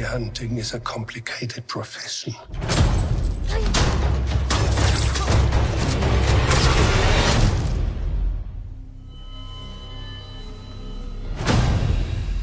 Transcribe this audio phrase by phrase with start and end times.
[0.00, 2.34] Bounty hunting is a complicated profession.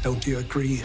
[0.02, 0.84] Don't you agree?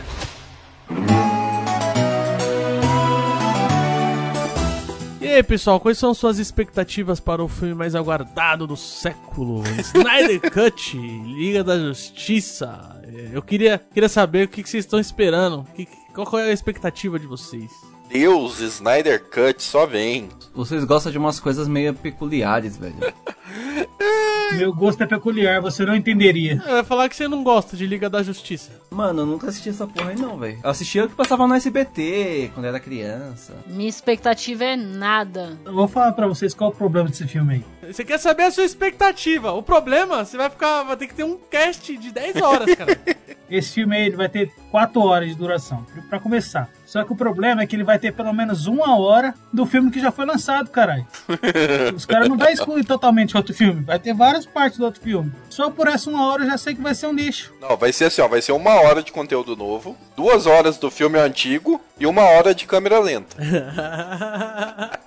[5.22, 9.64] E aí, pessoal, quais são suas expectativas para o filme mais aguardado do século?
[9.80, 13.02] Snyder Cut, Liga da Justiça.
[13.32, 15.66] Eu queria, queria saber o que, vocês estão esperando.
[15.76, 17.72] Que, qual é a expectativa de vocês?
[18.08, 20.30] Deus, Snyder Cut, só vem.
[20.54, 22.96] Vocês gostam de umas coisas meio peculiares, velho.
[24.58, 26.62] Meu gosto é peculiar, você não entenderia.
[26.66, 28.72] Eu ia falar que você não gosta de Liga da Justiça.
[28.92, 30.60] Mano, eu nunca assisti essa porra aí não, velho.
[30.64, 33.54] Eu assistia o que passava no SBT quando era criança.
[33.68, 35.58] Minha expectativa é nada.
[35.66, 37.92] Eu vou falar pra vocês qual é o problema desse filme aí.
[37.92, 39.52] Você quer saber a sua expectativa.
[39.52, 40.84] O problema, você vai ficar.
[40.84, 42.98] Vai ter que ter um cast de 10 horas, cara.
[43.50, 46.70] Esse filme aí ele vai ter 4 horas de duração, pra começar.
[46.94, 49.90] Só que o problema é que ele vai ter pelo menos uma hora do filme
[49.90, 51.08] que já foi lançado, caralho.
[51.96, 53.82] Os caras não vão excluir totalmente outro filme.
[53.82, 55.32] Vai ter várias partes do outro filme.
[55.50, 57.52] Só por essa uma hora eu já sei que vai ser um lixo.
[57.60, 58.28] Não, vai ser assim, ó.
[58.28, 62.54] Vai ser uma hora de conteúdo novo, duas horas do filme antigo e uma hora
[62.54, 63.38] de câmera lenta.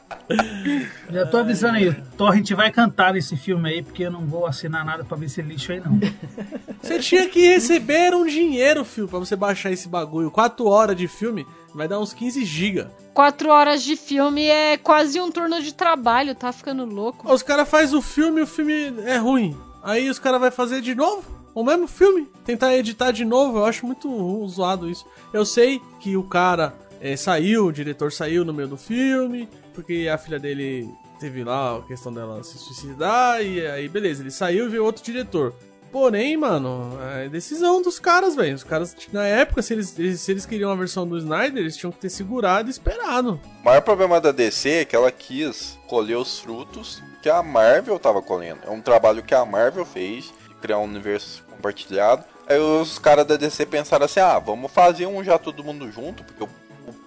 [1.11, 4.83] Já tô avisando aí, Torrent vai cantar nesse filme aí, porque eu não vou assinar
[4.85, 6.01] nada pra ver esse lixo aí, não.
[6.81, 10.31] Você tinha que receber um dinheiro, filho, pra você baixar esse bagulho.
[10.31, 12.87] 4 horas de filme vai dar uns 15 GB.
[13.13, 17.31] Quatro horas de filme é quase um turno de trabalho, tá ficando louco.
[17.31, 19.55] Os caras fazem o filme e o filme é ruim.
[19.83, 23.57] Aí os caras vão fazer de novo o mesmo filme, tentar editar de novo.
[23.59, 25.07] Eu acho muito zoado isso.
[25.33, 30.09] Eu sei que o cara é, saiu, o diretor saiu no meio do filme, porque
[30.13, 34.67] a filha dele teve lá a questão dela se suicidar, e aí beleza, ele saiu
[34.67, 35.55] e veio outro diretor.
[35.93, 38.55] Porém, mano, é decisão dos caras, velho.
[38.55, 41.93] Os caras, na época, se eles, se eles queriam a versão do Snyder, eles tinham
[41.93, 43.41] que ter segurado e esperado.
[43.63, 47.99] O maior problema da DC é que ela quis colher os frutos que a Marvel
[47.99, 48.61] tava colhendo.
[48.67, 52.25] É um trabalho que a Marvel fez, de criar um universo compartilhado.
[52.47, 56.23] Aí os caras da DC pensaram assim: ah, vamos fazer um já todo mundo junto,
[56.23, 56.49] porque o,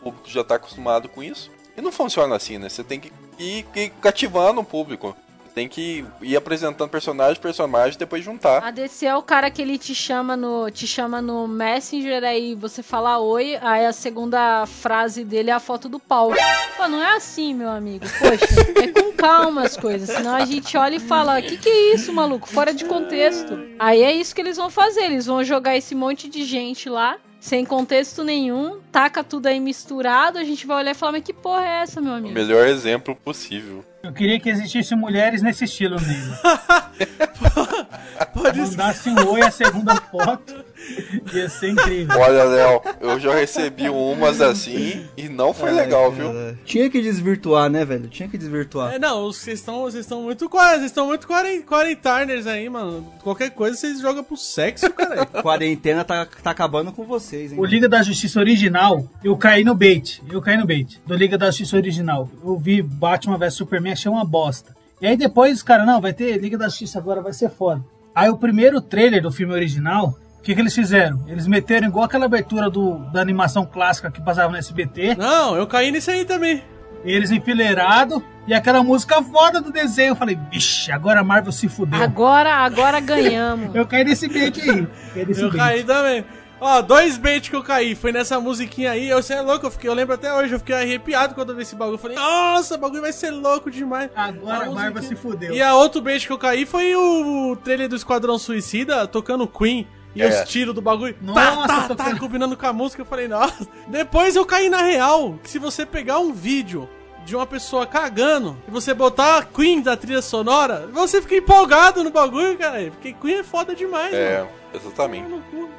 [0.03, 1.51] público já tá acostumado com isso.
[1.77, 2.67] E não funciona assim, né?
[2.67, 5.15] Você tem que ir, ir cativando o público.
[5.55, 8.63] Tem que ir apresentando personagem, personagem, depois juntar.
[8.63, 12.53] A DC é o cara que ele te chama no, te chama no Messenger, aí
[12.55, 16.31] você fala oi, aí a segunda frase dele é a foto do pau.
[16.77, 18.05] Pô, não é assim, meu amigo.
[18.19, 20.09] Poxa, é com calma as coisas.
[20.09, 22.47] Senão a gente olha e fala: que que é isso, maluco?
[22.47, 23.59] Fora de contexto.
[23.77, 25.01] Aí é isso que eles vão fazer.
[25.01, 30.37] Eles vão jogar esse monte de gente lá sem contexto nenhum, taca tudo aí misturado,
[30.37, 32.33] a gente vai olhar e falar, mas que porra é essa, meu amigo?
[32.33, 33.83] Melhor exemplo possível.
[34.03, 36.35] Eu queria que existissem mulheres nesse estilo mesmo.
[38.33, 40.63] Pode Mandasse um oi a segunda foto,
[41.33, 42.19] ia ser incrível.
[42.19, 46.29] Olha, Léo, eu já recebi umas assim e não foi legal, viu?
[46.65, 48.07] Tinha que desvirtuar, né, velho?
[48.07, 48.93] Tinha que desvirtuar.
[48.93, 53.05] É, não, vocês estão vocês estão muito vocês estão muito quaren- quarentarners aí, mano.
[53.23, 55.25] Qualquer coisa vocês jogam pro sexo, cara.
[55.41, 57.59] Quarentena tá, tá acabando com vocês, hein?
[57.59, 60.21] O Liga da Justiça original, eu caí no bait.
[60.29, 60.99] Eu caí no bait.
[61.05, 62.29] Do Liga da Justiça original.
[62.43, 64.75] Eu vi Batman vs Superman, achei uma bosta.
[65.01, 67.83] E aí depois, cara, não, vai ter Liga da Justiça agora, vai ser foda.
[68.13, 71.23] Aí o primeiro trailer do filme original, o que, que eles fizeram?
[71.27, 75.15] Eles meteram igual aquela abertura do, da animação clássica que passava no SBT.
[75.15, 76.63] Não, eu caí nisso aí também.
[77.03, 80.11] Eles enfileirados e aquela música foda do desenho.
[80.11, 82.01] Eu falei, vixe, agora a Marvel se fudeu.
[82.01, 83.73] Agora, agora ganhamos.
[83.75, 84.87] Eu caí nesse bait aí.
[85.13, 85.57] Caí nesse Eu bait.
[85.57, 86.25] caí também.
[86.61, 87.95] Ó, dois baits que eu caí.
[87.95, 89.07] Foi nessa musiquinha aí.
[89.07, 90.51] Eu sei é louco, eu, fiquei, eu lembro até hoje.
[90.53, 91.93] Eu fiquei arrepiado quando eu vi esse bagulho.
[91.95, 94.09] Eu falei, nossa, o bagulho vai ser louco demais.
[94.13, 95.53] Agora a musiquinha- Marvel se fudeu.
[95.53, 99.87] E a outro bait que eu caí foi o trailer do Esquadrão Suicida tocando Queen.
[100.15, 100.27] E É.
[100.27, 101.13] os tiros do bagulho.
[101.13, 103.01] tá, Nossa, tá, tá, tocando- combinando com a música.
[103.01, 103.67] Eu falei, nossa.
[103.87, 105.35] Depois eu caí na real.
[105.43, 106.89] Que se você pegar um vídeo
[107.25, 112.03] de uma pessoa cagando e você botar a Queen da trilha sonora, você fica empolgado
[112.03, 112.79] no bagulho, cara.
[112.89, 114.49] Porque Queen é foda demais, É, mano.
[114.73, 115.27] exatamente.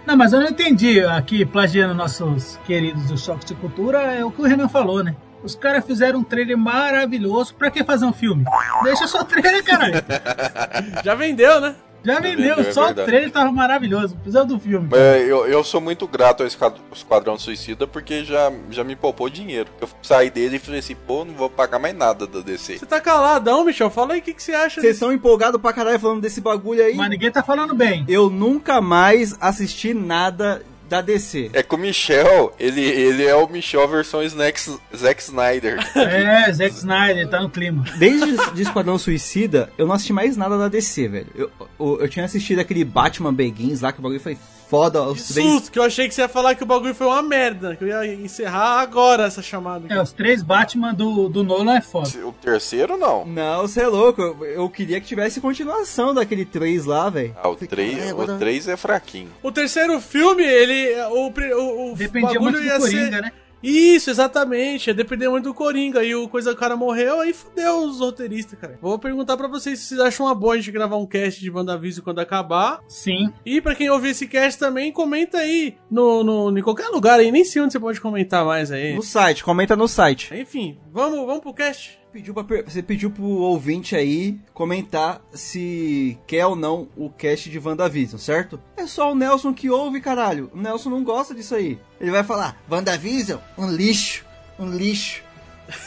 [0.06, 4.30] Não, mas eu não entendi aqui, plagiando nossos queridos do Choque de Cultura, é o
[4.30, 5.16] que o Renan falou, né?
[5.42, 7.54] Os caras fizeram um trailer maravilhoso.
[7.54, 8.44] Pra que fazer um filme?
[8.84, 9.94] Deixa só o trailer, caralho.
[11.02, 11.74] Já vendeu, né?
[12.04, 13.08] Já vendeu, vendeu, é só o verdade.
[13.08, 14.14] trailer tava maravilhoso.
[14.16, 14.88] Precisa do filme.
[14.92, 19.28] É, eu, eu sou muito grato ao Esquad- Esquadrão Suicida porque já, já me poupou
[19.28, 19.68] dinheiro.
[19.80, 22.78] Eu saí dele e falei assim, pô, não vou pagar mais nada da DC.
[22.78, 23.90] Você tá caladão, Michel.
[23.90, 26.82] Fala aí o que, que você acha Vocês estão empolgados pra caralho falando desse bagulho
[26.84, 26.94] aí?
[26.94, 28.04] Mas ninguém tá falando bem.
[28.08, 31.50] Eu nunca mais assisti nada da DC.
[31.52, 35.78] É que o Michel, ele, ele é o Michel versão Snacks, Zack Snyder.
[35.94, 37.84] É, Zack Snyder, tá no clima.
[37.96, 41.28] Desde de Esquadrão Suicida, eu não assisti mais nada da DC, velho.
[41.36, 44.36] Eu, eu, eu tinha assistido aquele Batman Begins lá, que o bagulho foi
[44.70, 45.02] foda.
[45.02, 45.46] Que Os três...
[45.46, 47.74] susto, que eu achei que você ia falar que o bagulho foi uma merda.
[47.74, 49.92] Que eu ia encerrar agora essa chamada.
[49.92, 52.08] É, os três Batman do, do Nolan é foda.
[52.24, 53.26] O terceiro, não.
[53.26, 54.22] Não, você é louco.
[54.22, 57.34] Eu, eu queria que tivesse continuação daquele 3 lá, velho.
[57.42, 59.30] Ah, o 3 o três é fraquinho.
[59.42, 60.94] O terceiro filme, ele.
[61.10, 63.22] O, o, o Dependia bagulho muito do ia Coringa, ser...
[63.22, 63.32] né?
[63.62, 64.92] Isso, exatamente.
[64.92, 66.02] Depender muito do Coringa.
[66.02, 68.78] E o coisa o cara morreu, aí fudeu os roteiristas, cara.
[68.80, 71.50] Vou perguntar pra vocês se vocês acham uma boa a gente gravar um cast de
[71.50, 72.80] WandaVision quando acabar.
[72.88, 73.32] Sim.
[73.44, 77.30] E pra quem ouvir esse cast também, comenta aí no, no, em qualquer lugar aí.
[77.30, 78.94] Nem sei onde você pode comentar mais aí.
[78.94, 80.34] No site, comenta no site.
[80.34, 81.99] Enfim, vamos, vamos pro cast?
[82.12, 87.56] Pediu pra você pediu pro ouvinte aí comentar se quer ou não o cast de
[87.56, 88.60] WandaVision, certo?
[88.76, 90.50] É só o Nelson que ouve, caralho.
[90.52, 91.78] O Nelson não gosta disso aí.
[92.00, 94.24] Ele vai falar, WandaVision, um lixo,
[94.58, 95.22] um lixo.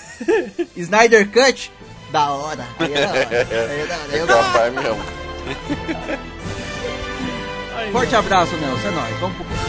[0.78, 1.70] Snyder Cut,
[2.10, 2.66] da hora.
[2.80, 3.30] Aí é da hora.
[3.70, 4.18] Aí é da hora.
[4.18, 4.28] Eu
[4.62, 5.04] É mesmo.
[7.92, 8.88] Forte abraço, Nelson.
[8.88, 9.20] É nóis.
[9.20, 9.63] Vamos pro.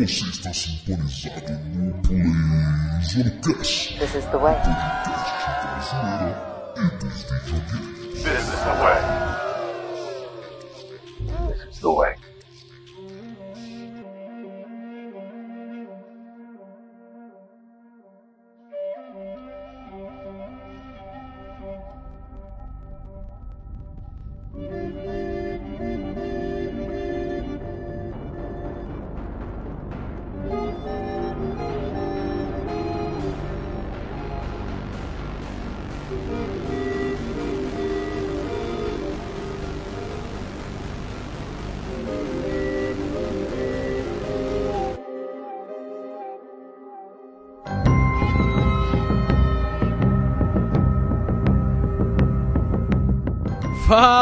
[0.00, 4.54] Você está sintonizado no PlayZonecast, This is the way.
[4.56, 8.22] brasileira e dos videogames.
[8.22, 8.48] This
[11.70, 12.14] is the way.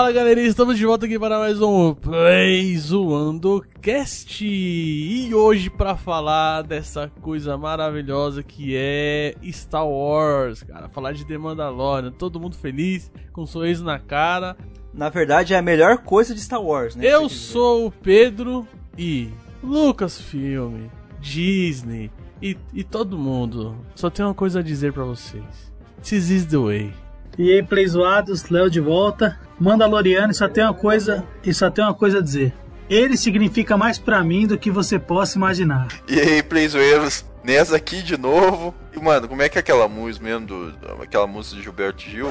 [0.09, 4.43] Fala galerinha, estamos de volta aqui para mais um Play Zoando Cast.
[4.43, 11.37] E hoje para falar dessa coisa maravilhosa que é Star Wars, cara Falar de The
[11.37, 14.57] Mandalorian, todo mundo feliz, com um sorriso na cara.
[14.95, 17.05] Na verdade, é a melhor coisa de Star Wars, né?
[17.05, 18.67] Eu sou o Pedro
[18.97, 19.29] e
[19.63, 20.87] Lucasfilm,
[21.21, 22.11] Disney
[22.41, 23.77] e, e todo mundo.
[23.95, 25.71] Só tem uma coisa a dizer para vocês.
[26.03, 26.95] This is the way.
[27.37, 29.39] E aí, Play Zoados, Léo de volta.
[29.59, 32.53] Mandaloriano, só tem uma coisa, e só tem uma coisa a dizer.
[32.89, 35.89] Ele significa mais pra mim do que você possa imaginar.
[36.09, 38.75] E aí, playzoeiros, nessa aqui de novo.
[38.97, 42.31] E, mano, como é que é aquela música mesmo, do, aquela música de Gilberto Gil?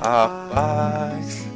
[0.00, 1.46] A paz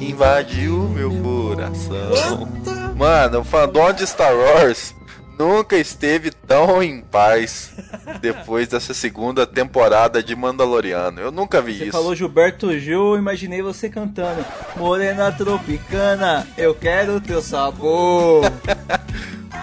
[0.00, 2.48] invadiu meu coração.
[2.96, 4.94] Mano, o fandom de Star Wars
[5.38, 7.72] nunca esteve tão em paz
[8.20, 11.20] depois dessa segunda temporada de Mandaloriano.
[11.20, 11.92] Eu nunca vi Você isso.
[11.92, 14.44] falou Gilberto Gil, eu imaginei você cantando
[14.76, 18.44] Morena Tropicana, eu quero teu sabor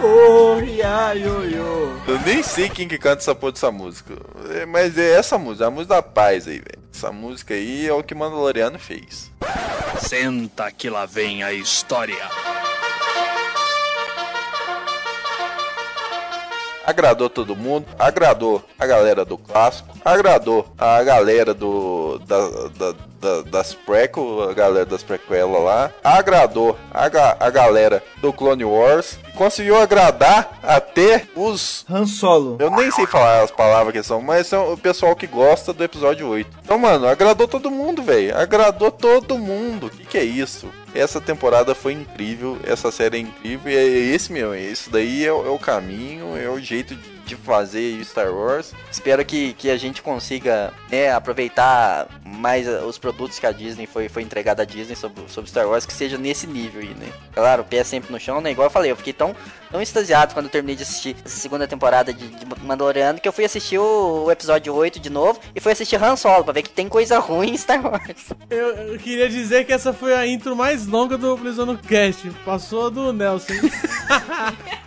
[0.05, 2.01] Oh, ia, yo, yo.
[2.07, 4.15] Eu nem sei quem que canta essa porra dessa música.
[4.49, 6.83] É, Mas é essa música, a música da paz aí, velho.
[6.93, 9.31] Essa música aí é o que Mandaloriano fez.
[9.99, 12.17] Senta que lá vem a história.
[16.85, 22.37] Agradou todo mundo, agradou a galera do clássico, agradou a galera do da,
[22.91, 28.31] da- da- das prequel, a galera das prequelas lá, agradou a, ga- a galera do
[28.33, 32.57] Clone Wars, e conseguiu agradar até os Han Solo.
[32.59, 35.83] eu nem sei falar as palavras que são, mas são o pessoal que gosta do
[35.83, 36.49] episódio 8.
[36.63, 38.37] Então, mano, agradou todo mundo, velho.
[38.37, 39.87] Agradou todo mundo.
[39.87, 40.67] O que, que é isso?
[40.93, 43.83] Essa temporada foi incrível, essa série é incrível, e é
[44.15, 48.33] esse meu, isso daí é, é o caminho, é o jeito de de fazer Star
[48.33, 48.73] Wars.
[48.91, 53.85] Espero que, que a gente consiga né, aproveitar mais uh, os produtos que a Disney
[53.85, 57.07] foi, foi entregada à Disney sobre, sobre Star Wars, que seja nesse nível aí, né?
[57.33, 58.51] Claro, o pé sempre no chão, né?
[58.51, 59.35] Igual eu falei, eu fiquei tão,
[59.71, 63.33] tão extasiado quando eu terminei de assistir essa segunda temporada de, de Mandaloriano que eu
[63.33, 66.63] fui assistir o, o episódio 8 de novo e fui assistir Han Solo pra ver
[66.63, 68.33] que tem coisa ruim em Star Wars.
[68.49, 72.29] Eu, eu queria dizer que essa foi a intro mais longa do Playzone Cast.
[72.45, 73.53] Passou a do Nelson.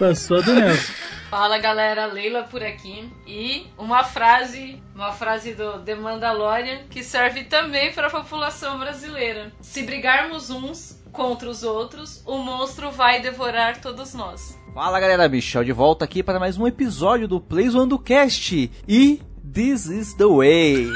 [0.00, 0.94] Passou do Nelson.
[1.28, 3.12] Fala galera, Leila por aqui.
[3.26, 9.52] E uma frase, uma frase do The Mandalorian que serve também para a população brasileira.
[9.60, 14.58] Se brigarmos uns contra os outros, o monstro vai devorar todos nós.
[14.72, 18.70] Fala galera, Michel de volta aqui para mais um episódio do Plays One do Cast.
[18.88, 19.20] E
[19.52, 20.86] This is the way.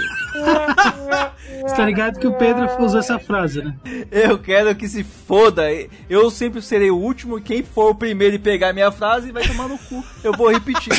[1.62, 3.74] Você tá ligado que o Pedro usou essa frase, né?
[4.12, 5.64] Eu quero que se foda.
[6.08, 7.40] Eu sempre serei o último.
[7.40, 10.04] Quem for o primeiro e pegar minha frase vai tomar no cu.
[10.22, 10.92] Eu vou repetir.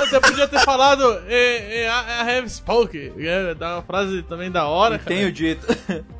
[0.00, 3.12] Você podia ter falado eh, eh, I have spoken.
[3.18, 5.08] É, Dá uma frase também da hora, cara.
[5.10, 5.66] Tenho dito.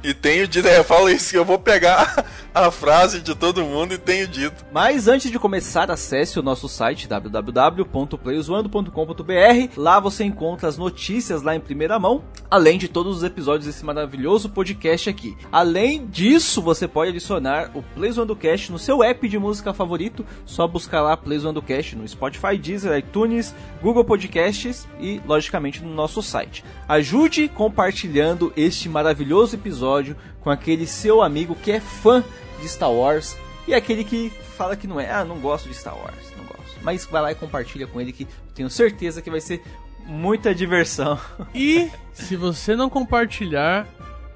[0.02, 3.64] E tenho dito, é, eu falo isso, que eu vou pegar a frase de todo
[3.64, 4.64] mundo e tenho dito.
[4.72, 9.72] Mas antes de começar, acesse o nosso site www.playzoando.com.br.
[9.76, 13.84] Lá você encontra as notícias lá em primeira mão, além de todos os episódios desse
[13.84, 15.36] maravilhoso podcast aqui.
[15.50, 20.24] Além disso, você pode adicionar o Playzoando Cast no seu app de música favorito.
[20.44, 26.22] Só buscar lá Playzoando Cast no Spotify, Deezer, iTunes, Google Podcasts e, logicamente, no nosso
[26.22, 26.64] site.
[26.88, 32.24] Ajude compartilhando este maravilhoso episódio com aquele seu amigo que é fã
[32.60, 35.96] de Star Wars e aquele que fala que não é, ah, não gosto de Star
[35.96, 36.78] Wars, não gosto.
[36.82, 39.62] Mas vai lá e compartilha com ele que tenho certeza que vai ser
[40.06, 41.18] muita diversão.
[41.54, 43.86] E se você não compartilhar,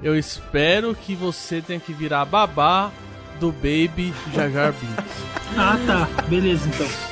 [0.03, 2.91] eu espero que você tenha que virar babá
[3.39, 5.31] do Baby Jar Jar Binks.
[5.57, 6.23] Ah, tá.
[6.29, 6.69] Beleza.
[6.69, 7.10] Então,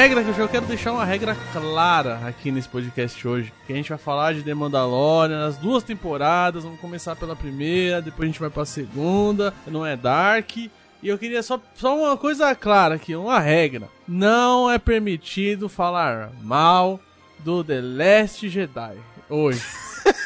[0.00, 3.52] regra que eu quero deixar uma regra clara aqui nesse podcast hoje.
[3.66, 8.00] Que a gente vai falar de The Mandalorian, as duas temporadas, vamos começar pela primeira,
[8.00, 10.56] depois a gente vai pra segunda, não é Dark.
[10.56, 10.70] E
[11.02, 13.90] eu queria só, só uma coisa clara aqui, uma regra.
[14.08, 16.98] Não é permitido falar mal
[17.40, 18.96] do The Last Jedi
[19.28, 19.62] hoje.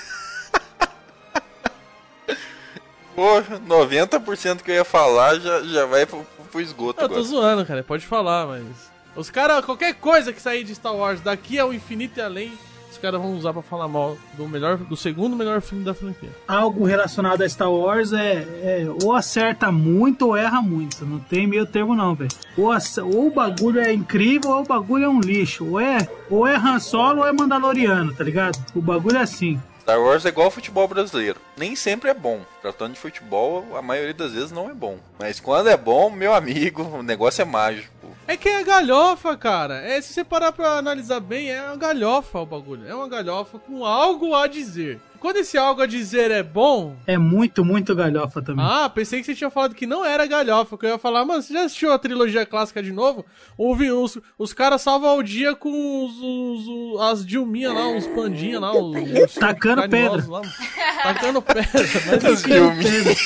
[3.17, 7.29] Pô, 90% que eu ia falar já, já vai pro, pro esgoto Eu tô agora.
[7.29, 8.94] zoando, cara, pode falar, mas.
[9.17, 12.53] Os caras, qualquer coisa que sair de Star Wars daqui ao infinito e além,
[12.91, 16.31] os caras vão usar pra falar mal do melhor, do segundo melhor filme da franquia.
[16.47, 21.05] Algo relacionado a Star Wars é, é ou acerta muito ou erra muito.
[21.05, 22.31] Não tem meio termo não, velho.
[22.57, 22.73] Ou,
[23.05, 25.65] ou o bagulho é incrível ou o bagulho é um lixo.
[25.65, 28.59] Ou é, ou é Han Solo ou é Mandaloriano, tá ligado?
[28.75, 29.61] O bagulho é assim.
[29.81, 31.39] Star Wars é igual ao futebol brasileiro.
[31.59, 32.41] Nem sempre é bom.
[32.63, 34.99] Tratando de futebol, a maioria das vezes não é bom.
[35.19, 37.94] Mas quando é bom, meu amigo, o negócio é mágico.
[38.27, 39.75] É que é galhofa, cara.
[39.83, 42.89] É, se você parar pra analisar bem, é uma galhofa o bagulho.
[42.89, 44.99] É uma galhofa com algo a dizer.
[45.21, 46.97] Quando esse algo a dizer é bom.
[47.07, 48.65] É muito, muito galhofa também.
[48.67, 50.77] Ah, pensei que você tinha falado que não era galhofa.
[50.79, 53.25] Que eu ia falar, mano, você já assistiu a trilogia clássica de novo?
[53.59, 55.71] Ouve, os, os caras salvam o dia com
[56.05, 58.97] os, os- os- as Dilminha lá, os pandinha lá, os.
[59.25, 60.25] os Tacando pedra.
[60.29, 60.41] Lá,
[61.03, 61.71] tacando pedra.
[62.07, 62.43] Mas As.
[62.43, 63.17] Dilminha.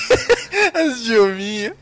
[0.74, 1.76] As Dilminha.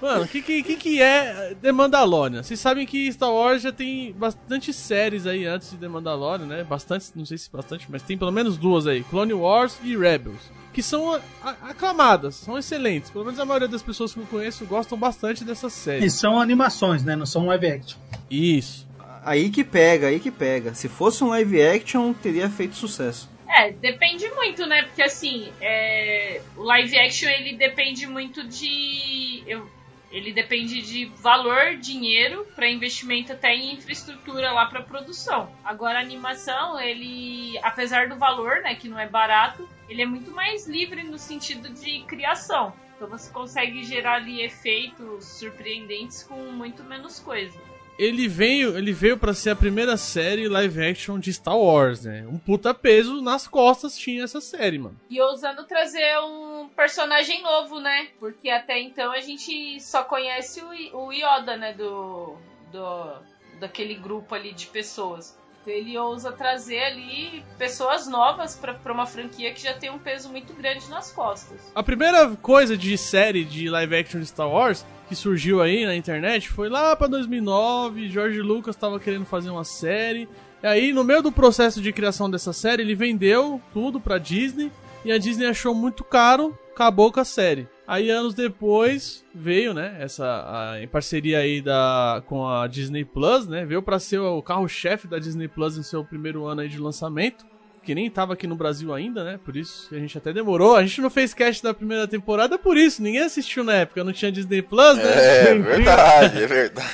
[0.00, 2.42] Mano, o que, que, que que é The Mandalorian?
[2.42, 6.62] Vocês sabem que Star Wars já tem bastante séries aí antes de The Mandalorian, né?
[6.64, 10.50] Bastante, não sei se bastante, mas tem pelo menos duas aí: Clone Wars e Rebels.
[10.72, 11.20] Que são
[11.62, 13.10] aclamadas, são excelentes.
[13.10, 16.12] Pelo menos a maioria das pessoas que eu conheço gostam bastante dessas E séries.
[16.14, 17.16] são animações, né?
[17.16, 17.98] Não são live action.
[18.30, 18.86] Isso.
[19.24, 20.74] Aí que pega, aí que pega.
[20.74, 23.28] Se fosse um live action, teria feito sucesso.
[23.48, 24.82] É, depende muito, né?
[24.84, 29.42] Porque assim, é, o live action ele depende muito de.
[29.46, 29.66] eu-
[30.10, 35.50] ele depende de valor, dinheiro, para investimento até em infraestrutura lá para produção.
[35.62, 40.30] Agora a animação, ele, apesar do valor, né, que não é barato, ele é muito
[40.30, 42.72] mais livre no sentido de criação.
[42.96, 47.58] Então você consegue gerar ali efeitos surpreendentes com muito menos coisa.
[47.98, 52.24] Ele veio, ele veio para ser a primeira série live action de Star Wars, né?
[52.28, 54.98] Um puta peso nas costas tinha essa série, mano.
[55.10, 58.08] E ousando trazer um personagem novo, né?
[58.20, 61.72] Porque até então a gente só conhece o, o Yoda, né?
[61.72, 62.36] Do,
[62.70, 63.18] do.
[63.58, 65.36] daquele grupo ali de pessoas.
[65.70, 70.52] Ele ousa trazer ali pessoas novas pra uma franquia que já tem um peso muito
[70.54, 71.72] grande nas costas.
[71.74, 75.96] A primeira coisa de série de live action de Star Wars que surgiu aí na
[75.96, 78.10] internet foi lá pra 2009.
[78.10, 80.28] George Lucas tava querendo fazer uma série.
[80.62, 84.70] E aí, no meio do processo de criação dessa série, ele vendeu tudo pra Disney.
[85.04, 87.68] E a Disney achou muito caro, acabou com a série.
[87.88, 93.48] Aí, anos depois, veio, né, essa, a- em parceria aí da, com a Disney Plus,
[93.48, 96.78] né, veio pra ser o carro-chefe da Disney Plus em seu primeiro ano aí de
[96.78, 97.46] lançamento
[97.80, 99.40] que nem tava aqui no Brasil ainda, né?
[99.42, 100.76] Por isso a gente até demorou.
[100.76, 103.00] A gente não fez cast da primeira temporada por isso.
[103.02, 105.48] Ninguém assistiu na época, não tinha Disney Plus, né?
[105.52, 106.88] É verdade, é verdade.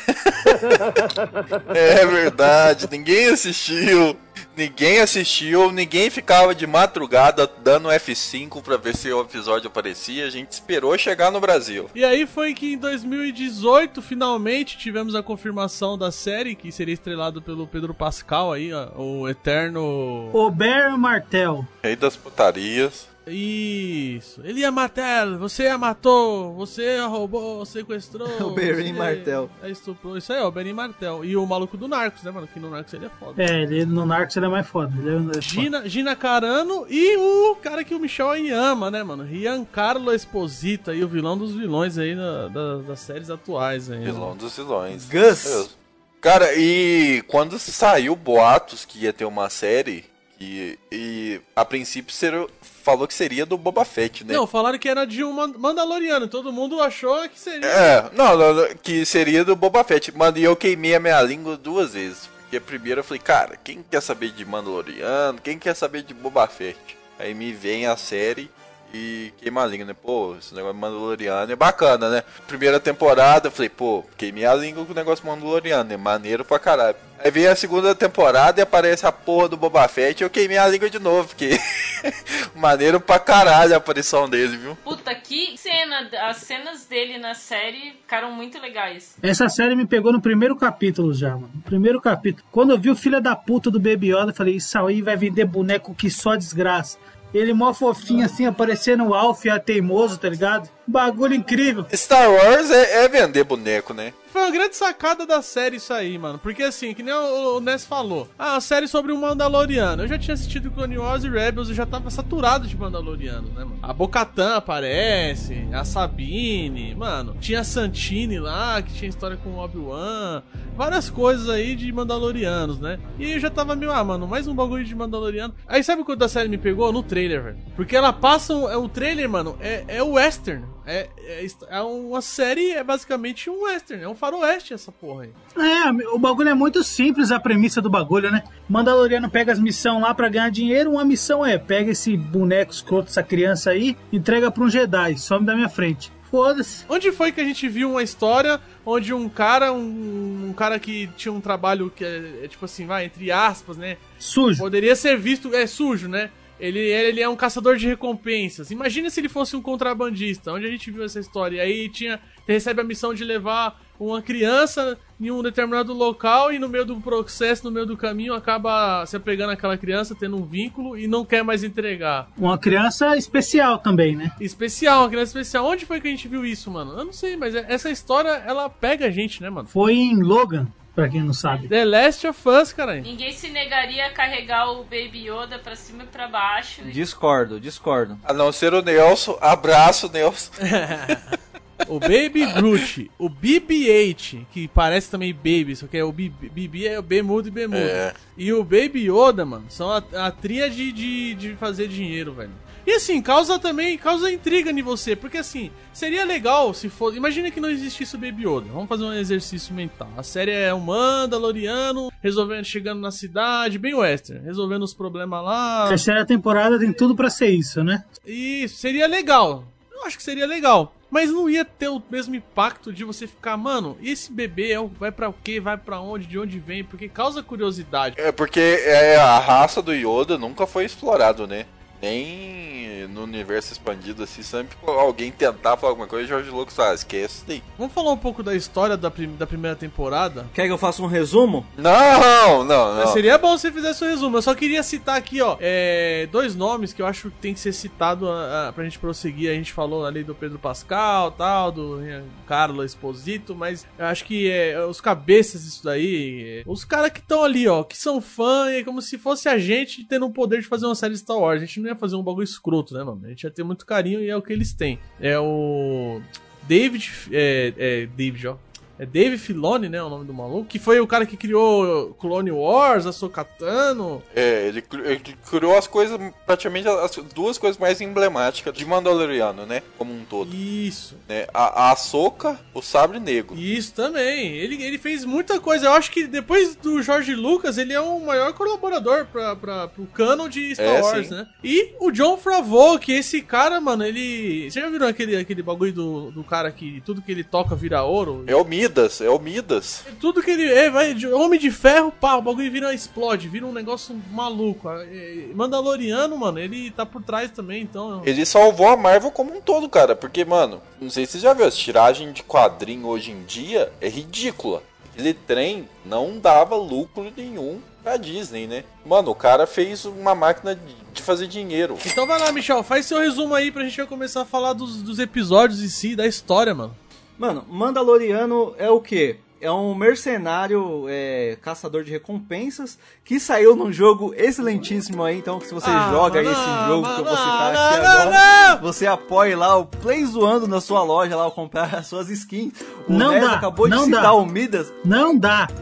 [1.74, 4.16] É verdade, ninguém assistiu.
[4.56, 10.26] Ninguém assistiu, ninguém ficava de madrugada dando F5 pra ver se o episódio aparecia.
[10.26, 11.90] A gente esperou chegar no Brasil.
[11.94, 17.42] E aí foi que em 2018, finalmente, tivemos a confirmação da série, que seria estrelado
[17.42, 20.30] pelo Pedro Pascal aí, ó, o eterno...
[20.32, 21.66] Ober Martel.
[21.82, 23.13] Rei das putarias.
[23.26, 24.40] Isso.
[24.45, 28.28] Ele é Martel, você a matou, você a roubou, sequestrou.
[28.47, 29.50] Oberyn você Martel.
[29.62, 30.16] a Estuprou.
[30.16, 31.25] Isso aí, ó, Oberyn Martel.
[31.25, 32.47] E o maluco do Narcos, né, mano?
[32.47, 33.43] Que no Narcos ele é foda.
[33.43, 34.93] É, ele, no Narcos ele é mais foda.
[34.99, 35.40] Ele é, ele é foda.
[35.40, 39.26] Gina, Gina Carano e o cara que o Michel aí ama, né, mano?
[39.26, 43.99] Giancarlo Esposito aí, o vilão dos vilões aí da- da- das séries atuais aí.
[44.00, 44.07] né?
[44.07, 45.09] Vilão dos vilões.
[45.09, 45.45] Gus.
[45.45, 45.76] Deus.
[46.21, 50.04] Cara, e quando saiu boatos que ia ter uma série,
[50.38, 52.47] que, e a princípio ser-
[52.84, 54.34] falou que seria do Boba Fett, né?
[54.34, 57.66] Não, falaram que era de um Man- Mandaloriano, todo mundo achou que seria.
[57.66, 60.16] É, não, não, não, que seria do Boba Fett.
[60.16, 62.28] Mano, e eu queimei a minha língua duas vezes.
[62.42, 65.40] Porque primeiro eu falei, cara, quem quer saber de Mandaloriano?
[65.42, 66.78] Quem quer saber de Boba Fett?
[67.18, 68.50] Aí me vem a série
[68.94, 69.94] e queima a língua, né?
[69.94, 72.22] Pô, esse negócio de Mandaloriano é bacana, né?
[72.46, 76.58] Primeira temporada, eu falei, pô, queimei a língua com o negócio Mandaloriano, é maneiro pra
[76.58, 76.96] caralho.
[77.18, 80.58] Aí vem a segunda temporada e aparece a porra do Boba Fett e eu queimei
[80.58, 81.58] a língua de novo, porque
[82.54, 84.76] maneiro pra caralho a aparição dele, viu?
[84.84, 86.08] Puta, que cena!
[86.28, 89.16] As cenas dele na série ficaram muito legais.
[89.22, 91.50] Essa série me pegou no primeiro capítulo já, mano.
[91.54, 92.47] No primeiro capítulo.
[92.52, 95.16] Quando eu vi o filho da puta do Baby Yoda, eu falei, isso aí vai
[95.16, 96.99] vender boneco que só desgraça.
[97.34, 100.70] Ele mó fofinho assim, aparecendo o Alf a teimoso, tá ligado?
[100.86, 101.86] Bagulho incrível.
[101.92, 104.12] Star Wars é, é vender boneco, né?
[104.34, 106.40] Foi uma grande sacada da série isso aí, mano.
[106.40, 108.28] Porque assim, que nem o, o Ness falou.
[108.36, 110.02] Ah, a série sobre o Mandaloriano.
[110.02, 113.64] Eu já tinha assistido Clone Wars e Rebels e já tava saturado de Mandaloriano, né,
[113.64, 113.78] mano?
[113.80, 117.36] A Bocatan aparece, a Sabine, mano.
[117.40, 120.42] Tinha a Santini lá, que tinha história com o Obi-Wan.
[120.76, 122.99] Várias coisas aí de Mandalorianos, né?
[123.16, 125.54] E aí eu já tava meio, ah, mano, mais um bagulho de Mandaloriano.
[125.64, 126.92] Aí sabe quando a série me pegou?
[126.92, 127.58] No trailer, velho.
[127.76, 128.52] Porque ela passa.
[128.52, 130.74] Um, é, o trailer, mano, é, é o western.
[130.86, 134.02] É, é, é uma série, é basicamente um western.
[134.02, 135.30] É um faroeste essa porra aí.
[135.56, 138.42] É, o bagulho é muito simples a premissa do bagulho, né?
[138.68, 140.92] Mandaloriano pega as missões lá pra ganhar dinheiro.
[140.92, 145.47] Uma missão é: pega esse boneco escroto, essa criança aí, entrega pra um Jedi, some
[145.47, 146.12] da minha frente.
[146.30, 146.84] Foda-se.
[146.88, 151.06] Onde foi que a gente viu uma história onde um cara, um, um cara que
[151.16, 153.99] tinha um trabalho que é, é tipo assim, vai, entre aspas, né?
[154.18, 154.58] Sujo.
[154.58, 156.30] Poderia ser visto, é sujo, né?
[156.58, 158.71] Ele, ele é um caçador de recompensas.
[158.71, 160.52] Imagina se ele fosse um contrabandista.
[160.52, 161.56] Onde a gente viu essa história?
[161.56, 162.21] E aí tinha.
[162.47, 167.00] Recebe a missão de levar uma criança em um determinado local e no meio do
[167.00, 171.25] processo, no meio do caminho, acaba se apegando àquela criança, tendo um vínculo e não
[171.25, 172.28] quer mais entregar.
[172.36, 174.32] Uma criança especial também, né?
[174.40, 175.64] Especial, uma criança especial.
[175.67, 176.99] Onde foi que a gente viu isso, mano?
[176.99, 179.69] Eu não sei, mas essa história, ela pega a gente, né, mano?
[179.69, 181.69] Foi em Logan, pra quem não sabe.
[181.69, 183.02] The Last of Us, caralho.
[183.02, 186.83] Ninguém se negaria a carregar o Baby Yoda pra cima e pra baixo.
[186.85, 188.19] Discordo, discordo.
[188.25, 189.37] A não ser o Nelson.
[189.41, 190.52] Abraço, Nelson.
[191.89, 196.87] O Baby Groot, o BB-8, que parece também Baby, só que é o BB, BB
[196.87, 197.78] é o B mudo e B mudo.
[197.78, 198.15] É.
[198.37, 202.52] E o Baby Yoda, mano, são a, a tríade de, de fazer dinheiro, velho.
[202.86, 207.16] E assim, causa também, causa intriga em você, porque assim, seria legal se fosse.
[207.16, 208.66] Imagina que não existisse o Baby Yoda.
[208.70, 210.10] Vamos fazer um exercício mental.
[210.16, 215.88] A série é um Mandaloriano resolvendo, chegando na cidade, bem western, resolvendo os problemas lá.
[215.88, 218.04] Terceira temporada tem tudo pra ser isso, né?
[218.26, 219.64] Isso, seria legal.
[219.90, 220.94] Eu acho que seria legal.
[221.10, 224.82] Mas não ia ter o mesmo impacto de você ficar, mano, e esse bebê é
[224.82, 225.60] vai pra o quê?
[225.60, 226.26] Vai pra onde?
[226.26, 226.82] De onde vem?
[226.82, 228.16] Porque causa curiosidade.
[228.18, 231.66] É porque é, a raça do Yoda nunca foi explorado, né?
[232.04, 237.45] Nem no universo expandido assim, sempre alguém tentar falar alguma coisa, Jorge Lucas fala, esquece
[237.47, 237.62] daí.
[237.78, 240.47] Vamos falar um pouco da história da, prim- da primeira temporada?
[240.54, 241.67] Quer que eu faça um resumo?
[241.76, 243.12] Não, não, Mas não.
[243.12, 244.36] Seria bom se você fizesse o resumo.
[244.38, 247.60] Eu só queria citar aqui, ó, é, dois nomes que eu acho que tem que
[247.60, 249.50] ser citado ah, ah, pra gente prosseguir.
[249.50, 254.25] A gente falou ali do Pedro Pascal, tal, do eh, Carlo Esposito, mas eu acho
[254.25, 258.21] que é, os cabeças disso daí, é, os caras que estão ali, ó, que são
[258.21, 261.38] fã, é como se fosse a gente tendo o poder de fazer uma série Star
[261.38, 261.62] Wars.
[261.62, 263.23] A gente não ia fazer um bagulho escroto, né, mano?
[263.25, 264.99] A gente ia ter muito carinho e é o que eles têm.
[265.21, 266.21] É o
[266.69, 268.57] David, é, é David, ó.
[268.99, 270.02] É Dave Filoni, né?
[270.02, 270.67] O nome do maluco.
[270.67, 274.23] Que foi o cara que criou Clone Wars, Ahsoka-Tano.
[274.35, 279.83] É, ele, ele criou as coisas, praticamente as duas coisas mais emblemáticas de Mandaloriano, né?
[279.99, 280.54] Como um todo.
[280.54, 281.17] Isso.
[281.28, 281.47] Né?
[281.52, 283.57] A, a Ahsoka, o Sabre Negro.
[283.57, 284.52] Isso também.
[284.52, 285.87] Ele, ele fez muita coisa.
[285.87, 290.07] Eu acho que depois do George Lucas, ele é o maior colaborador pra, pra, pro
[290.07, 291.35] canon de Star É, Wars, sim.
[291.35, 291.47] né?
[291.63, 294.71] E o John Favreau, que esse cara, mano, ele...
[294.71, 298.02] Você já viram aquele, aquele bagulho do, do cara que tudo que ele toca vira
[298.02, 298.45] ouro?
[298.47, 300.04] É o Midas, é o Midas.
[300.20, 303.66] Tudo que ele é, vai de Homem de Ferro, pá, o bagulho vira explode, vira
[303.66, 304.88] um negócio maluco.
[304.90, 308.23] É, Mandaloriano, mano, ele tá por trás também, então.
[308.25, 310.14] Ele salvou a Marvel como um todo, cara.
[310.14, 313.92] Porque, mano, não sei se você já viu, a tiragem de quadrinho hoje em dia
[314.00, 314.82] é ridícula.
[315.12, 318.84] Aquele trem não dava lucro nenhum pra Disney, né?
[319.06, 321.97] Mano, o cara fez uma máquina de- fazer dinheiro.
[322.04, 325.18] Então vai lá, Michel, faz seu resumo aí pra gente começar a falar dos, dos
[325.18, 326.94] episódios em si, da história, mano.
[327.38, 329.36] Mano, Mandaloriano é o quê?
[329.60, 335.38] É um mercenário é, caçador de recompensas que saiu num jogo excelentíssimo aí.
[335.38, 338.10] Então, se você Ah, joga mano, esse jogo que eu vou citar não, aqui não,
[338.10, 338.80] agora, não.
[338.82, 342.75] você apoie lá o Play Zoando na sua loja lá, ao comprar as suas skins.
[343.08, 344.32] O Não Nes dá, acabou de não citar dá.
[344.34, 344.92] o Midas.
[345.04, 345.66] Não dá.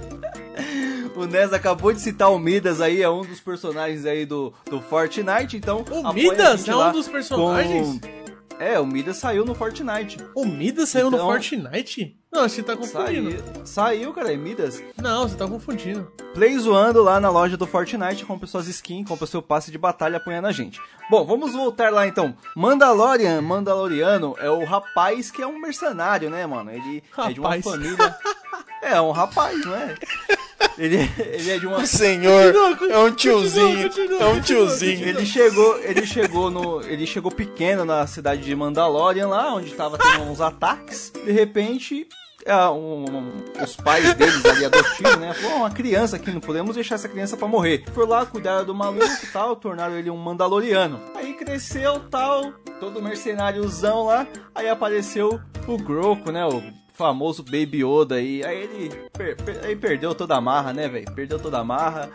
[1.14, 4.80] O Nes acabou de citar o Midas aí, é um dos personagens aí do, do
[4.80, 5.84] Fortnite, então...
[5.90, 8.00] O Midas é um dos personagens?
[8.00, 8.21] com-
[8.62, 10.18] É, o Midas saiu no Fortnite.
[10.36, 12.16] O Midas saiu no Então- Fortnite?
[12.32, 13.30] Não, você tá confundindo.
[13.32, 14.80] Saiu, saiu, cara, é Midas.
[14.96, 16.10] Não, você tá confundindo.
[16.32, 20.16] Play zoando lá na loja do Fortnite, compra suas skins, compra seu passe de batalha
[20.18, 20.80] apanhando a gente.
[21.10, 22.36] Bom, vamos voltar lá então.
[22.56, 26.70] Mandalorian, Mandaloriano é o rapaz que é um mercenário, né, mano?
[26.70, 27.64] Ele é de uma Rapaz.
[27.64, 28.16] família.
[28.84, 29.94] É, um rapaz, não é?
[30.78, 31.78] Ele, ele é de uma.
[31.78, 33.82] O senhor Continua, é um tiozinho.
[33.88, 35.08] continua, é um tiozinho.
[35.08, 39.98] Ele chegou, ele chegou no, ele chegou pequeno na cidade de Mandalorian lá, onde tava
[39.98, 41.12] tendo uns ataques.
[41.24, 42.06] De repente,
[42.44, 46.40] é, um- um- os pais deles ali adotivos, né, falou, "Ó, uma criança aqui, não
[46.40, 47.84] podemos deixar essa criança pra morrer.
[47.94, 51.00] Foi lá, cuidaram do maluco e tal, tornaram ele um Mandaloriano.
[51.14, 58.16] Aí cresceu tal, todo mercenáriozão lá, aí apareceu o Groco, né, o famoso Baby Yoda
[58.16, 58.44] aí.
[58.44, 61.10] Aí ele per- per- aí perdeu toda a marra, né, velho?
[61.12, 62.10] Perdeu toda a marra.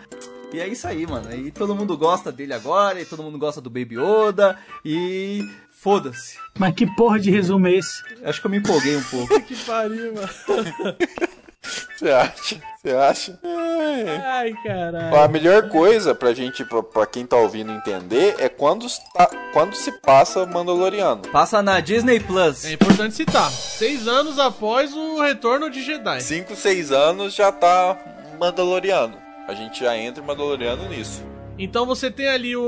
[0.53, 1.33] E é isso aí, mano.
[1.33, 6.37] E todo mundo gosta dele agora, e todo mundo gosta do Baby Yoda, e foda-se.
[6.57, 8.01] Mas que porra de resumo é esse?
[8.23, 9.39] Acho que eu me empolguei um pouco.
[9.43, 10.27] Que pariu, mano.
[11.61, 12.61] Você acha?
[12.77, 13.39] Você acha?
[13.43, 14.17] É.
[14.23, 15.31] Ai, A caralho.
[15.31, 19.91] melhor coisa pra gente, pra, pra quem tá ouvindo entender, é quando, está- quando se
[20.01, 21.23] passa Mandaloriano.
[21.31, 22.63] Passa na Disney Plus.
[22.65, 23.49] É importante citar.
[23.51, 26.21] Seis anos após o retorno de Jedi.
[26.21, 27.97] 5, 6 anos já tá
[28.39, 29.17] Mandaloriano.
[29.47, 31.23] A gente já entra em Mandaloriano nisso.
[31.59, 32.61] Então você tem ali o,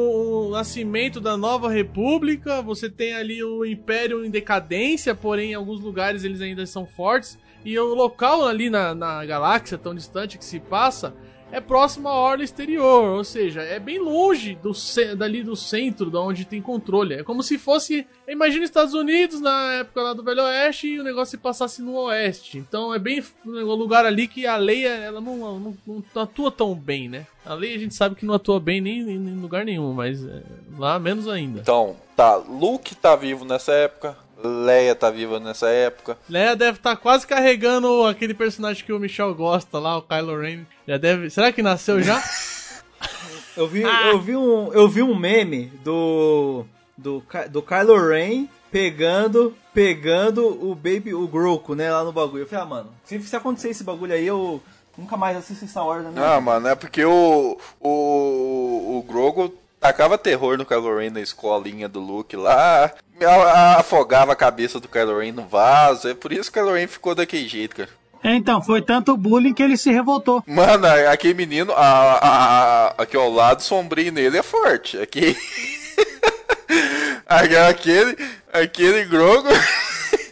[0.47, 5.79] o nascimento da nova república, você tem ali o império em decadência, porém em alguns
[5.79, 7.37] lugares eles ainda são fortes.
[7.63, 11.13] E o local ali na, na galáxia tão distante que se passa
[11.51, 14.71] é próximo à orla exterior, ou seja, é bem longe do
[15.17, 17.15] dali do centro, da onde tem controle.
[17.15, 20.99] É como se fosse, imagina os Estados Unidos na época lá do Velho Oeste e
[20.99, 22.57] o negócio se passasse no Oeste.
[22.57, 26.75] Então é bem um lugar ali que a lei ela não, não, não atua tão
[26.75, 27.25] bem, né?
[27.45, 30.23] A lei a gente sabe que não atua bem nem, nem em lugar nenhum, mas
[30.23, 30.43] é,
[30.77, 31.61] lá menos ainda.
[31.61, 36.17] Então, tá, Luke tá vivo nessa época, Leia tá viva nessa época.
[36.29, 40.61] Leia deve estar quase carregando aquele personagem que o Michel gosta lá, o Kylo Ren.
[40.87, 41.29] Já deve.
[41.29, 42.21] Será que nasceu já?
[43.57, 46.63] Eu vi, eu vi, um, eu vi um meme do,
[46.97, 52.43] do, do Kylo Ren pegando, pegando o Baby, o Groco, né, lá no bagulho.
[52.43, 54.61] Eu falei, ah, mano, se, se acontecer esse bagulho aí, eu
[54.97, 59.53] nunca mais assisto Star Wars na minha Ah, mano, é porque o, o, o Grogu
[59.79, 62.91] tacava terror no Kylo Ren na escolinha do Luke lá,
[63.77, 66.87] afogava a cabeça do Kylo Ren no vaso, é por isso que o Kylo Ren
[66.87, 67.89] ficou daquele jeito, cara.
[68.21, 70.43] É, então, foi tanto bullying que ele se revoltou.
[70.45, 72.19] Mano, aquele menino, a, a-
[72.87, 74.97] a- aqui ao lado sombrio nele é forte.
[74.97, 75.37] Aqui.
[77.25, 78.17] aquele,
[78.51, 79.47] aquele Grogu.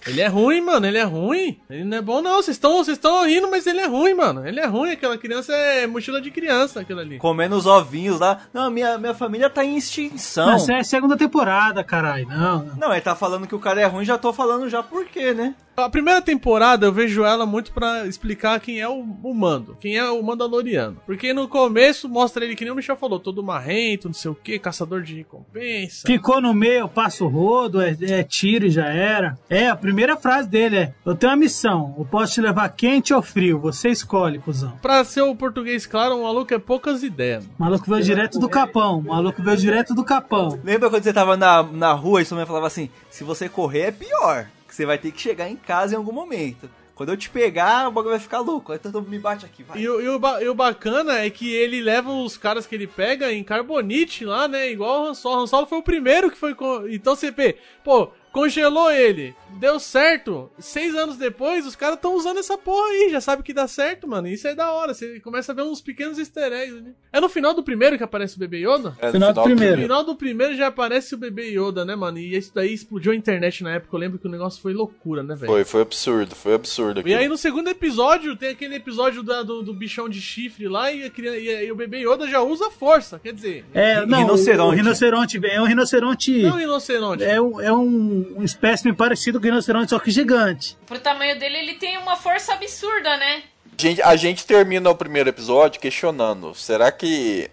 [0.08, 1.60] Ele é ruim, mano, ele é ruim.
[1.70, 2.36] Ele não é bom, não.
[2.36, 4.48] Vocês estão vocês estão rindo, mas ele é ruim, mano.
[4.48, 4.92] Ele é ruim.
[4.92, 7.18] Aquela criança é mochila de criança, aquilo ali.
[7.18, 8.42] Comendo os ovinhos lá.
[8.54, 10.54] Não, minha, minha família tá em extinção.
[10.54, 12.28] Essa é a segunda temporada, caralho.
[12.28, 12.76] Não, não.
[12.78, 15.34] Não, ele tá falando que o cara é ruim, já tô falando já por quê,
[15.34, 15.54] né?
[15.80, 19.96] A primeira temporada eu vejo ela muito pra explicar quem é o, o Mando, quem
[19.96, 21.00] é o Mandaloriano.
[21.06, 24.34] Porque no começo mostra ele, que nem o Michel falou, todo marrento, não sei o
[24.34, 26.08] que, caçador de recompensa.
[26.08, 29.38] Ficou no meio, passo o rodo, é, é tiro e já era.
[29.48, 33.14] É, a primeira frase dele é: Eu tenho uma missão, eu posso te levar quente
[33.14, 34.80] ou frio, você escolhe, cuzão.
[34.82, 37.44] Pra ser o português claro, o maluco é poucas ideias.
[37.44, 37.56] mano.
[37.60, 40.60] O maluco veio direto do capão, o maluco veio direto do capão.
[40.64, 43.82] Lembra quando você tava na, na rua e sua mãe falava assim: se você correr
[43.82, 46.70] é pior, você vai ter que chegar em casa em algum momento.
[46.96, 48.72] Quando eu te pegar, o bagulho vai ficar louco.
[48.72, 49.78] Aí então me bate aqui, vai.
[49.80, 52.88] E, o- e o, e o bacana é que ele leva os caras que ele
[52.88, 54.72] pega em carbonite lá, né?
[54.72, 55.42] Igual o Han Solo.
[55.44, 56.56] Han Solo foi o primeiro que foi.
[56.56, 60.50] con- Então vê, pô, congelou ele, deu certo.
[60.60, 64.08] Seis anos depois, os caras estão usando essa porra aí, já sabe que dá certo,
[64.08, 64.28] mano.
[64.28, 64.94] Isso é da hora.
[64.94, 66.94] Você começa a ver uns pequenos easter eggs ali.
[67.12, 68.96] É no final do primeiro que aparece o bebê Yoda?
[69.00, 69.82] É, no Final do No primeiro.
[69.82, 72.20] final do primeiro já aparece o bebê Yoda, né, mano?
[72.20, 73.96] E isso daí explodiu a internet na época.
[73.96, 75.52] Eu lembro que o negócio foi loucura, né, velho?
[75.52, 77.18] Foi, foi absurdo, foi absurdo E aquilo.
[77.20, 81.06] aí no segundo episódio, tem aquele episódio da- do, do bichão de chifre lá e,
[81.06, 83.66] a criança- e, e o bebê Yoda já usa força, quer dizer...
[83.74, 84.74] É, não, Rinoceronte.
[84.74, 86.42] o rinoceronte é um rinoceronte.
[86.44, 87.24] Não rinoceronte.
[87.24, 90.78] É um, é um, um espécime parecido com o rinoceronte, só que gigante.
[90.86, 93.44] Pro tamanho dele, ele tem uma força absurda, né?
[93.78, 97.50] A gente, a gente termina o primeiro episódio questionando: será que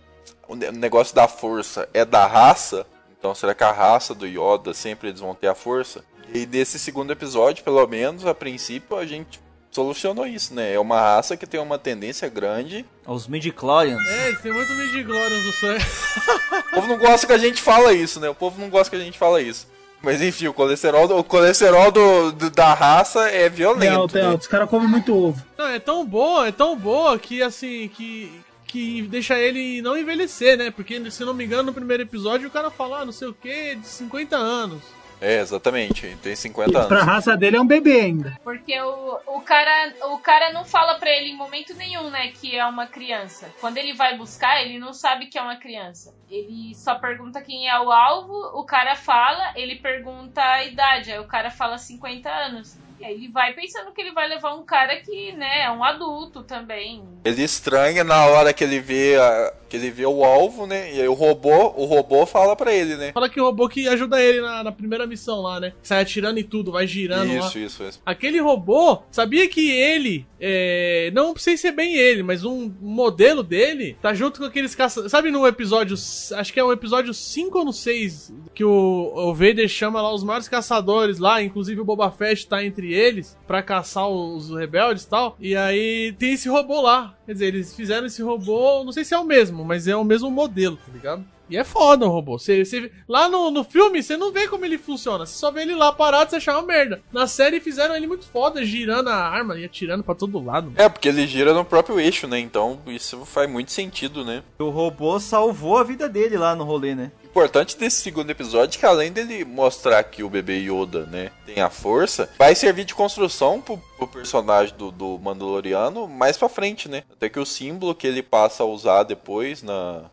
[0.49, 2.87] o ne- o negócio da força é da raça?
[3.19, 6.05] Então, será que a raça do Yoda sempre eles vão ter a força?
[6.33, 10.73] E nesse segundo episódio, pelo menos, a princípio, a gente solucionou isso, né?
[10.75, 12.85] É uma raça que tem uma tendência grande.
[13.07, 14.01] Os midichlorians.
[14.09, 15.85] É, eles têm muito midi-glórias no sangue.
[16.75, 18.29] O povo não gosta que a gente fala isso, né?
[18.29, 19.67] O povo não gosta que a gente fala isso.
[20.05, 24.17] Mas enfim, o colesterol, do- o colesterol do, do- da raça é É violento.
[24.19, 24.27] é né?
[24.29, 24.43] alto.
[24.43, 25.43] Os caras comem muito ovo.
[25.59, 28.31] Não, é tão boa, é tão boa que, assim, que...
[28.67, 30.69] Que deixa ele não envelhecer, né?
[30.69, 33.33] Porque, se não me engano, no primeiro episódio o cara fala, ah, não sei o
[33.33, 34.83] que, de 50 anos.
[35.25, 36.17] É, exatamente.
[36.23, 37.07] Tem 50 Pra anos.
[37.07, 38.39] raça dele é um bebê ainda.
[38.45, 42.57] Porque o, o, cara, o cara não fala pra ele em momento nenhum, né, que
[42.57, 43.49] é uma criança.
[43.61, 46.15] Quando ele vai buscar, ele não sabe que é uma criança.
[46.31, 51.19] Ele só pergunta quem é o alvo, o cara fala, ele pergunta a idade, aí
[51.19, 52.77] o cara fala 50 anos.
[53.01, 55.83] E aí ele vai pensando que ele vai levar um cara que, né, é um
[55.83, 57.03] adulto também.
[57.25, 60.95] Ele estranha na hora que ele vê a- que ele vê o alvo, né?
[60.95, 63.13] E aí o robô, o robô fala pra ele, né?
[63.13, 65.73] Fala que o robô que ajuda ele na, na primeira missão lá, né?
[65.83, 67.47] Sai atirando em tudo, vai girando lá.
[67.49, 68.03] Isso, isso, isso.
[68.07, 73.43] Aquele robô, sabia que ele, é, não sei se é bem ele, mas um modelo
[73.43, 75.09] dele tá junto com aqueles caça...
[75.09, 79.35] Sabe no episódio, acho que é o episódio 5 ou no 6, que o, o
[79.35, 83.63] Vader chama lá os maiores caçadores lá, inclusive o Boba Fett tá entre eles, pra
[83.63, 85.37] caçar os rebeldes e tal.
[85.41, 87.17] E aí tem esse robô lá.
[87.27, 90.05] Quer dizer, eles fizeram esse robô, não sei se é o mesmo, mas é o
[90.05, 91.25] mesmo modelo, tá ligado?
[91.49, 92.39] E é foda o robô.
[92.39, 95.27] Você, você- lá no, no filme, você não vê como ele funciona.
[95.27, 97.03] Você só vê ele lá parado, você achar uma merda.
[97.13, 100.73] Na série fizeram ele muito foda, girando a arma e atirando pra todo lado.
[100.77, 102.39] É, porque ele gira no próprio eixo, né?
[102.41, 104.43] Então isso faz muito sentido, né?
[104.59, 107.13] O robô salvou a vida dele lá no rolê, né?
[107.35, 111.61] Importante desse segundo episódio é que além dele mostrar que o bebê Yoda, né, tem
[111.61, 116.88] a força, vai servir de construção pro, pro personagem do, do Mandaloriano mais pra frente,
[116.88, 117.03] né?
[117.12, 120.05] Até que o símbolo que ele passa a usar depois na,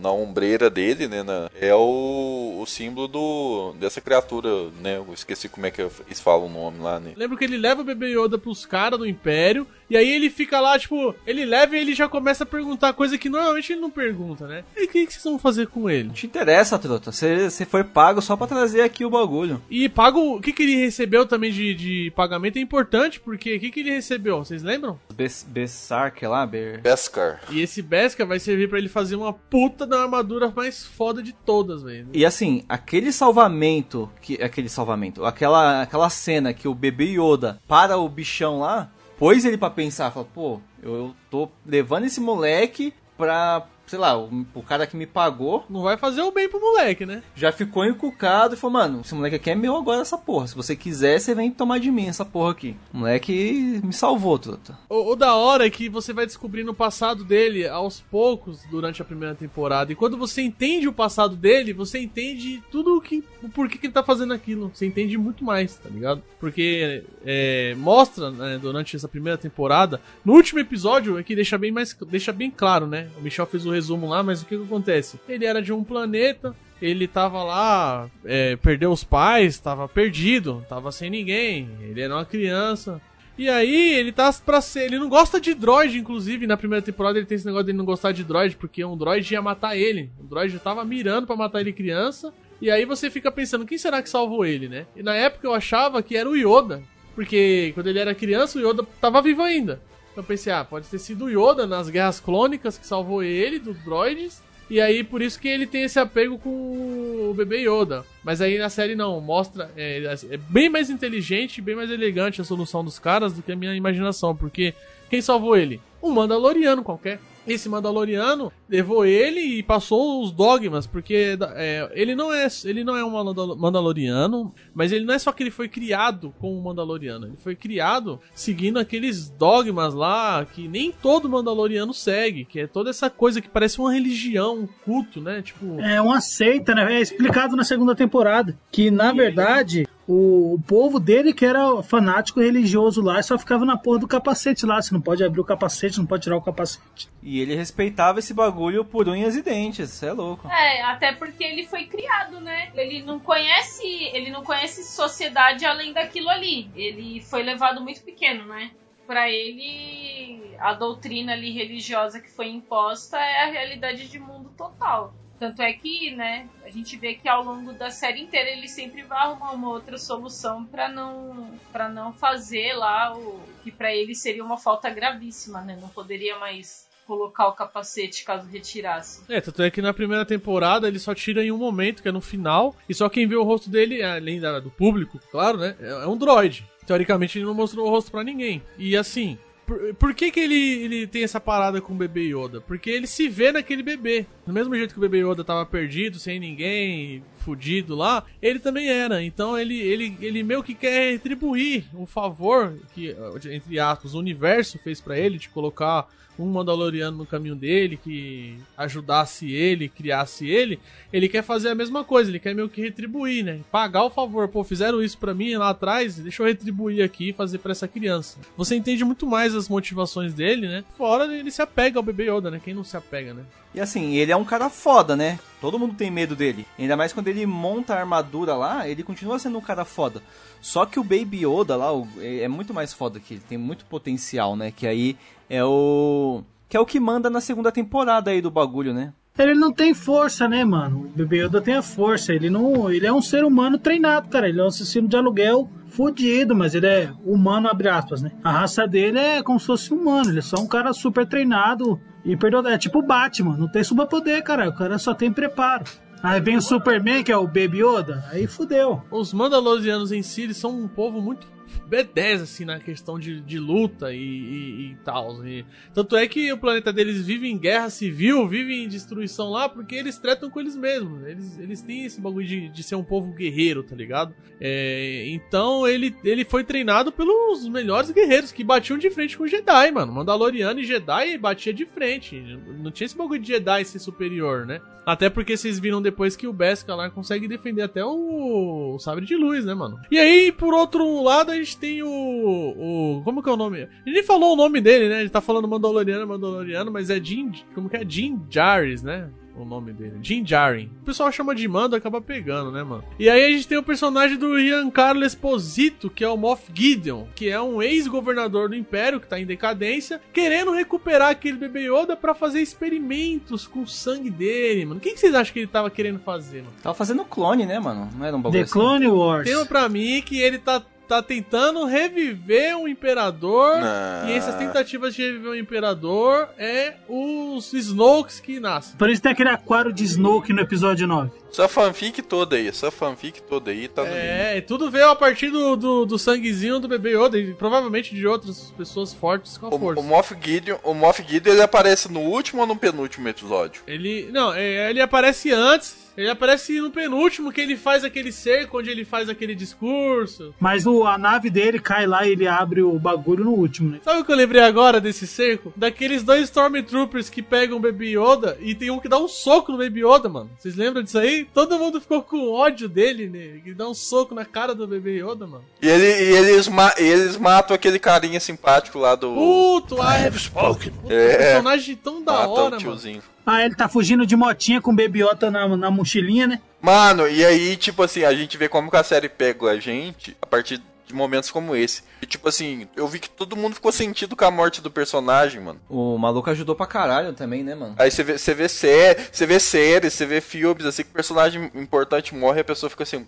[0.00, 4.48] na, ombreira dele, né, na- é o, o símbolo do, dessa criatura,
[4.80, 4.96] né?
[4.98, 7.14] Eu esqueci como é que eles falam o nome lá, né?
[7.16, 9.66] Lembro que ele leva o bebê Yoda pros caras do Império.
[9.90, 13.18] E aí ele fica lá, tipo, ele leva e ele já começa a perguntar coisa
[13.18, 14.62] que normalmente ele não pergunta, né?
[14.76, 16.04] E o que, que vocês vão fazer com ele?
[16.04, 17.10] Não te interessa, trota.
[17.10, 19.60] Você você foi pago só pra trazer aqui o bagulho.
[19.68, 23.60] E pago, o que, que ele recebeu também de, de pagamento é importante, porque o
[23.60, 24.38] que, que ele recebeu?
[24.38, 24.98] Vocês lembram?
[25.12, 26.80] Bes- Bessark lá, Ber...
[26.80, 27.40] Beskar.
[27.50, 31.32] E esse Beskar vai servir pra ele fazer uma puta da armadura mais foda de
[31.32, 32.08] todas, velho.
[32.12, 37.96] E assim, aquele salvamento, que aquele salvamento, aquela, aquela cena que o bebê Yoda para
[37.96, 42.94] o bichão lá, pôs ele pra pensar, falou, pô, eu, eu tô levando esse moleque
[43.18, 46.60] pra, sei lá, o, o cara que me pagou Não vai fazer o bem pro
[46.60, 47.22] moleque, né?
[47.34, 50.46] já ficou encucado e falou, mano, esse moleque aqui é meu agora essa porra.
[50.46, 52.76] Se você quiser, você vem tomar de mim essa porra aqui.
[52.92, 54.78] O moleque me salvou, trota.
[54.88, 59.02] O, o da hora é que você vai descobrindo o passado dele aos poucos durante
[59.02, 59.90] a primeira temporada.
[59.90, 63.86] E quando você entende o passado dele, você entende tudo o que, o porquê que
[63.86, 64.70] ele tá fazendo aquilo.
[64.72, 66.22] Você entende muito mais, tá ligado?
[66.38, 70.00] Porque é, mostra né, durante essa primeira temporada.
[70.24, 73.08] No último episódio é que deixa bem mais deixa bem claro, né?
[73.18, 75.18] O Michel fez o resumo lá, mas o que, que acontece?
[75.28, 80.90] Ele era de um planeta ele tava lá, é, perdeu os pais, tava perdido, tava
[80.90, 83.00] sem ninguém, ele era uma criança.
[83.36, 84.84] E aí, ele tá pra ser.
[84.84, 86.46] Ele não gosta de droid, inclusive.
[86.46, 89.32] Na primeira temporada ele tem esse negócio de não gostar de droid, porque um droid
[89.32, 90.10] ia matar ele.
[90.20, 92.34] O droid tava mirando pra matar ele criança.
[92.60, 94.84] E aí você fica pensando, quem será que salvou ele, né?
[94.94, 96.82] E na época eu achava que era o Yoda.
[97.14, 99.80] Porque quando ele era criança, o Yoda tava vivo ainda.
[100.12, 103.78] Então pensei, ah, pode ter sido o Yoda nas guerras clônicas que salvou ele dos
[103.84, 104.42] droids.
[104.68, 108.04] E aí, por isso que ele tem esse apego com o bebê Yoda.
[108.22, 109.70] Mas aí na série não, mostra.
[109.76, 113.56] É, é bem mais inteligente, bem mais elegante a solução dos caras do que a
[113.56, 114.34] minha imaginação.
[114.34, 114.72] Porque
[115.08, 115.80] quem salvou ele?
[116.00, 117.18] Um Mandaloriano qualquer.
[117.46, 122.96] Esse Mandaloriano levou ele e passou os dogmas, porque é, ele não é ele não
[122.96, 123.10] é um
[123.56, 127.56] Mandaloriano, mas ele não é só que ele foi criado como um Mandaloriano, ele foi
[127.56, 133.40] criado seguindo aqueles dogmas lá que nem todo Mandaloriano segue, que é toda essa coisa
[133.40, 135.42] que parece uma religião, um culto, né?
[135.42, 136.94] Tipo é uma seita, né?
[136.94, 142.40] É explicado na segunda temporada que na verdade o, o, povo dele que era fanático
[142.40, 144.82] religioso lá e só ficava na porra do capacete lá.
[144.82, 147.08] Você não pode abrir o capacete, não pode tirar o capacete.
[147.22, 150.48] E ele respeitava esse bagulho por unhas e dentes, é louco.
[150.48, 152.72] É, até porque ele foi criado, né?
[152.74, 156.68] Ele não conhece, ele não conhece sociedade além daquilo ali.
[156.74, 158.72] Ele foi levado muito pequeno, né?
[159.06, 165.14] Para ele, a doutrina ali religiosa que foi imposta é a realidade de mundo total.
[165.40, 169.02] Tanto é que, né, a gente vê que ao longo da série inteira ele sempre
[169.02, 174.14] vai arrumar uma outra solução para não para não fazer lá o que para ele
[174.14, 175.78] seria uma falta gravíssima, né?
[175.80, 179.22] Não poderia mais colocar o capacete caso retirasse.
[179.30, 182.12] É, tanto é que na primeira temporada ele só tira em um momento, que é
[182.12, 185.74] no final, e só quem vê o rosto dele, além da, do público, claro, né,
[185.80, 186.64] é, é um droid.
[186.86, 188.62] Teoricamente ele não mostrou o rosto para ninguém.
[188.78, 189.38] E assim,
[189.70, 192.60] por, por, que, que ele, ele tem essa parada com o bebê Yoda?
[192.60, 194.26] Porque ele se vê naquele bebê.
[194.44, 198.88] Do mesmo jeito que o bebê Yoda tava perdido, sem ninguém, fudido lá, ele também
[198.88, 199.22] era.
[199.22, 203.14] Então ele, ele, ele meio que quer retribuir o favor que,
[203.48, 206.08] entre aspas, o universo fez para ele de colocar
[206.40, 210.80] um Mandaloriano no caminho dele, que ajudasse ele, criasse ele,
[211.12, 213.60] ele quer fazer a mesma coisa, ele quer meio que retribuir, né?
[213.70, 214.48] Pagar o favor.
[214.48, 217.86] Pô, fizeram isso para mim lá atrás, deixa eu retribuir aqui e fazer para essa
[217.86, 218.38] criança.
[218.56, 220.84] Você entende muito mais as motivações dele, né?
[220.96, 222.60] Fora ele se apega ao bebê Yoda, né?
[222.62, 223.44] Quem não se apega, né?
[223.72, 225.38] E assim, ele é um cara foda, né?
[225.60, 226.66] Todo mundo tem medo dele.
[226.76, 230.22] Ainda mais quando ele monta a armadura lá, ele continua sendo um cara foda.
[230.60, 231.88] Só que o Baby Yoda lá
[232.20, 234.72] é muito mais foda que ele, tem muito potencial, né?
[234.72, 235.16] Que aí
[235.50, 236.42] é o.
[236.68, 239.12] Que é o que manda na segunda temporada aí do bagulho, né?
[239.36, 241.00] Ele não tem força, né, mano?
[241.00, 242.32] O Bebê Yoda tem a força.
[242.32, 242.90] Ele não.
[242.90, 244.48] Ele é um ser humano treinado, cara.
[244.48, 248.30] Ele é um assassino de aluguel fudido, mas ele é humano, abre aspas, né?
[248.44, 250.30] A raça dele é como se fosse humano.
[250.30, 252.00] Ele é só um cara super treinado.
[252.24, 254.68] E perdão, é tipo Batman, não tem superpoder, cara.
[254.68, 255.84] O cara só tem preparo.
[256.22, 259.02] Aí vem o Superman, que é o Baby Yoda, aí fudeu.
[259.10, 261.46] Os Mandalorianos em si, eles são um povo muito
[261.90, 265.44] B10, assim, na questão de, de luta e, e, e tal.
[265.44, 269.68] E, tanto é que o planeta deles vive em guerra civil, vive em destruição lá,
[269.68, 271.26] porque eles tratam com eles mesmos.
[271.26, 274.34] Eles, eles têm esse bagulho de, de ser um povo guerreiro, tá ligado?
[274.60, 279.90] É, então ele, ele foi treinado pelos melhores guerreiros que batiam de frente com Jedi,
[279.90, 280.12] mano.
[280.12, 282.40] Mandaloriano e Jedi batia de frente.
[282.78, 284.80] Não tinha esse bagulho de Jedi ser superior, né?
[285.10, 289.26] Até porque vocês viram depois que o Beskar lá consegue defender até o, o sabre
[289.26, 289.98] de luz, né, mano?
[290.08, 293.20] E aí, por outro lado, a gente tem o, o.
[293.24, 293.78] Como que é o nome?
[293.80, 295.22] Gente nem falou o nome dele, né?
[295.22, 297.50] Gente tá falando Mandaloriano, Mandaloriano, mas é Jim.
[297.74, 298.08] Como que é?
[298.08, 299.28] Jim Jaris, né?
[299.62, 300.18] O nome dele.
[300.22, 300.90] Jim Jarin.
[301.02, 303.04] O pessoal chama de Mando, acaba pegando, né, mano?
[303.18, 307.24] E aí a gente tem o personagem do Giancarlo Esposito, que é o Moff Gideon,
[307.34, 312.16] que é um ex-governador do Império, que tá em decadência, querendo recuperar aquele bebê Yoda
[312.16, 314.98] pra fazer experimentos com o sangue dele, mano.
[314.98, 316.74] O que, que vocês acham que ele tava querendo fazer, mano?
[316.82, 318.08] Tava fazendo clone, né, mano?
[318.16, 318.72] Não era um bagulho The assim.
[318.72, 319.48] Clone Wars.
[319.48, 323.80] Tem pra mim que ele tá tá tentando reviver um imperador.
[323.80, 324.28] Não.
[324.28, 328.96] E essas tentativas de reviver um imperador é os Snokes que nascem.
[328.96, 331.32] Por isso tem aquele aquário de Snoke no episódio 9.
[331.50, 335.16] Essa fanfic toda aí, essa fanfic toda aí tá no É, e tudo veio a
[335.16, 339.66] partir do, do, do, sanguezinho do bebê Yoda e provavelmente de outras pessoas fortes com
[339.66, 340.00] a o, força.
[340.00, 343.82] O Moff Gideon, o Moff Gideon ele aparece no último ou no penúltimo episódio?
[343.84, 348.78] Ele, não, é, ele aparece antes ele aparece no penúltimo, que ele faz aquele cerco,
[348.78, 350.54] onde ele faz aquele discurso.
[350.58, 354.00] Mas o, a nave dele cai lá e ele abre o bagulho no último, né?
[354.02, 355.72] Sabe o que eu lembrei agora desse cerco?
[355.76, 359.72] Daqueles dois Stormtroopers que pegam o Baby Yoda e tem um que dá um soco
[359.72, 360.50] no Baby Yoda, mano.
[360.58, 361.46] Vocês lembram disso aí?
[361.52, 363.60] Todo mundo ficou com ódio dele, né?
[363.62, 365.64] Que dá um soco na cara do Baby Yoda, mano.
[365.80, 369.32] E, ele, e eles, ma eles matam aquele carinha simpático lá do...
[369.34, 370.92] Puto, I have spoken.
[371.08, 371.36] É.
[371.36, 373.22] personagem tão da Mata hora, mano.
[373.44, 376.60] Ah, ele tá fugindo de motinha com Yoda na, na mochilinha, né?
[376.80, 380.36] Mano, e aí, tipo assim, a gente vê como que a série pega a gente
[380.40, 382.02] a partir de momentos como esse.
[382.22, 385.60] E tipo assim, eu vi que todo mundo ficou sentido com a morte do personagem,
[385.60, 385.80] mano.
[385.88, 387.94] O maluco ajudou pra caralho também, né, mano?
[387.98, 391.14] Aí você vê, você vê série, você vê séries, você vê filmes, assim, que o
[391.14, 393.26] personagem importante morre e a pessoa fica assim,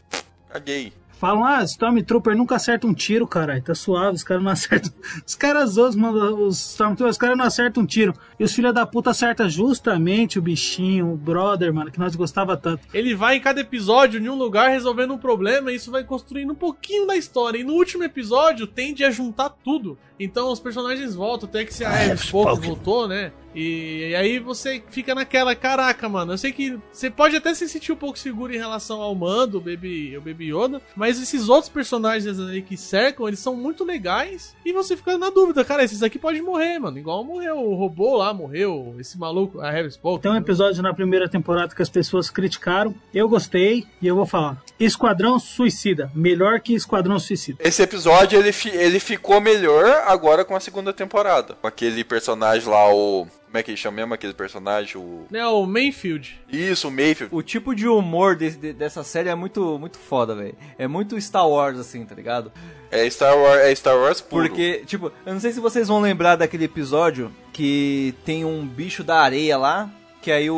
[0.48, 0.92] caguei.
[1.22, 3.62] Falam, ah, Stormtrooper nunca acerta um tiro, caralho.
[3.62, 4.90] Tá suave, os caras não acertam.
[5.24, 8.12] Os caras outros, mano, os Stormtroopers, os caras não acertam um tiro.
[8.40, 12.56] E os filhos da puta acertam justamente o bichinho, o brother, mano, que nós gostava
[12.56, 12.88] tanto.
[12.92, 16.50] Ele vai em cada episódio em um lugar resolvendo um problema e isso vai construindo
[16.50, 17.56] um pouquinho da história.
[17.56, 19.96] E no último episódio tende a juntar tudo.
[20.18, 23.30] Então os personagens voltam, até que se a Harris pouco voltou, né?
[23.54, 27.92] E, aí você fica naquela, caraca, mano, eu sei que você pode até se sentir
[27.92, 31.68] um pouco seguro em relação ao Mando, o Baby, o Baby Yoda, mas esses outros
[31.68, 36.02] personagens ali que cercam, eles são muito legais e você fica na dúvida, cara, esses
[36.02, 40.22] aqui podem morrer, mano, igual morreu o robô lá, morreu esse maluco, a Harris Spock.
[40.22, 44.26] Tem um episódio na primeira temporada que as pessoas criticaram, eu gostei e eu vou
[44.26, 44.62] falar.
[44.80, 47.58] Esquadrão Suicida, melhor que Esquadrão Suicida.
[47.62, 51.54] Esse episódio ele, fi- ele ficou melhor agora com a segunda temporada.
[51.60, 53.26] Com aquele personagem lá, o.
[53.52, 54.96] Como é que ele chama mesmo aquele personagem?
[54.96, 55.26] O.
[55.30, 56.40] Né, o Mayfield.
[56.50, 57.34] Isso, o Mayfield.
[57.34, 60.54] O tipo de humor desse- de- dessa série é muito, muito foda, velho.
[60.78, 62.50] É muito Star Wars, assim, tá ligado?
[62.90, 64.48] É Star Wars, é Star Wars puro.
[64.48, 69.04] Porque, tipo, eu não sei se vocês vão lembrar daquele episódio que tem um bicho
[69.04, 69.90] da areia lá,
[70.22, 70.54] que aí o,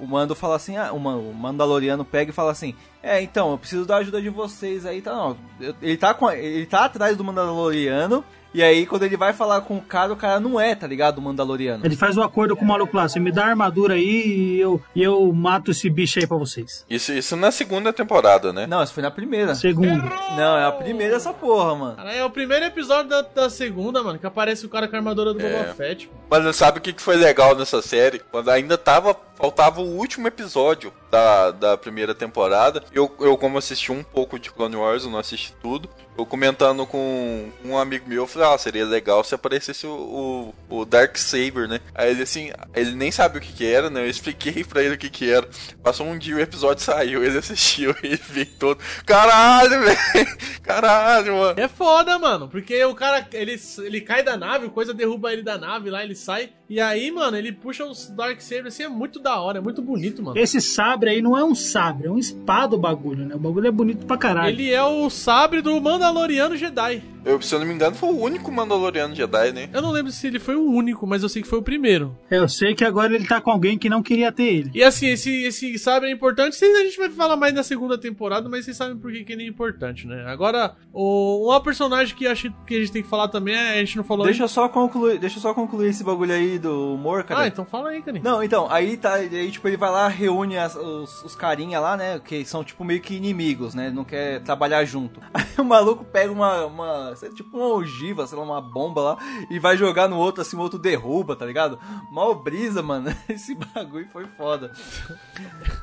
[0.00, 3.58] o Mando fala assim, ah, o, o Mandaloriano pega e fala assim, é, então, eu
[3.58, 7.16] preciso da ajuda de vocês aí, tá, não, eu- ele tá, com, ele tá atrás
[7.16, 10.74] do Mandaloriano, e aí quando ele vai falar com o cara, o cara não é,
[10.74, 11.84] tá ligado, o Mandaloriano.
[11.84, 14.60] Ele faz o acordo com o maluco lá, você me dá a armadura aí e
[14.60, 16.84] eu, e eu mato esse bicho aí pra vocês.
[16.88, 18.66] Isso, isso na segunda temporada, né?
[18.66, 19.54] Não, isso foi na primeira.
[19.54, 20.02] Segundo.
[20.36, 21.96] Não, é a primeira essa porra, mano.
[21.96, 24.98] Cara, é o primeiro episódio da, da segunda, mano, que aparece o cara com a
[24.98, 25.50] armadura do É.
[25.50, 26.06] Boba Fett.
[26.06, 26.18] mano.
[26.30, 28.18] Mas sabe o que que foi legal nessa série?
[28.18, 29.16] Quando ainda tava.
[29.38, 32.82] Faltava o último episódio da, da primeira temporada.
[32.92, 35.88] Eu, eu, como assisti um pouco de Clone Wars, eu não assisti tudo.
[36.18, 40.78] Eu comentando com um amigo meu, eu falei, ah, seria legal se aparecesse o, o,
[40.80, 41.78] o Dark Saber, né?
[41.94, 44.02] Aí ele assim, ele nem sabe o que que era, né?
[44.02, 45.48] Eu expliquei pra ele o que que era.
[45.80, 48.80] Passou um dia o episódio saiu, ele assistiu, ele veio todo.
[49.06, 50.38] Caralho, velho!
[50.60, 51.60] Caralho, mano!
[51.60, 55.56] É foda, mano, porque o cara, ele, ele cai da nave, coisa derruba ele da
[55.56, 56.50] nave lá, ele sai.
[56.68, 59.80] E aí, mano, ele puxa os Dark Saber, assim, é muito da hora, é muito
[59.80, 60.38] bonito, mano.
[60.38, 63.34] Esse sabre aí não é um sabre, é um espada o bagulho, né?
[63.34, 64.48] O bagulho é bonito pra caralho.
[64.50, 67.02] Ele é o sabre do Mandaloriano Jedi.
[67.24, 69.68] Eu, se eu não me engano, foi o único Mandaloriano Jedi, né?
[69.72, 72.16] Eu não lembro se ele foi o único, mas eu sei que foi o primeiro.
[72.30, 74.70] É, Eu sei que agora ele tá com alguém que não queria ter ele.
[74.74, 76.62] E assim, esse, esse sabre é importante.
[76.64, 79.42] A gente vai falar mais na segunda temporada, mas vocês sabem por que, que ele
[79.42, 80.24] é importante, né?
[80.26, 83.78] Agora, o, uma personagem que acho que a gente tem que falar também, é, a
[83.84, 84.48] gente não falou Deixa ainda.
[84.48, 87.42] só concluir, deixa eu só concluir esse bagulho aí do humor, cara.
[87.42, 88.24] Ah, então fala aí, Caninho.
[88.24, 91.96] Não, então, aí tá, aí tipo, ele vai lá, reúne as- os, os carinha lá,
[91.96, 95.20] né, que são tipo meio que inimigos, né, não quer trabalhar junto.
[95.32, 99.18] Aí o maluco pega uma, uma tipo uma ogiva, sei lá, uma bomba lá,
[99.50, 101.78] e vai jogar no outro, assim, o outro derruba, tá ligado?
[102.12, 104.72] Mal brisa, mano, esse bagulho foi foda.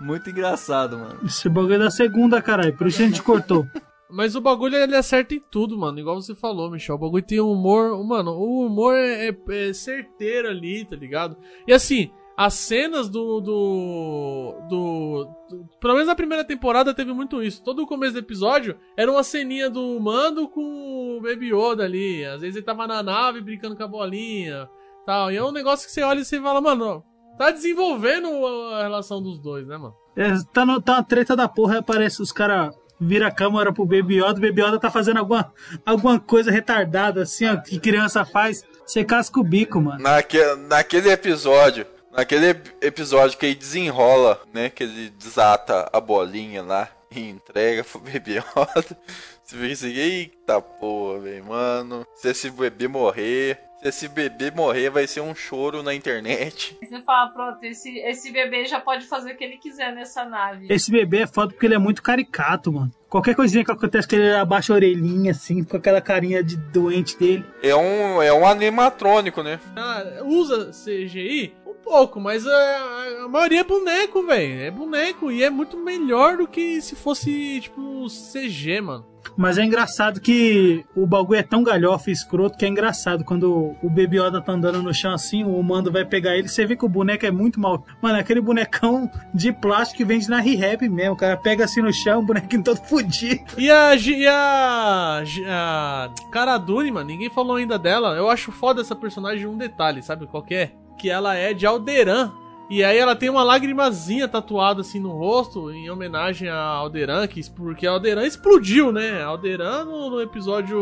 [0.01, 1.19] Muito engraçado, mano.
[1.26, 3.67] Esse bagulho é da segunda, caralho, por isso a gente cortou.
[4.16, 5.99] Mas o bagulho ele acerta em tudo, mano.
[5.99, 6.95] Igual você falou, Michel.
[6.95, 8.01] O bagulho tem um humor.
[8.05, 9.38] Mano, o humor é, é-
[9.70, 11.36] é certeiro ali, tá ligado?
[11.68, 15.28] E assim, as cenas do, do, do.
[15.49, 17.61] do- Pelo menos na primeira temporada teve muito isso.
[17.63, 22.24] Todo o começo do episódio era uma ceninha do Mando com o Baby Yoda ali.
[22.26, 24.70] Às vezes ele tava na nave brincando com a bolinha.
[25.05, 25.30] Tal.
[25.32, 27.03] E é um negócio que você olha e você fala, mano,
[27.38, 28.28] tá desenvolvendo
[28.74, 29.93] a relação dos dois, né, mano?
[30.16, 33.85] É, tá, no, tá uma treta da porra, aparece os caras vira a câmera pro
[33.85, 35.53] Baby Yoda, o Baby Yoda tá fazendo alguma,
[35.85, 38.63] alguma coisa retardada, assim, ó, que criança faz.
[38.85, 39.99] Você casca o bico, mano.
[40.01, 40.37] Naque,
[40.67, 44.69] naquele episódio, naquele ep- episódio que ele desenrola, né?
[44.69, 48.97] Que ele desata a bolinha lá e entrega pro bebê Yoda.
[49.43, 52.05] Você fica assim, eita porra, velho, mano.
[52.15, 53.59] Se esse bebê morrer,
[53.91, 56.77] se esse bebê morrer, vai ser um choro na internet.
[56.81, 60.67] Você fala, pronto, esse, esse bebê já pode fazer o que ele quiser nessa nave.
[60.69, 62.91] Esse bebê é foda porque ele é muito caricato, mano.
[63.09, 67.17] Qualquer coisinha que acontece que ele abaixa a orelhinha, assim, com aquela carinha de doente
[67.17, 67.45] dele.
[67.63, 69.59] É um, é um animatrônico, né?
[69.75, 74.61] Ah, usa CGI um pouco, mas a, a maioria é boneco, velho.
[74.61, 79.14] É boneco e é muito melhor do que se fosse, tipo, CG, mano.
[79.38, 83.23] Mas é engraçado que o bagulho é tão galhofa e escroto que é engraçado.
[83.23, 86.65] Quando o Baby Yoda tá andando no chão assim, o Mando vai pegar ele, você
[86.65, 87.86] vê que o boneco é muito mal.
[88.01, 91.13] Mano, é aquele bonecão de plástico que vende na Rehab mesmo.
[91.13, 93.43] O cara pega assim no chão, o bonequinho todo fudido.
[93.57, 98.15] E a, e a, a Cara Dune, mano, ninguém falou ainda dela.
[98.15, 100.71] Eu acho foda essa personagem um detalhe, sabe qual que é?
[100.97, 102.32] Que ela é de Alderan.
[102.70, 107.47] E aí ela tem uma lagrimazinha tatuada assim no rosto, em homenagem a Alderan, que,
[107.51, 109.22] porque a Alderan explodiu, né?
[109.22, 110.80] A Alderan no, no episódio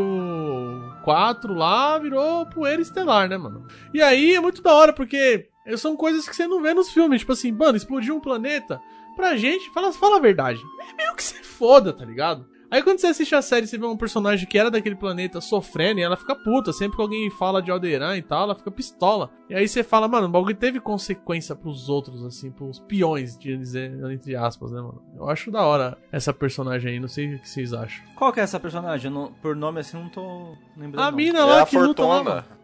[1.03, 3.67] 4 lá virou poeira estelar, né, mano?
[3.93, 7.19] E aí é muito da hora, porque são coisas que você não vê nos filmes.
[7.19, 8.81] Tipo assim, mano, explodiu um planeta.
[9.15, 10.59] Pra gente, fala, fala a verdade.
[10.89, 12.45] É meio que se foda, tá ligado?
[12.73, 15.99] Aí quando você assiste a série, você vê um personagem que era daquele planeta sofrendo
[15.99, 16.73] e ela fica puta.
[16.73, 19.29] Sempre que alguém fala de Alderan e tal, ela fica pistola.
[19.47, 23.55] E aí você fala, mano, o bagulho teve consequência pros outros, assim, pros peões, de
[23.55, 25.03] dizer, entre aspas, né, mano?
[25.15, 28.03] Eu acho da hora essa personagem aí, não sei o que vocês acham.
[28.15, 29.11] Qual que é essa personagem?
[29.11, 31.05] Não- por nome assim, não tô lembrando.
[31.05, 32.35] A mina É lá a que luta lá, Fortuna.
[32.37, 32.62] mano.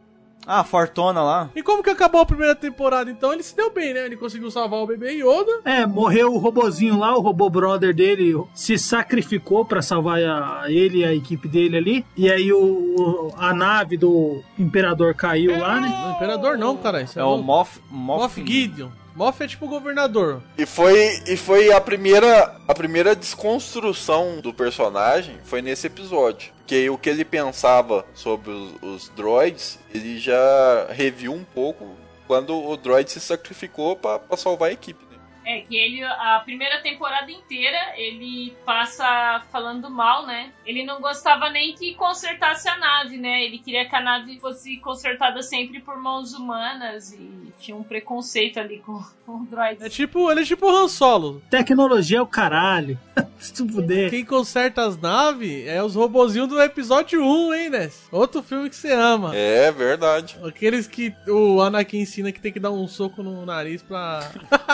[0.52, 1.50] Ah, Fortuna lá.
[1.56, 3.32] E como que acabou a primeira temporada, então?
[3.32, 4.06] Ele se deu bem, né?
[4.08, 5.62] Ele conseguiu salvar o bebê Yoda.
[5.64, 11.00] É, morreu o robozinho lá, o robô brother dele se sacrificou pra salvar a- ele
[11.02, 12.06] e a equipe dele ali.
[12.18, 15.88] E aí o, o- a nave do imperador caiu lá, né?
[15.90, 17.02] Não, Imperador não, cara.
[17.04, 17.44] Isso É o louco.
[17.44, 17.80] Moff...
[17.92, 18.46] Moff Moff...
[18.52, 18.90] Gideon.
[19.16, 20.42] Moff é tipo governador.
[20.58, 26.52] E foi, e foi a primeira a primeira desconstrução do personagem foi nesse episódio.
[26.60, 31.96] Porque o que ele pensava sobre os, os droids, ele já reviu um pouco
[32.28, 35.09] quando o droid se sacrificou pra salvar a equipe.
[35.50, 40.52] É, que ele, a primeira temporada inteira, ele passa falando mal, né?
[40.64, 43.44] Ele não gostava nem que consertasse a nave, né?
[43.44, 48.60] Ele queria que a nave fosse consertada sempre por mãos humanas e tinha um preconceito
[48.60, 49.82] ali com, com droids.
[49.82, 51.42] É tipo, ele é tipo o Han Solo.
[51.50, 53.00] Tecnologia é o caralho.
[53.40, 54.10] Se tu puder.
[54.10, 58.08] Quem conserta as naves é os robozinhos do episódio 1, hein, Ness?
[58.12, 59.36] Outro filme que você ama.
[59.36, 60.38] É verdade.
[60.44, 64.30] Aqueles que o Anakin ensina que tem que dar um soco no nariz pra.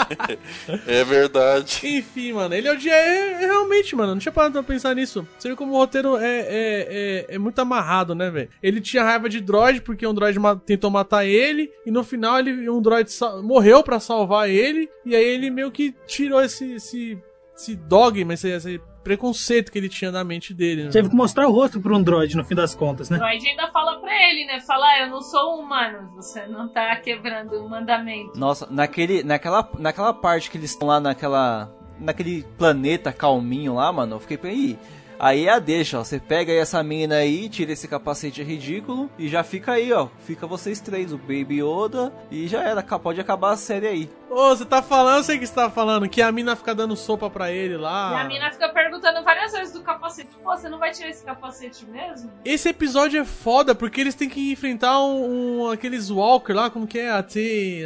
[0.88, 1.82] É verdade.
[1.84, 2.93] Enfim, mano, ele é o dia.
[2.93, 5.28] É, é realmente, mano, não tinha parado pra pensar nisso.
[5.38, 8.49] Você vê como o roteiro é, é, é, é muito amarrado, né, velho?
[8.61, 12.39] Ele tinha raiva de droid porque um droid ma- tentou matar ele, e no final
[12.39, 13.09] ele, um droid
[13.43, 17.18] morreu pra salvar ele, e aí ele meio que tirou esse, esse,
[17.55, 20.86] esse dogma, esse, esse preconceito que ele tinha na mente dele.
[20.86, 20.89] Né?
[20.89, 23.20] Teve que mostrar o rosto um droid no fim das contas, O né?
[23.20, 24.60] droid ainda fala pra ele, né?
[24.60, 28.38] Fala, ah, eu não sou humano, você não tá quebrando o mandamento.
[28.38, 31.72] Nossa, naquele, naquela, naquela parte que eles estão lá naquela.
[31.97, 34.51] Naquele planeta calminho lá, mano, eu fiquei pra
[35.28, 35.45] aí.
[35.47, 36.03] É a deixa, ó.
[36.03, 40.07] Você pega aí essa mina aí, tira esse capacete ridículo e já fica aí, ó.
[40.26, 42.82] Fica vocês três, o Baby Yoda, e já era.
[42.84, 44.09] Pode acabar a série aí.
[44.30, 46.95] Ô, você tá falando, eu sei que você tá falando, que a mina fica dando
[46.95, 48.13] sopa pra ele lá.
[48.17, 51.23] E a mina fica perguntando várias vezes do capacete, pô, você não vai tirar esse
[51.23, 52.30] capacete mesmo?
[52.43, 56.86] Esse episódio é foda porque eles têm que enfrentar um, um- aqueles Walker lá, como
[56.86, 57.11] que é?
[57.11, 57.38] AT,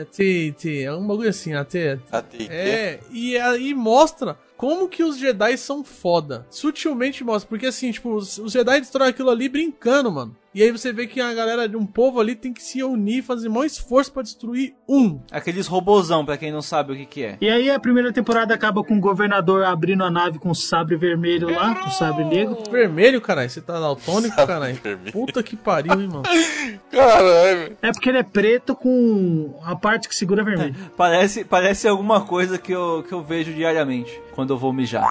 [0.01, 1.99] AT, AT, é um bagulho assim, AT.
[2.11, 6.45] Até É, e aí mostra como que os Jedi são foda.
[6.49, 10.35] Sutilmente mostra, porque assim, tipo, os, os Jedi destroem aquilo ali brincando, mano.
[10.53, 13.21] E aí você vê que a galera de um povo ali tem que se unir,
[13.21, 15.19] fazer maior esforço pra destruir um.
[15.31, 17.37] Aqueles robozão, pra quem não sabe o que que é.
[17.39, 20.95] E aí a primeira temporada acaba com o governador abrindo a nave com o sabre
[20.95, 22.57] vermelho lá, o sabre negro.
[22.71, 24.79] Vermelho, caralho, você tá daltônico, caralho.
[25.11, 26.23] Puta que pariu, hein, mano.
[26.89, 27.77] Caralho.
[27.81, 30.75] É porque ele é preto com a parte que segura vermelho.
[30.97, 35.07] Parece, parece alguma coisa que eu, que eu vejo diariamente quando eu vou mijar.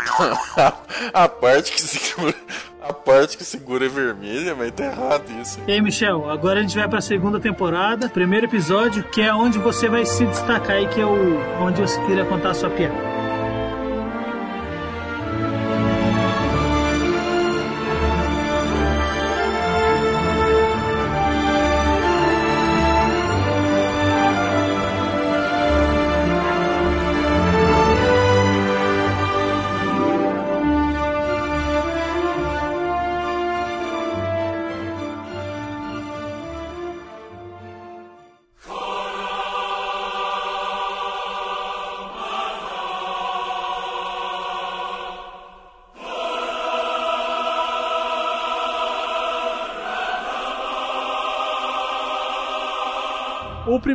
[1.15, 2.35] a parte que segura.
[2.81, 5.59] A parte que segura é vermelha, mas tá errado isso.
[5.67, 9.59] E aí, Michel, agora a gente vai pra segunda temporada, primeiro episódio, que é onde
[9.59, 13.28] você vai se destacar aí, que é o onde você queria contar a sua piada.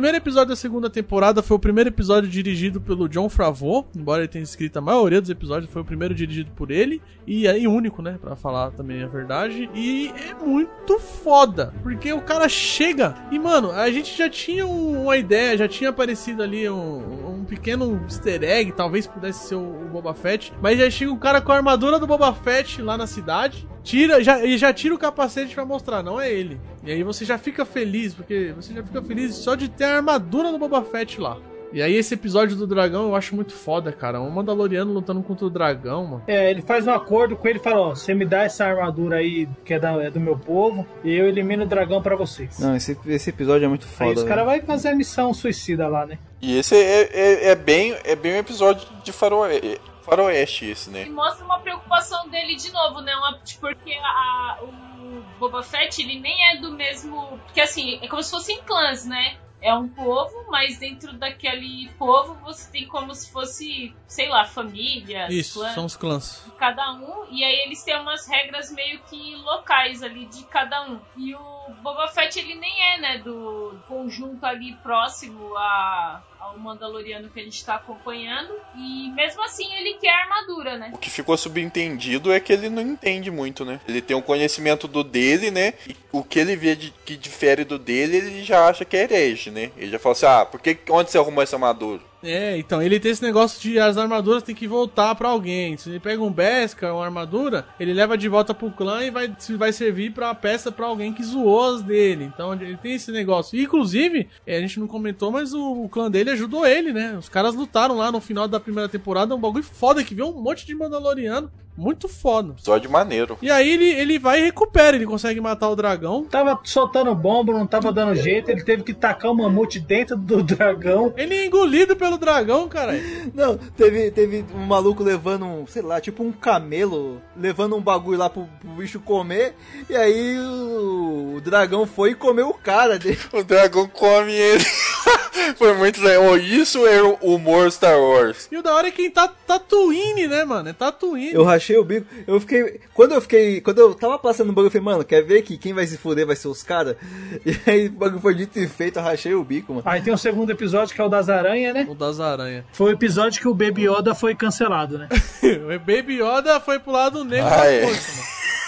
[0.04, 4.28] Primeiro episódio da segunda temporada foi o primeiro episódio dirigido pelo John Favreau, embora ele
[4.28, 8.02] tenha escrito a maioria dos episódios, foi o primeiro dirigido por ele e é único,
[8.02, 9.70] né, Pra falar também a verdade.
[9.74, 15.04] E é muito foda, porque o cara chega e mano, a gente já tinha um-
[15.04, 19.60] uma ideia, já tinha aparecido ali um, um pequeno easter egg, talvez pudesse ser o,
[19.60, 22.98] o Boba Fett, mas já chega o cara com a armadura do Boba Fett lá
[22.98, 23.66] na cidade.
[23.84, 26.58] Tira, já, e já tira o capacete pra mostrar, não é ele.
[26.82, 29.96] E aí você já fica feliz, porque você já fica feliz só de ter a
[29.96, 31.36] armadura do Boba Fett lá.
[31.70, 34.20] E aí esse episódio do dragão eu acho muito foda, cara.
[34.20, 36.22] Um Mandaloriano lutando contra o dragão, mano.
[36.28, 39.16] É, ele faz um acordo com ele e fala, ó, você me dá essa armadura
[39.16, 42.60] aí que é, da- é do meu povo e eu elimino o dragão pra vocês.
[42.60, 44.10] Não, esse, esse episódio é muito foda.
[44.10, 46.16] aí os caras vão fazer a missão suicida lá, né?
[46.40, 51.04] E esse é, é, é bem, é bem um episódio de faroe, faroeste, esse, né?
[51.06, 53.14] E mostra uma preocupação dele de novo, né?
[53.16, 57.38] Uma, tipo, porque a- o Boba Fett, ele nem é do mesmo.
[57.46, 59.38] Porque assim, é como se fossem clãs, né?
[59.60, 65.26] É um povo, mas dentro daquele povo você tem como se fosse, sei lá, família,
[65.32, 66.42] Isso, clã, são os clãs.
[66.44, 67.24] de cada um.
[67.30, 71.00] E aí eles têm umas regras meio que locais ali de cada um.
[71.16, 71.40] E o
[71.82, 77.42] Boba Fett, ele nem é, né, do conjunto ali próximo a, ao Mandaloriano que a
[77.42, 78.52] gente tá acompanhando.
[78.76, 80.90] E mesmo assim ele quer armadura, né?
[80.94, 83.80] O que ficou subentendido é que ele não entende muito, né?
[83.88, 85.74] Ele tem um conhecimento do dele, né?
[85.88, 89.02] E o que ele vê de, que difere do dele, ele já acha que é
[89.04, 89.70] herege, né?
[89.76, 92.00] Ele já fala assim, ah, por que, onde você arrumou essa armadura?
[92.24, 95.76] É, então, ele tem esse negócio de as armaduras tem que voltar pra alguém.
[95.76, 99.34] Se ele pega um Beskar, uma armadura, ele leva de volta pro clã e vai,
[99.56, 102.24] vai servir pra peça pra alguém que zoou as dele.
[102.24, 103.58] Então ele tem esse negócio.
[103.58, 107.16] E, inclusive, é, a gente não comentou, mas o, o clã dele ajudou ele, né?
[107.18, 110.42] Os caras lutaram lá no final da primeira temporada, um bagulho foda que viu um
[110.42, 111.50] monte de Mandaloriano.
[111.76, 112.52] Muito foda.
[112.52, 113.36] Episódio maneiro.
[113.42, 116.24] E aí ele, ele vai e recupera, ele consegue matar o dragão.
[116.24, 120.42] Tava soltando bomba, não tava dando jeito, ele teve que tacar o mamute dentro do
[120.44, 121.12] dragão.
[121.16, 122.92] Ele é engolido pelo dragão, cara.
[123.34, 128.18] Não, teve, teve um maluco levando um, sei lá, tipo um camelo, levando um bagulho
[128.18, 129.54] lá pro, pro bicho comer,
[129.90, 133.18] e aí o, o dragão foi e comeu o cara dele.
[133.32, 134.64] O dragão come ele.
[135.56, 136.24] Foi muito legal.
[136.24, 138.48] Oh, isso é o humor Star Wars.
[138.50, 140.68] E o da hora é quem tá Tatooine, né, mano?
[140.68, 141.32] É Tatooine.
[141.32, 142.80] Eu rachei o bico, eu fiquei.
[142.92, 143.60] Quando eu fiquei.
[143.60, 145.96] Quando eu tava passando o bagulho, eu falei, mano, quer ver que quem vai se
[145.96, 146.96] fuder vai ser os caras?
[147.44, 149.82] E aí o bagulho foi dito e feito, eu rachei o bico, mano.
[149.86, 151.86] Aí tem o segundo episódio que é o das aranhas, né?
[151.88, 152.64] O das aranhas.
[152.72, 155.08] Foi o episódio que o Baby Yoda foi cancelado, né?
[155.42, 157.84] o Baby Yoda foi pro lado negro Ah, da é.
[157.84, 157.96] mano.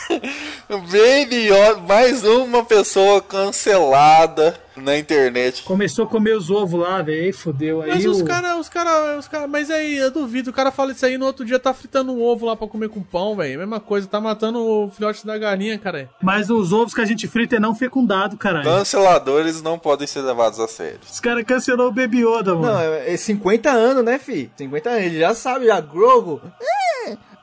[0.69, 5.63] Baby Yoda, mais uma pessoa cancelada na internet.
[5.63, 7.83] Começou a comer os ovos lá, velho, fodeu.
[7.83, 10.93] Aí Mas os caras, os caras, os cara, mas aí eu duvido, o cara fala
[10.93, 13.59] isso aí no outro dia tá fritando um ovo lá pra comer com pão, velho.
[13.59, 16.11] Mesma coisa, tá matando o filhote da galinha, cara.
[16.23, 18.65] Mas os ovos que a gente frita é não fecundado, caralho.
[18.65, 21.01] Canceladores não podem ser levados a sério.
[21.11, 22.67] Os caras cancelou o Baby Yoda, mano.
[22.67, 24.51] Não, é, é 50 anos, né, fi?
[24.57, 26.41] 50 anos, ele já sabe, já, Grogo.
[26.61, 26.86] É,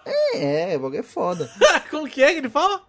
[0.05, 1.49] é, é, o bagulho é foda.
[1.89, 2.81] Como que é que ele fala?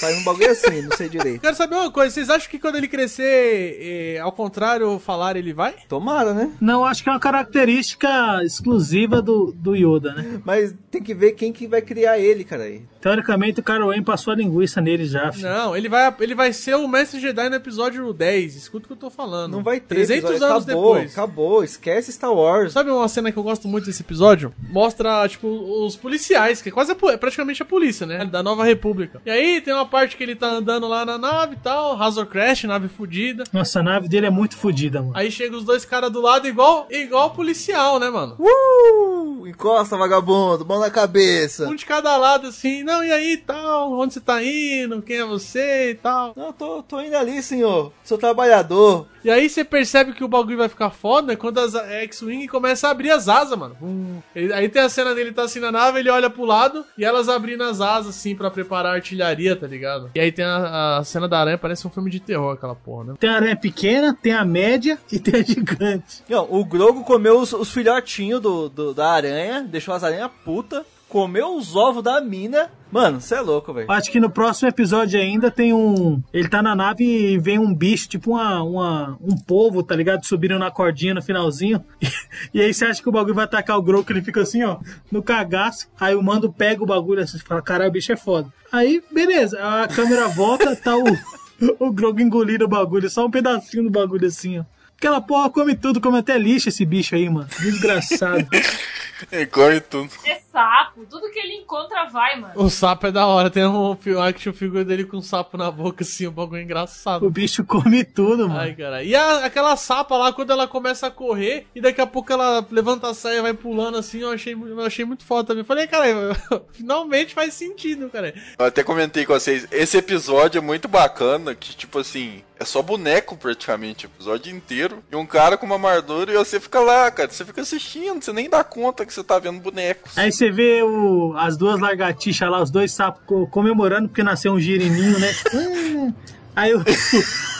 [0.00, 1.40] Faz um bagulho assim, não sei direito.
[1.40, 5.52] Quero saber uma coisa, vocês acham que quando ele crescer, eh, ao contrário, falar ele
[5.52, 5.74] vai?
[5.88, 6.52] Tomara, né?
[6.60, 10.40] Não, acho que é uma característica exclusiva do, do Yoda, né?
[10.44, 12.64] Mas tem que ver quem que vai criar ele, cara.
[12.64, 12.82] aí.
[13.00, 15.48] Teoricamente o Caroen passou a linguiça nele já, filho.
[15.48, 18.56] Não, ele vai, ele vai ser o Mestre Jedi no episódio 10.
[18.56, 19.52] Escuta o que eu tô falando.
[19.52, 19.94] Não vai ter.
[19.96, 20.54] 300 episódio.
[20.54, 21.12] anos acabou, depois.
[21.12, 22.72] Acabou, esquece Star Wars.
[22.72, 24.52] Sabe uma cena que eu gosto muito desse episódio?
[24.68, 25.48] Mostra, tipo,
[25.84, 28.24] os policiais, que é quase é praticamente a polícia, né?
[28.24, 29.20] Da Nova República.
[29.24, 32.26] E aí tem uma parte que ele tá andando lá na nave e tal, Razor
[32.26, 33.44] Crash, nave fudida.
[33.50, 35.12] Nossa, a nave dele é muito fodida, mano.
[35.14, 38.36] Aí chega os dois caras do lado igual, igual policial, né, mano?
[38.38, 39.46] Uh!
[39.46, 41.66] Encosta, vagabundo, mão na cabeça.
[41.66, 45.24] Um de cada lado, assim, não, e aí tal, onde você tá indo, quem é
[45.24, 46.34] você e tal.
[46.36, 47.92] Não, tô, tô indo ali, senhor.
[48.04, 49.06] Sou trabalhador.
[49.22, 52.90] E aí você percebe que o bagulho vai ficar foda quando as X-Wing começa a
[52.90, 53.76] abrir as asas, mano.
[53.82, 54.20] Hum.
[54.34, 57.28] Aí tem a cena dele tá assim na nave, ele olha pro lado e elas
[57.28, 60.10] abrindo as asas assim pra preparar a artilharia, tá ligado?
[60.14, 63.04] E aí tem a, a cena da aranha, parece um filme de terror aquela porra,
[63.04, 63.14] né?
[63.18, 66.22] Tem a aranha pequena, tem a média e tem a gigante.
[66.28, 70.84] Não, o Grogo comeu os, os filhotinhos do, do- da aranha, deixou as aranhas puta,
[71.10, 72.70] comeu os ovos da mina.
[72.90, 73.90] Mano, você é louco, velho.
[73.90, 76.22] Acho que no próximo episódio ainda tem um.
[76.32, 80.24] Ele tá na nave e vem um bicho, tipo uma, uma, um povo, tá ligado?
[80.24, 81.84] Subindo na cordinha no finalzinho.
[82.54, 84.78] E, aí você acha que o bagulho vai atacar o Groco, ele fica assim, ó,
[85.10, 85.88] no cagaço.
[86.00, 88.48] Aí o mando pega o bagulho assim e fala: caralho, o bicho é foda.
[88.72, 91.04] Aí, beleza, a câmera volta, tá o,
[91.78, 94.64] o Grogo engolindo o bagulho, só um pedacinho do bagulho assim, ó.
[94.96, 97.48] Aquela porra come tudo, come até lixo esse bicho aí, mano.
[97.58, 98.46] Desgraçado.
[99.32, 100.10] Ele come tudo.
[100.50, 102.54] É sapo, tudo que ele encontra vai, mano.
[102.56, 103.92] O sapo é da hora, tem um
[104.22, 107.24] action figure dele com um sapo na boca, assim, um bagulho engraçado.
[107.24, 108.60] o bicho come tudo, mano.
[108.60, 109.02] Ai, cara.
[109.02, 112.66] E a- aquela sapa lá, quando ela começa a correr e daqui a pouco ela
[112.70, 115.62] levanta a saia e vai pulando assim, eu achei, eu achei muito foda também.
[115.64, 116.06] Falei, cara,
[116.72, 118.34] finalmente faz sentido, cara.
[118.58, 122.82] Eu até comentei com vocês, esse episódio é muito bacana, que tipo assim, é só
[122.82, 125.02] boneco praticamente, o episódio inteiro.
[125.10, 128.32] E um cara com uma armadura e você fica lá, cara, você fica assistindo, você
[128.32, 130.16] nem dá conta que você tá vendo bonecos.
[130.18, 134.52] Aí você vê o, as duas lagartixas lá, os dois sapos co- comemorando porque nasceu
[134.52, 135.28] um girininho, né?
[135.54, 136.12] Hum,
[136.56, 136.80] Aí o,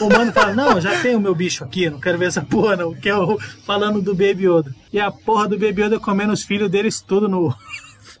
[0.01, 2.75] o mano fala, não, já tem o meu bicho aqui, não quero ver essa porra
[2.75, 4.75] não, que é o falando do Baby Yoda.
[4.91, 7.55] E a porra do Baby Yoda comendo os filhos deles tudo no...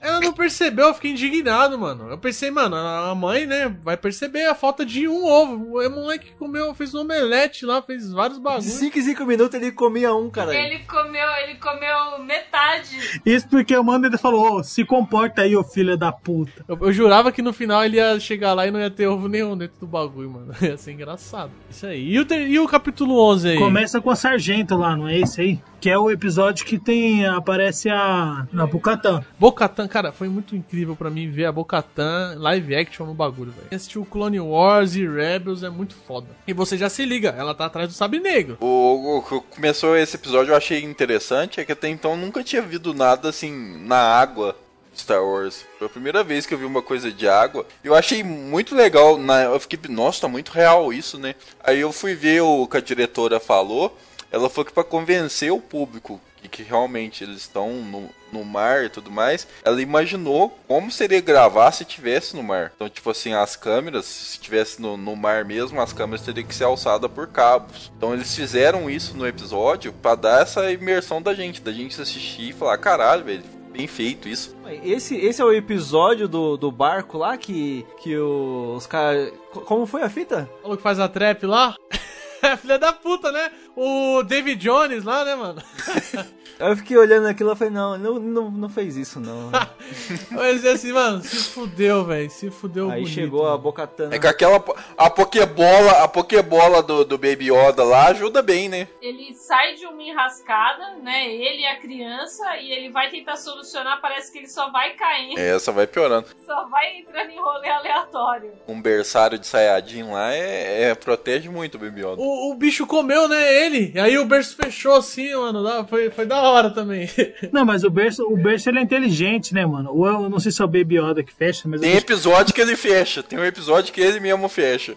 [0.01, 2.09] Ela não percebeu, eu fiquei indignado, mano.
[2.09, 5.77] Eu pensei, mano, a mãe, né, vai perceber a falta de um ovo.
[5.77, 8.65] O moleque comeu, fez um omelete lá, fez vários bagulhos.
[8.65, 10.55] 5 em 5 minutos ele comia um, cara.
[10.55, 13.21] Ele comeu, ele comeu metade.
[13.25, 16.65] Isso porque o mano ele falou, ô, se comporta aí, ô filho da puta.
[16.67, 19.27] Eu, eu jurava que no final ele ia chegar lá e não ia ter ovo
[19.27, 20.51] nenhum dentro do bagulho, mano.
[20.61, 21.51] Ia ser engraçado.
[21.69, 22.13] Isso aí.
[22.13, 23.57] E o, e o capítulo 11 aí?
[23.57, 25.59] Começa com a sargento lá, não é esse aí?
[25.79, 29.23] Que é o episódio que tem, aparece a, a Bocatã.
[29.39, 33.67] Bocatan, cara, foi muito incrível pra mim ver a Bocatan live action no bagulho, velho.
[33.71, 36.27] Assistir o Clone Wars e Rebels é muito foda.
[36.47, 38.57] E você já se liga, ela tá atrás do Sabre Negro.
[38.61, 42.93] O, o começou esse episódio eu achei interessante é que até então nunca tinha visto
[42.93, 43.51] nada assim
[43.85, 44.55] na água
[44.95, 45.65] Star Wars.
[45.77, 47.65] Foi a primeira vez que eu vi uma coisa de água.
[47.83, 49.17] Eu achei muito legal.
[49.17, 51.35] Na, eu fiquei, nossa, tá muito real isso, né?
[51.63, 53.97] Aí eu fui ver o que a diretora falou.
[54.31, 58.85] Ela falou que pra convencer o público que, que realmente eles estão no, no mar
[58.85, 62.71] e tudo mais, ela imaginou como seria gravar se tivesse no mar.
[62.75, 66.55] Então, tipo assim, as câmeras, se tivesse no, no mar mesmo, as câmeras teriam que
[66.55, 67.91] ser alçadas por cabos.
[67.95, 72.49] Então, eles fizeram isso no episódio pra dar essa imersão da gente, da gente assistir
[72.49, 74.55] e falar: caralho, velho, bem feito isso.
[74.83, 79.31] Esse, esse é o episódio do, do barco lá que, que os caras.
[79.65, 80.49] Como foi a fita?
[80.63, 81.75] O que faz a trap lá?
[82.43, 83.51] É filha da puta, né?
[83.75, 85.61] O David Jones lá, né, mano?
[86.61, 89.49] Eu fiquei olhando aquilo e falei, não, não, não, não fez isso, não.
[90.29, 92.29] Mas assim, mano, se fudeu, velho.
[92.29, 93.63] Se fudeu Aí bonito, chegou a mano.
[93.63, 94.15] Bocatana.
[94.15, 94.63] É que aquela.
[94.95, 98.87] A Pokébola, a Pokébola do, do Baby Yoda lá ajuda bem, né?
[99.01, 101.33] Ele sai de uma enrascada, né?
[101.33, 103.99] Ele e a criança, e ele vai tentar solucionar.
[103.99, 106.27] Parece que ele só vai caindo, Essa vai piorando.
[106.45, 108.53] só vai entrando em rolê aleatório.
[108.67, 112.21] Um berçário de Sayajin lá é, é- protege muito o Baby Yoda.
[112.21, 113.91] O, o bicho comeu, né, ele.
[113.95, 115.63] E aí o berço fechou assim, mano.
[115.87, 117.09] Foi, foi da hora também.
[117.51, 119.91] Não, mas o berço, o berço ele é inteligente, né, mano?
[119.93, 121.81] Ou eu não sei se é o Baby Yoda que fecha, mas...
[121.81, 124.93] Tem episódio que ele fecha, tem um episódio que ele mesmo fecha.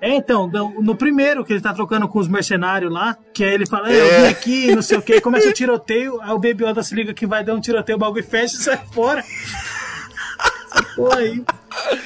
[0.00, 3.64] É, então, no, primeiro que ele tá trocando com os mercenários lá, que aí ele
[3.66, 4.20] fala, "Ah, eu É.
[4.20, 7.14] vim aqui, não sei o que, começa o tiroteio, aí o Baby Yoda se liga
[7.14, 9.24] que vai dar um tiroteio, o bagulho fecha e sai fora.
[10.94, 11.42] Pô, aí.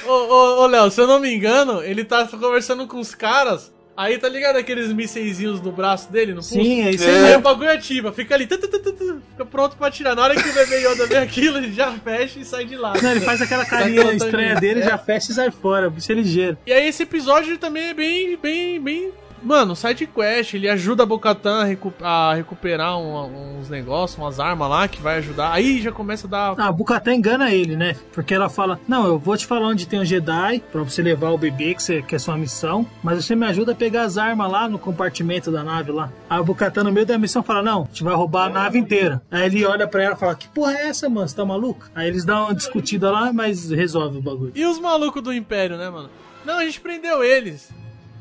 [0.05, 3.71] Ô, ô, ô, Léo, se eu não me engano, ele tá conversando com os caras.
[4.01, 6.55] Aí tá ligado aqueles mísseizinhos no braço dele, no pulso?
[6.55, 7.35] Sim, é isso Aí aí.
[7.35, 10.15] o bagulho ativa, fica ali, tu, tu, tu, fica pronto pra tirar.
[10.15, 12.93] Na hora que o bebê Yoda vê aquilo, ele já fecha e sai de lá.
[13.01, 14.85] Não, ele faz aquela carinha estranha dele, É.
[14.85, 16.57] já fecha e sai fora, bicho é ligeiro.
[16.65, 19.11] E aí esse episódio também é bem, bem, bem...
[19.41, 24.39] Mano, side quest, ele ajuda a Bocatan a, recu- a recuperar um- uns negócios, umas
[24.39, 25.51] armas lá que vai ajudar.
[25.51, 26.55] Aí já começa a dar.
[26.57, 27.95] Ah, a Bukatã engana ele, né?
[28.13, 31.29] Porque ela fala: Não, eu vou te falar onde tem um Jedi pra você levar
[31.31, 34.17] o bebê, que, você, que é sua missão, mas você me ajuda a pegar as
[34.17, 36.11] armas lá no compartimento da nave lá.
[36.29, 38.77] Aí a Bukatã, no meio da missão, fala: Não, a gente vai roubar a nave
[38.77, 39.21] inteira.
[39.31, 41.27] Aí ele olha pra ela e fala: Que porra é essa, mano?
[41.27, 41.89] Você tá maluco?
[41.95, 44.51] Aí eles dão uma discutida lá, mas resolve o bagulho.
[44.53, 46.09] E os malucos do Império, né, mano?
[46.45, 47.71] Não, a gente prendeu eles.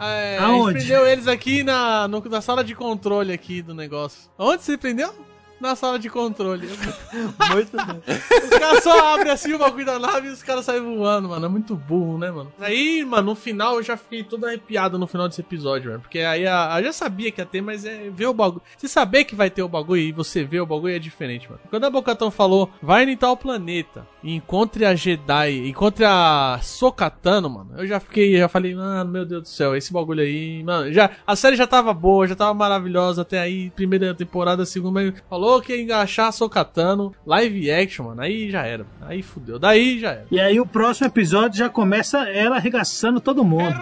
[0.01, 0.81] É, a Aonde?
[0.81, 4.31] gente prendeu eles aqui na, no- na sala de controle aqui do negócio.
[4.39, 5.13] Onde você prendeu?
[5.61, 6.67] Na sala de controle.
[7.53, 8.03] Muito bem.
[8.45, 11.45] Os caras só abrem assim o bagulho da nave e os caras saem voando, mano.
[11.45, 12.51] É muito burro, né, mano?
[12.59, 16.01] Aí, mano, no final eu já fiquei todo arrepiado no final desse episódio, mano.
[16.01, 18.63] Porque aí a, eu já sabia que ia ter, mas é ver o bagulho.
[18.77, 21.61] Você saber que vai ter o bagulho e você ver o bagulho é diferente, mano.
[21.69, 27.51] Quando a Bocatão falou, vai em tal planeta e encontre a Jedi, encontre a Sokatano,
[27.51, 27.71] mano.
[27.77, 30.93] Eu já fiquei, já falei, mano, meu Deus do céu, esse bagulho aí, mano.
[30.93, 35.23] Já, a série já tava boa, já tava maravilhosa até aí, primeira temporada, segunda, mas
[35.29, 38.21] falou que ia achar a Sokatano, live action, mano.
[38.21, 39.59] Aí já era, aí fudeu.
[39.59, 40.27] Daí já era.
[40.31, 43.81] E aí o próximo episódio já começa ela arregaçando todo mundo.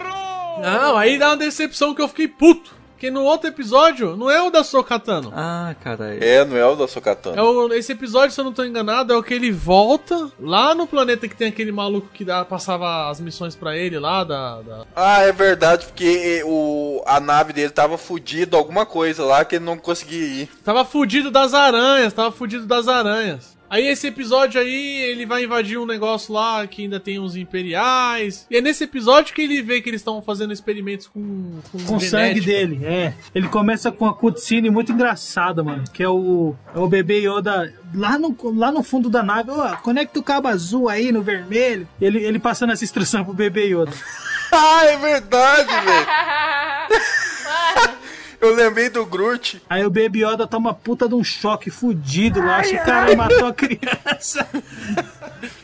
[0.62, 2.77] Não, aí dá uma decepção que eu fiquei puto.
[2.98, 5.32] Porque no outro episódio não é o da Sokatano.
[5.32, 6.18] Ah, caralho.
[6.20, 7.38] É, não é o da Sokatano.
[7.38, 10.74] É o, esse episódio, se eu não tô enganado, é o que ele volta lá
[10.74, 14.62] no planeta que tem aquele maluco que dá, passava as missões pra ele lá da.
[14.62, 19.54] da- Ah, é verdade, porque o, a nave dele tava fudida, alguma coisa lá que
[19.54, 20.48] ele não conseguia ir.
[20.64, 23.56] Tava fudido das aranhas, tava fudido das aranhas.
[23.70, 28.46] Aí esse episódio aí, ele vai invadir um negócio lá que ainda tem uns imperiais.
[28.50, 31.96] E é nesse episódio que ele vê que eles estão fazendo experimentos com com, Com
[31.96, 33.14] o sangue dele, é.
[33.34, 35.84] Ele começa com a cutscene muito engraçada, mano.
[35.92, 39.50] Que é o, é o bebê Yoda lá no, lá no fundo da nave.
[39.50, 41.86] Ó, conecta o cabo azul aí no vermelho.
[42.00, 43.92] Ele, ele passando essa instrução pro bebê Yoda.
[44.50, 46.06] Ah, é verdade, velho.
[48.40, 49.60] Eu lembrei do Groot.
[49.68, 52.58] Aí o Baby Yoda toma puta de um choque fudido lá.
[52.58, 54.48] Acha que o cara matou a criança.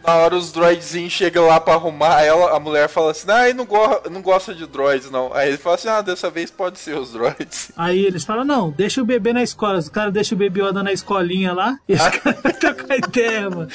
[0.04, 3.56] Na hora os droidzinhos chegam lá pra arrumar ela, a mulher fala assim, ah, ele
[3.56, 3.78] não, go
[4.10, 5.32] não gosta de droids, não.
[5.32, 7.72] Aí ele fala assim, ah, dessa vez pode ser os droids.
[7.76, 9.78] Aí eles falam, não, deixa o bebê na escola.
[9.78, 11.78] Os caras deixam o bebê Yoda na escolinha lá.
[11.88, 13.68] E os caras vai trocar ideia, mano.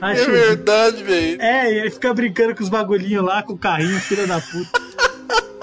[0.00, 1.42] É verdade, velho.
[1.42, 4.86] É, e ele fica brincando com os bagulhinhos lá, com o carrinho, filha da puta.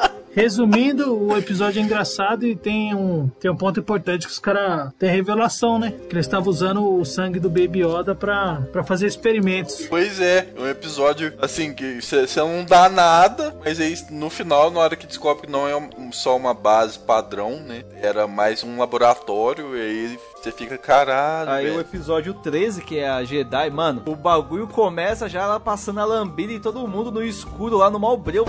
[0.36, 4.92] Resumindo, o episódio é engraçado e tem um, tem um ponto importante que os caras
[4.98, 5.92] têm revelação, né?
[6.10, 9.86] Que eles estavam usando o sangue do Baby Yoda pra, pra fazer experimentos.
[9.88, 14.80] Pois é, um episódio assim que você não dá nada, mas aí no final, na
[14.80, 17.84] hora que descobre que não é um- só uma base padrão, né?
[18.02, 21.50] Era mais um laboratório, e aí você fica, caralho.
[21.50, 21.80] Aí o velho.
[21.80, 26.52] episódio 13, que é a Jedi, mano, o bagulho começa já ela passando a lambida
[26.52, 28.46] em todo mundo no escuro lá no Malbreu.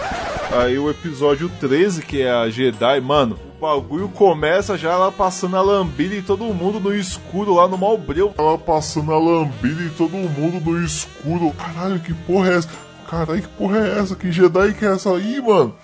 [0.50, 5.56] Aí o episódio 13, que é a Jedi, mano, o bagulho começa já ela passando
[5.56, 8.34] a lambida em todo mundo no escuro lá no Malbreu.
[8.36, 11.52] Ela passando a lambida em todo mundo no escuro.
[11.52, 12.68] Caralho, que porra é essa?
[13.08, 14.16] Caralho, que porra é essa?
[14.16, 15.76] Que Jedi que é essa aí, mano?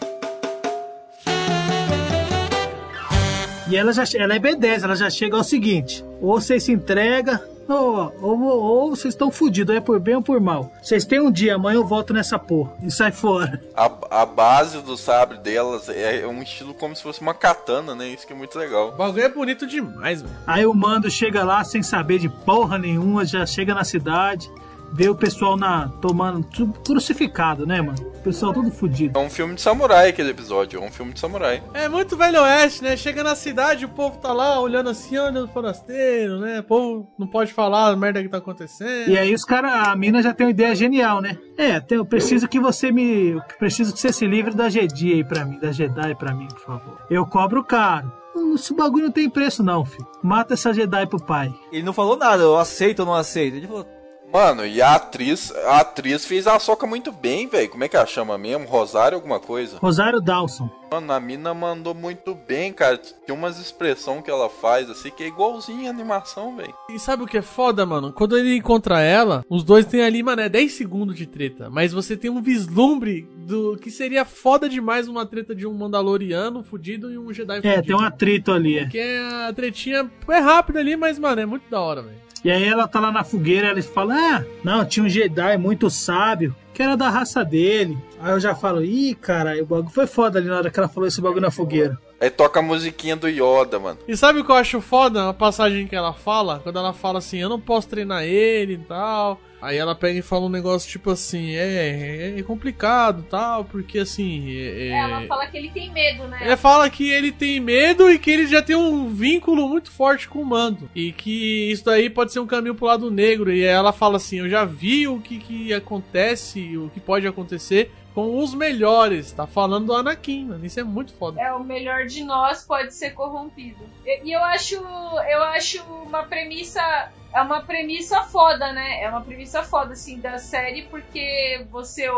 [3.70, 7.38] E ela já ela é B10, ela já chega ao seguinte: ou vocês se entregam,
[7.68, 10.72] ou, ou, ou vocês estão fodidos, é por bem ou por mal.
[10.82, 12.72] Vocês têm um dia, amanhã eu volto nessa porra.
[12.82, 13.62] E sai fora.
[13.76, 18.08] A, a base do sabre delas é um estilo como se fosse uma katana, né?
[18.08, 18.88] Isso que é muito legal.
[18.88, 20.34] O bagulho é bonito demais, velho.
[20.48, 24.50] Aí o mando chega lá sem saber de porra nenhuma, já chega na cidade,
[24.92, 27.98] vê o pessoal na tomando tudo crucificado, né, mano?
[28.20, 29.18] O pessoal todo fudido.
[29.18, 31.62] É um filme de samurai aquele episódio, é um filme de samurai.
[31.72, 32.96] É muito velho oeste, né?
[32.96, 36.60] Chega na cidade, o povo tá lá olhando assim, olha os forasteiros, né?
[36.60, 39.08] O povo não pode falar a merda que tá acontecendo.
[39.08, 41.38] E aí os caras, a mina já tem uma ideia genial, né?
[41.56, 43.30] É, tem- eu preciso que você me.
[43.30, 46.48] eu preciso que você se livre da Jedi aí pra mim, da Jedi pra mim,
[46.48, 46.98] por favor.
[47.10, 48.12] Eu cobro caro.
[48.54, 50.06] Esse bagulho não tem preço, não, filho.
[50.22, 51.52] Mata essa Jedi pro pai.
[51.72, 53.56] Ele não falou nada, eu aceito ou não aceito.
[53.56, 53.86] Ele falou,
[54.32, 57.68] Mano, e a atriz, a atriz fez a soca muito bem, velho.
[57.68, 58.66] Como é que ela chama mesmo?
[58.66, 59.78] Rosário alguma coisa?
[59.78, 60.70] Rosário Dawson.
[60.90, 62.96] Mano, a mina mandou muito bem, cara.
[62.96, 66.74] Tem umas expressões que ela faz assim que é igualzinha a animação, velho.
[66.88, 68.12] E sabe o que é foda, mano?
[68.12, 71.68] Quando ele encontra ela, os dois têm ali, mano, é 10 segundos de treta.
[71.70, 76.62] Mas você tem um vislumbre do que seria foda demais uma treta de um Mandaloriano
[76.62, 77.74] fudido e um Jedi fudido.
[77.74, 78.82] É, tem um atrito ali, é.
[78.82, 79.00] Porque
[79.46, 82.29] a tretinha é rápida ali, mas, mano, é muito da hora, velho.
[82.44, 85.90] E aí ela tá lá na fogueira, eles falam, ah, não, tinha um Jedi muito
[85.90, 87.98] sábio, que era da raça dele.
[88.20, 90.88] Aí eu já falo, ih, cara, o bagulho foi foda ali na hora que ela
[90.88, 91.98] falou esse bagulho na fogueira.
[92.20, 93.98] Aí toca a musiquinha do Yoda, mano.
[94.06, 95.30] E sabe o que eu acho foda?
[95.30, 98.78] A passagem que ela fala, quando ela fala assim, eu não posso treinar ele e
[98.78, 99.40] tal.
[99.62, 104.50] Aí ela pega e fala um negócio tipo assim, é, é complicado tal, porque assim.
[104.50, 106.38] É, é- Ela fala que ele tem medo, né?
[106.42, 110.28] Ela fala que ele tem medo e que ele já tem um vínculo muito forte
[110.28, 110.90] com o mando.
[110.94, 113.52] E que isso daí pode ser um caminho pro lado negro.
[113.52, 117.90] E ela fala assim: Eu já vi o que, que acontece, o que pode acontecer
[118.14, 119.32] com os melhores.
[119.32, 120.64] Tá falando do Anakin, mano.
[120.64, 121.40] Isso é muito foda.
[121.40, 123.84] É o melhor de nós pode ser corrompido.
[124.04, 129.02] E, e eu acho, eu acho uma premissa, é uma premissa foda, né?
[129.02, 132.08] É uma premissa foda assim da série porque você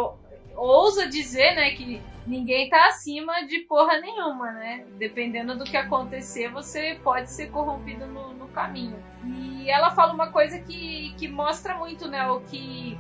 [0.55, 4.85] ousa dizer, né, que ninguém tá acima de porra nenhuma, né?
[4.99, 9.03] Dependendo do que acontecer, você pode ser corrompido no, no caminho.
[9.25, 12.99] E ela fala uma coisa que, que mostra muito, né, o que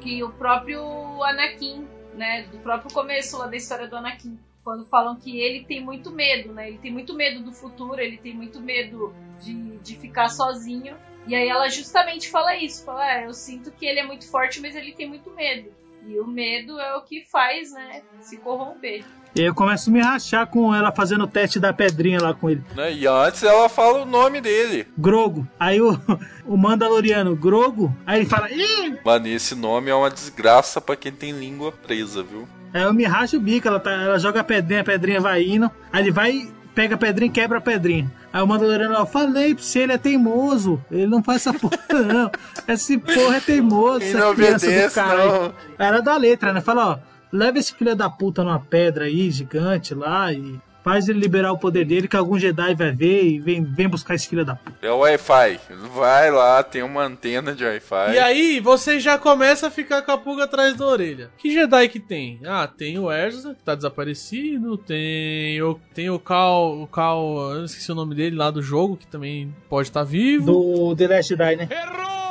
[0.00, 0.80] que o próprio
[1.24, 1.86] Anakin,
[2.18, 6.12] né, do próprio começo lá da história do Anakin, quando falam que ele tem muito
[6.12, 6.68] medo, né?
[6.68, 10.98] Ele tem muito medo do futuro, ele tem muito medo de, de ficar sozinho.
[11.24, 14.60] E aí ela justamente fala isso, fala, ah, eu sinto que ele é muito forte,
[14.60, 15.74] mas ele tem muito medo.
[16.02, 19.06] E o medo é o que faz, né, se corromper.
[19.34, 22.34] E aí eu começo a me rachar com ela fazendo o teste da pedrinha lá
[22.34, 22.62] com ele.
[22.74, 22.92] Né?
[22.92, 24.86] E antes ela fala o nome dele.
[24.96, 25.46] Grogo.
[25.60, 25.98] Aí o,
[26.46, 28.98] o Mandaloriano, Grogo, aí ele fala, ih!
[29.04, 32.48] Mano, esse nome é uma desgraça pra quem tem língua presa, viu?
[32.72, 35.42] Aí eu me racho o bico, ela, tá, ela joga a pedrinha, a pedrinha vai
[35.42, 35.70] indo.
[35.92, 38.10] Aí ele vai, pega a pedrinha e quebra a pedrinha.
[38.32, 40.82] Aí o Mandaloriano, eu falei pra você, ele é teimoso.
[40.90, 42.30] Ele não faz essa porra, não.
[42.66, 44.02] Esse porra é teimoso.
[44.02, 45.54] Ele essa não criança do obedece, não.
[45.78, 46.60] Era da letra, né?
[46.60, 46.98] Fala, ó,
[47.32, 51.58] leva esse filho da puta numa pedra aí, gigante lá, e faz ele liberar o
[51.58, 54.78] poder dele, que algum Jedi vai ver e vem, vem buscar esse filho da puta.
[54.80, 55.60] É o Wi-Fi.
[55.94, 58.14] Vai lá, tem uma antena de Wi-Fi.
[58.14, 61.30] E aí, você já começa a ficar com a pulga atrás da orelha.
[61.36, 62.40] Que Jedi que tem?
[62.46, 64.78] Ah, tem o Erza, que tá desaparecido.
[64.78, 68.96] Tem o, tem o Cal, o Cal, eu esqueci o nome dele lá do jogo,
[68.96, 70.46] que também pode estar vivo.
[70.46, 71.68] Do The Last Jedi, né?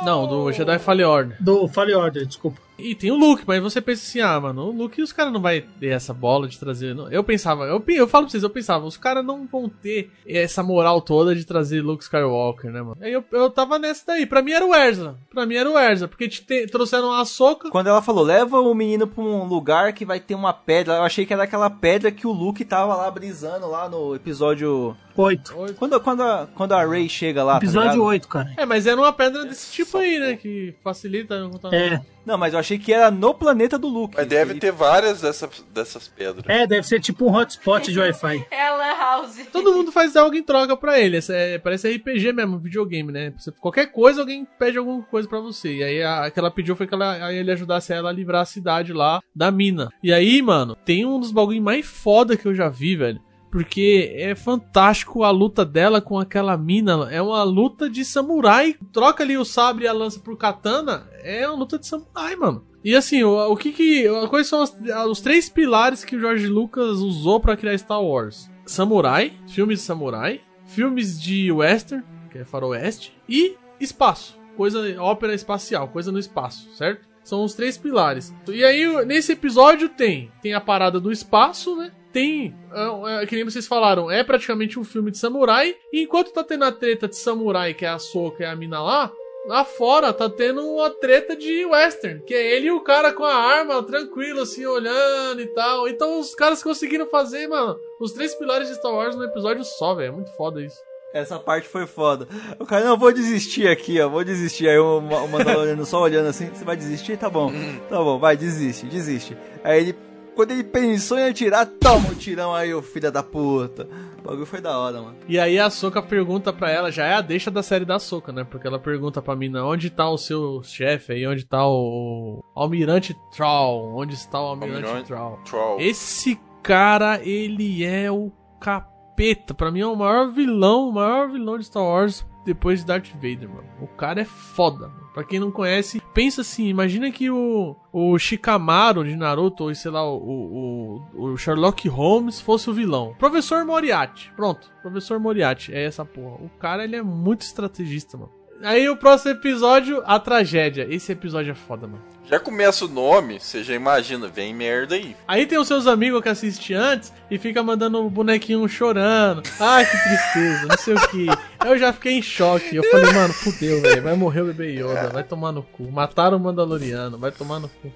[0.04, 1.36] Não, do Jedi Fallen Order.
[1.42, 2.60] Do Fallen Order, desculpa.
[2.78, 5.40] E tem o Luke, mas você pensa assim, ah, mano, o Luke os caras não
[5.42, 6.94] vai ter essa bola de trazer.
[6.94, 7.10] não.
[7.10, 10.62] Eu pensava, eu, eu falo pra vocês, eu pensava, os caras não vão ter essa
[10.62, 12.96] moral toda de trazer Luke Skywalker, né, mano?
[13.00, 14.26] Aí eu, eu tava nessa daí.
[14.26, 15.16] Pra mim era o Erza.
[15.28, 17.68] Pra mim era o Erza, porque te, te- trouxeram a Soca.
[17.68, 21.02] Quando ela falou, leva o menino pra um lugar que vai ter uma pedra, eu
[21.02, 25.54] achei que era aquela pedra que o Luke tava lá brisando lá no episódio 8.
[25.76, 27.52] Quando, quando, a, quando a Ray chega lá.
[27.54, 28.04] tá Episódio ligado?
[28.04, 28.52] 8, cara.
[28.56, 30.36] É, mas era uma pedra desse tipo aí, né?
[30.36, 31.34] Que facilita.
[31.72, 32.00] É.
[32.24, 34.14] Não, mas eu achei que era no planeta do Luke.
[34.14, 36.44] Mas deve ter várias dessas, dessas pedras.
[36.46, 38.44] É, deve ser tipo um hotspot de Wi-Fi.
[38.50, 39.46] É a Lan House.
[39.50, 41.18] Todo mundo faz algo em troca pra ele.
[41.30, 43.32] É- parece RPG mesmo, videogame, né?
[43.60, 45.76] Qualquer coisa, alguém pede alguma coisa pra você.
[45.76, 48.12] E aí a, a que ela pediu foi que ela, aí ele ajudasse ela a
[48.12, 49.88] livrar a cidade lá da mina.
[50.02, 53.20] E aí, mano, tem um dos bagulho mais foda que eu já vi, velho.
[53.50, 57.08] Porque é fantástico a luta dela com aquela mina.
[57.10, 58.76] É uma luta de samurai.
[58.92, 61.08] Troca ali o sabre e a lança por katana.
[61.22, 62.66] É uma luta de samurai, mano.
[62.84, 64.06] E assim, o, o que que.
[64.28, 64.74] Quais são os,
[65.08, 68.50] os três pilares que o George Lucas usou pra criar Star Wars?
[68.64, 75.88] Samurai, filmes de samurai, filmes de western, que é faroeste, e espaço, coisa ópera espacial,
[75.88, 77.08] coisa no espaço, certo?
[77.24, 78.32] São os três pilares.
[78.48, 81.92] E aí, nesse episódio tem, tem a parada do espaço, né?
[82.12, 85.76] Tem, é, é, que nem vocês falaram, é praticamente um filme de samurai.
[85.92, 88.82] E enquanto tá tendo a treta de samurai, que é a Soca e a mina
[88.82, 89.12] lá,
[89.46, 93.24] lá fora tá tendo uma treta de western, que é ele e o cara com
[93.24, 95.88] a arma, tranquilo, assim, olhando e tal.
[95.88, 99.94] Então os caras conseguiram fazer, mano, os três pilares de Star Wars num episódio só,
[99.94, 100.08] velho.
[100.08, 100.78] É muito foda isso.
[101.12, 102.28] Essa parte foi foda.
[102.58, 104.68] O cara, não, vou desistir aqui, ó, vou desistir.
[104.68, 107.16] Aí o, o Mandaloriano só olhando assim, você vai desistir?
[107.16, 107.50] Tá bom,
[107.88, 109.36] tá bom, vai, desiste, desiste.
[109.64, 109.96] Aí ele,
[110.38, 113.88] quando ele pensou em atirar, toma o tirão aí, ô filho da puta.
[114.20, 115.16] O bagulho foi da hora, mano.
[115.26, 118.30] E aí a Soca pergunta pra ela, já é a deixa da série da Soca,
[118.30, 118.44] né?
[118.44, 123.16] Porque ela pergunta pra mina onde tá o seu chefe aí, onde tá o Almirante
[123.36, 125.40] Troll, onde está o Almirante, Almirante Troll.
[125.44, 125.80] Troll.
[125.80, 128.30] Esse cara, ele é o
[128.60, 129.54] capeta.
[129.54, 133.12] Pra mim é o maior vilão, o maior vilão de Star Wars depois de Darth
[133.14, 133.68] Vader, mano.
[133.80, 134.88] O cara é foda.
[134.88, 135.08] Mano.
[135.12, 139.90] Pra quem não conhece, pensa assim, imagina que o, o Shikamaru de Naruto, ou sei
[139.90, 143.14] lá, o, o, o Sherlock Holmes fosse o vilão.
[143.18, 144.32] Professor Moriarty.
[144.34, 145.74] Pronto, Professor Moriarty.
[145.74, 146.36] É essa porra.
[146.36, 148.32] O cara, ele é muito estrategista, mano.
[148.62, 150.86] Aí o próximo episódio, a tragédia.
[150.90, 152.02] Esse episódio é foda, mano.
[152.28, 155.16] Já começa o nome, você já imagina, vem merda aí.
[155.26, 159.42] Aí tem os seus amigos que assistem antes e fica mandando o bonequinho chorando.
[159.58, 161.26] Ai, que tristeza, não sei o que.
[161.64, 162.76] Eu já fiquei em choque.
[162.76, 164.02] Eu falei, mano, fudeu, velho.
[164.02, 165.90] Vai morrer o bebê Yoda, vai tomar no cu.
[165.90, 167.90] Mataram o Mandaloriano, vai tomar no cu.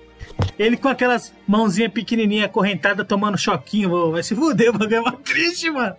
[0.59, 5.71] Ele com aquelas mãozinhas pequenininhas acorrentadas tomando choquinho, vai se fuder, o bagulho é triste,
[5.71, 5.95] mano.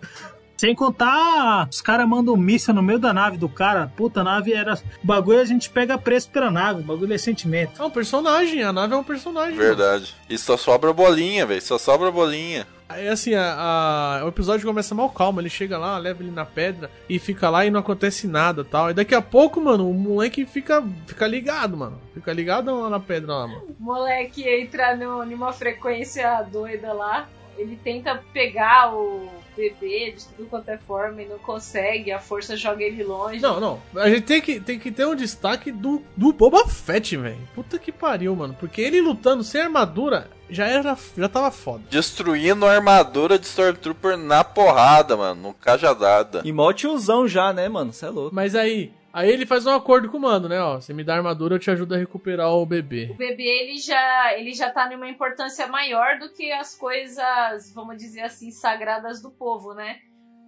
[0.56, 3.92] Sem contar, os caras mandam um míssil no meio da nave do cara.
[3.96, 4.74] Puta, a nave era.
[5.02, 7.82] O bagulho a gente pega preço pela nave, o bagulho é sentimento.
[7.82, 9.56] É um personagem, a nave é um personagem.
[9.56, 10.14] Verdade.
[10.28, 11.60] E só sobra bolinha, velho.
[11.62, 12.66] Só sobra bolinha.
[12.88, 16.44] Aí assim, a, a- o episódio começa mal calmo, ele chega lá, leva ele na
[16.44, 18.90] pedra e fica lá e não acontece nada tal.
[18.90, 21.98] E daqui a pouco, mano, o moleque fica, fica ligado, mano.
[22.12, 23.62] Fica ligado lá na pedra lá, mano.
[23.80, 27.26] O moleque entra no, numa frequência doida lá.
[27.56, 32.12] Ele tenta pegar o bebê de tudo quanto é forma e não consegue.
[32.12, 33.40] A força joga ele longe.
[33.40, 33.82] Não, não.
[33.96, 37.38] A gente tem que, tem que ter um destaque do, do Boba Fett, velho.
[37.54, 38.56] Puta que pariu, mano.
[38.58, 40.96] Porque ele lutando sem armadura já era.
[41.16, 41.84] Já tava foda.
[41.90, 45.40] Destruindo a armadura de Stormtrooper na porrada, mano.
[45.40, 46.42] No cajadada.
[46.44, 47.92] E mó tiozão já, né, mano?
[47.92, 48.34] Você é louco.
[48.34, 48.92] Mas aí.
[49.14, 50.60] Aí ele faz um acordo com o mano, né?
[50.60, 53.10] Ó, você me dá armadura, eu te ajudo a recuperar o bebê.
[53.12, 57.96] O bebê ele já, ele já tá numa importância maior do que as coisas, vamos
[57.96, 59.98] dizer assim, sagradas do povo, né?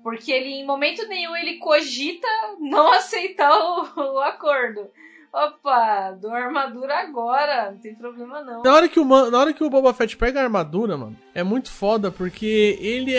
[0.03, 2.27] Porque ele, em momento nenhum, ele cogita
[2.59, 4.91] não aceitar o, o acordo.
[5.33, 8.63] Opa, dou armadura agora, não tem problema não.
[8.63, 11.17] Na hora, que o man- na hora que o Boba Fett pega a armadura, mano,
[11.35, 13.15] é muito foda porque ele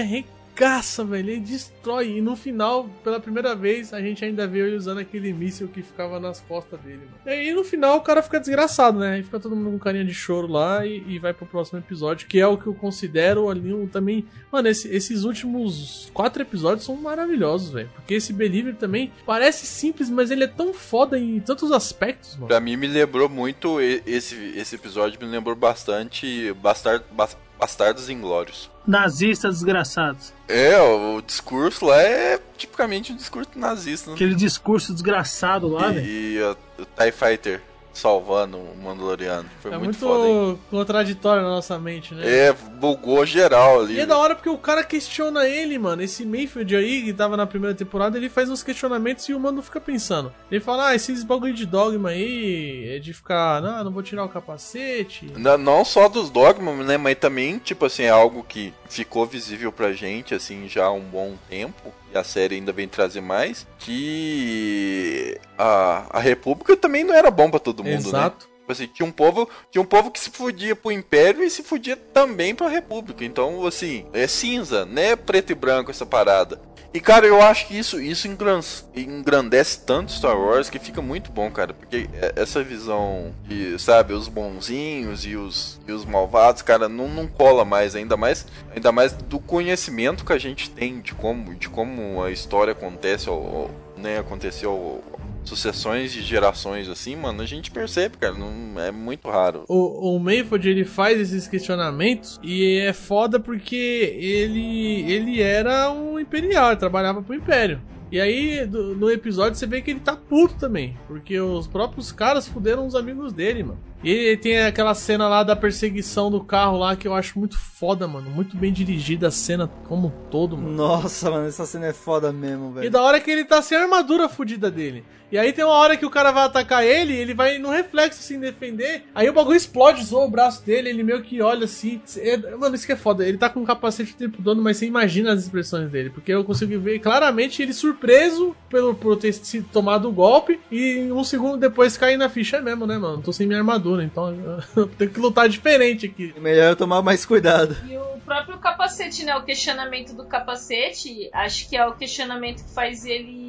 [0.64, 1.30] arregaça, velho.
[1.30, 2.18] Ele destrói.
[2.18, 5.82] E no final, pela primeira vez, a gente ainda vê ele usando aquele míssil que
[5.82, 7.18] ficava nas costas dele, mano.
[7.26, 9.14] E aí no final o cara fica desgraçado, né?
[9.16, 12.28] Aí fica todo mundo com carinha de choro lá e, e vai pro próximo episódio,
[12.28, 14.26] que é o que eu considero ali um, também.
[14.52, 17.90] Mano, esse- esses últimos quatro episódios são maravilhosos, velho.
[17.96, 22.48] Porque esse Believer também parece simples, mas ele é tão foda em tantos aspectos, mano.
[22.48, 28.70] Pra mim me lembrou muito esse, esse episódio me lembrou bastante Bastard, Bas- Bastardos Inglórios.
[28.88, 30.34] Nazistas desgraçados.
[30.48, 34.16] É, o, o discurso lá é tipicamente um discurso nazista, né?
[34.16, 36.06] Aquele discurso desgraçado lá, velho.
[36.06, 37.62] E, e o TIE Fighter
[37.98, 39.50] salvando o Mandaloriano.
[39.62, 42.24] Foi É muito, muito, contraditório na nossa mente, né?
[42.26, 43.96] É, bugou geral ali.
[43.96, 46.02] E é da hora porque o cara questiona ele, mano.
[46.02, 49.62] Esse Mayfield aí, que tava na primeira temporada, ele faz uns questionamentos e o mano
[49.62, 50.32] fica pensando.
[50.52, 54.24] Ele fala, ah, esses bagulho de dogma aí, é de ficar, não, não vou tirar
[54.24, 55.32] o capacete.
[55.36, 56.98] Não, não só dos dogmas, né?
[56.98, 61.02] Mas também, tipo assim, é algo que ficou visível pra gente, assim, já há um
[61.02, 61.94] bom tempo.
[62.14, 63.68] E a série ainda vem trazer mais.
[63.80, 67.98] Que a, a República também não era bom pra todo mundo, né?
[67.98, 68.48] Exato.
[68.68, 71.64] Tipo assim, tinha um povo, tinha um povo que se fudia pro Império e se
[71.64, 73.24] fudia também pra República.
[73.24, 75.16] Então, assim, é cinza, né?
[75.16, 76.62] Preto e branco essa parada.
[76.94, 78.62] E cara, eu acho que isso, isso engran-
[78.96, 81.74] engrandece tanto Star Wars que fica muito bom, cara.
[81.74, 87.08] Porque é- essa visão de, sabe, os bonzinhos e os, e os malvados, cara, não,
[87.08, 87.96] não cola mais.
[87.96, 92.32] Ainda mais ainda mais do conhecimento que a gente tem de como, de como a
[92.32, 95.04] história acontece, ou, né, aconteceu
[95.48, 99.64] sucessões de gerações assim, mano, a gente percebe, cara, não é muito raro.
[99.68, 103.76] O, o Mayfield, ele faz esses questionamentos e é foda porque
[104.20, 107.82] ele, ele era um imperial, ele trabalhava pro Império.
[108.10, 110.98] E aí, do- no episódio, você vê que ele tá puto também.
[111.08, 113.80] Porque os próprios caras fuderam os amigos dele, mano.
[114.02, 117.60] E ele tem aquela cena lá da perseguição do carro lá que eu acho muito
[117.60, 118.30] foda, mano.
[118.32, 120.70] Muito bem dirigida a cena como um todo, mano.
[120.74, 122.92] Nossa, mano, essa cena é foda mesmo, E velho.
[122.92, 125.04] da hora que ele tá sem a armadura fudida dele.
[125.32, 128.20] E aí tem uma hora que o cara vai atacar ele, ele vai no reflexo
[128.20, 129.04] assim defender.
[129.14, 132.02] Aí o bagulho explode, zoa o braço dele, ele meio que olha assim.
[132.18, 133.26] É- Mano, isso que é foda.
[133.28, 136.10] Ele tá com um capacete o tempo todo, mas você imagina as expressões dele.
[136.10, 140.60] Porque eu consigo ver claramente ele surpreso pelo, por ter sido tomado o golpe.
[140.72, 143.22] E um segundo depois cair na ficha É mesmo, né, mano?
[143.22, 144.34] Tô sem minha armadura, então
[144.76, 146.34] eu tenho que lutar diferente aqui.
[146.40, 147.76] Melhor eu tomar mais cuidado.
[147.90, 149.36] E o próprio capacete, né?
[149.36, 153.47] O questionamento do capacete, acho que é o questionamento que faz ele,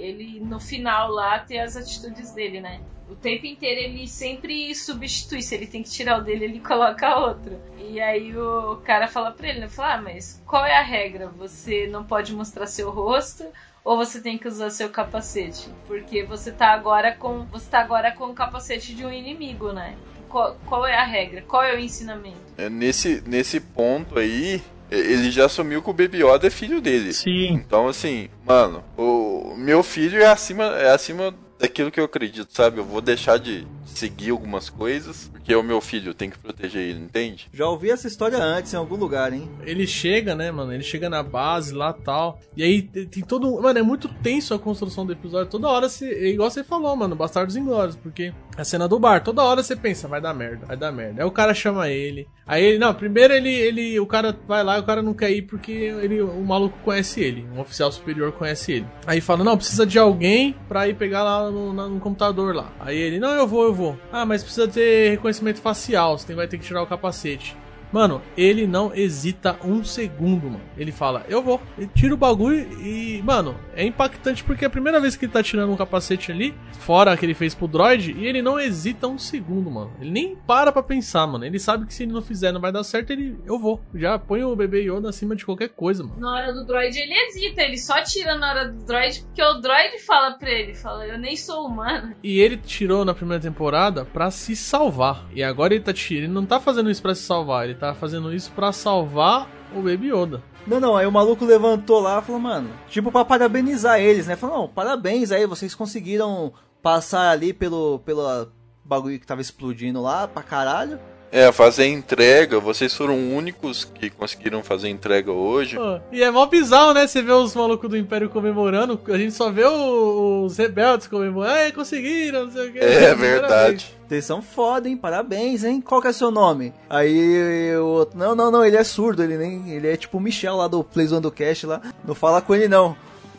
[0.00, 2.80] ele no final lá ter as atitudes dele, né?
[3.08, 5.42] O tempo inteiro ele sempre substitui.
[5.42, 7.58] Se ele tem que tirar o dele, ele coloca outro.
[7.78, 9.68] E aí o cara fala pra ele, né?
[9.68, 11.28] Fala, ah, mas qual é a regra?
[11.38, 13.44] Você não pode mostrar seu rosto
[13.84, 15.68] ou você tem que usar seu capacete?
[15.86, 17.44] Porque você tá agora com.
[17.46, 19.96] Você tá agora com o capacete de um inimigo, né?
[20.28, 21.42] Qual, qual é a regra?
[21.42, 22.38] Qual é o ensinamento?
[22.56, 27.12] É, Nesse, nesse ponto aí, ele já assumiu que o Baby Yoda é filho dele.
[27.12, 27.52] Sim.
[27.52, 32.78] Então, assim, mano, o meu filho é acima, é acima daquilo que eu acredito, sabe?
[32.78, 36.80] Eu vou deixar de seguir algumas coisas, porque é o meu filho, tem que proteger
[36.80, 37.48] ele, entende?
[37.52, 39.50] Já ouvi essa história antes em algum lugar, hein?
[39.64, 40.72] Ele chega, né, mano?
[40.72, 42.38] Ele chega na base lá tal.
[42.56, 43.48] E aí tem todo.
[43.48, 45.50] um- Mano, é muito tenso a construção do episódio.
[45.50, 46.06] Toda hora você.
[46.06, 47.96] É igual você falou, mano, Bastardos Inglórios.
[47.96, 51.22] Porque a cena do bar, toda hora você pensa, vai dar merda, vai dar merda.
[51.22, 52.28] Aí o cara chama ele.
[52.46, 52.78] Aí ele.
[52.78, 53.52] Não, primeiro ele.
[53.52, 56.78] ele o cara vai lá e o cara não quer ir porque ele, o maluco
[56.84, 57.44] conhece ele.
[57.54, 58.86] Um oficial superior conhece ele.
[59.04, 62.72] Aí fala, não, precisa de alguém pra ir pegar lá no, no computador lá.
[62.78, 63.98] Aí ele, não, eu vou, eu vou.
[64.12, 66.18] Ah, mas precisa ter reconhecimento facial.
[66.18, 67.56] Você vai ter que tirar o capacete.
[67.92, 70.60] Mano, ele não hesita um segundo, mano.
[70.76, 71.60] Ele fala, eu vou.
[71.76, 75.32] Ele tira o bagulho e, mano, é impactante porque é a primeira vez que ele
[75.32, 79.08] tá tirando um capacete ali, fora que ele fez pro droid, e ele não hesita
[79.08, 79.92] um segundo, mano.
[80.00, 81.44] Ele nem para pra pensar, mano.
[81.44, 83.80] Ele sabe que se ele não fizer, não vai dar certo, ele, eu vou.
[83.94, 86.20] Já põe o bebê Yoda acima de qualquer coisa, mano.
[86.20, 89.54] Na hora do droid ele hesita, ele só tira na hora do droid porque o
[89.54, 92.14] droid fala pra ele, fala, eu nem sou humano.
[92.22, 95.26] E ele tirou na primeira temporada pra se salvar.
[95.34, 97.94] E agora ele tá tirando, ele não tá fazendo isso pra se salvar, ele tá
[97.94, 100.42] fazendo isso pra salvar o Baby Yoda.
[100.66, 104.36] Não, não, aí o maluco levantou lá e falou, mano, tipo pra parabenizar eles, né?
[104.36, 106.52] Falou, não, parabéns aí, vocês conseguiram
[106.82, 108.48] passar ali pelo, pelo
[108.84, 110.98] bagulho que tava explodindo lá pra caralho.
[111.32, 115.76] É, fazer entrega, vocês foram únicos que conseguiram fazer entrega hoje.
[115.76, 117.06] Pô, E é mó bizarro, né?
[117.06, 121.54] Você vê os malucos do Império comemorando, a gente só vê o- os rebeldes comemorando.
[121.54, 122.78] Ah, conseguiram, não sei o que.
[122.80, 123.96] É verdade.
[124.10, 124.96] Vocês são foda, hein?
[124.96, 125.80] Parabéns, hein?
[125.80, 126.74] Qual que é seu nome?
[126.88, 129.70] Aí o outro, não, não, não, ele é surdo, ele nem.
[129.70, 131.80] Ele é tipo o Michel lá do Plays One do Cast lá.
[132.04, 132.96] Não fala com ele não.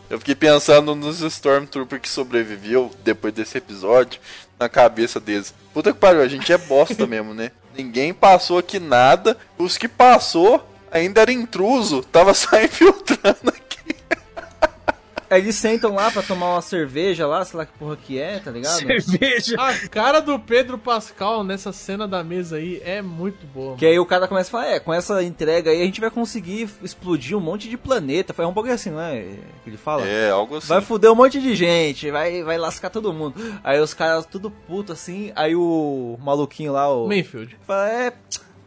[0.10, 4.22] Eu fiquei pensando nos Stormtrooper que sobreviveu depois desse episódio
[4.58, 5.54] na cabeça deles.
[5.74, 7.52] Puta que pariu, a gente é bosta mesmo, né?
[7.78, 9.36] Ninguém passou aqui nada.
[9.58, 12.02] Os que passou ainda era intruso.
[12.02, 13.94] Tava só infiltrando aqui.
[15.32, 18.38] Aí eles sentam lá pra tomar uma cerveja lá, sei lá que porra que é,
[18.40, 18.80] tá ligado?
[18.80, 19.56] Cerveja.
[19.58, 23.78] A cara do Pedro Pascal nessa cena da mesa aí é muito boa.
[23.78, 26.12] Que aí o cara começa a falar, é, com essa entrega aí a gente vai
[26.12, 28.34] conseguir explodir um monte de planeta.
[28.34, 29.22] Foi um pouco assim, não é?
[29.64, 30.06] Que ele fala?
[30.06, 30.68] É, algo assim.
[30.68, 33.36] Vai fuder um monte de gente, vai, vai lascar todo mundo.
[33.64, 37.08] Aí os caras tudo puto assim, aí o maluquinho lá, o.
[37.08, 37.58] Mayfield.
[37.66, 38.14] Fala, é.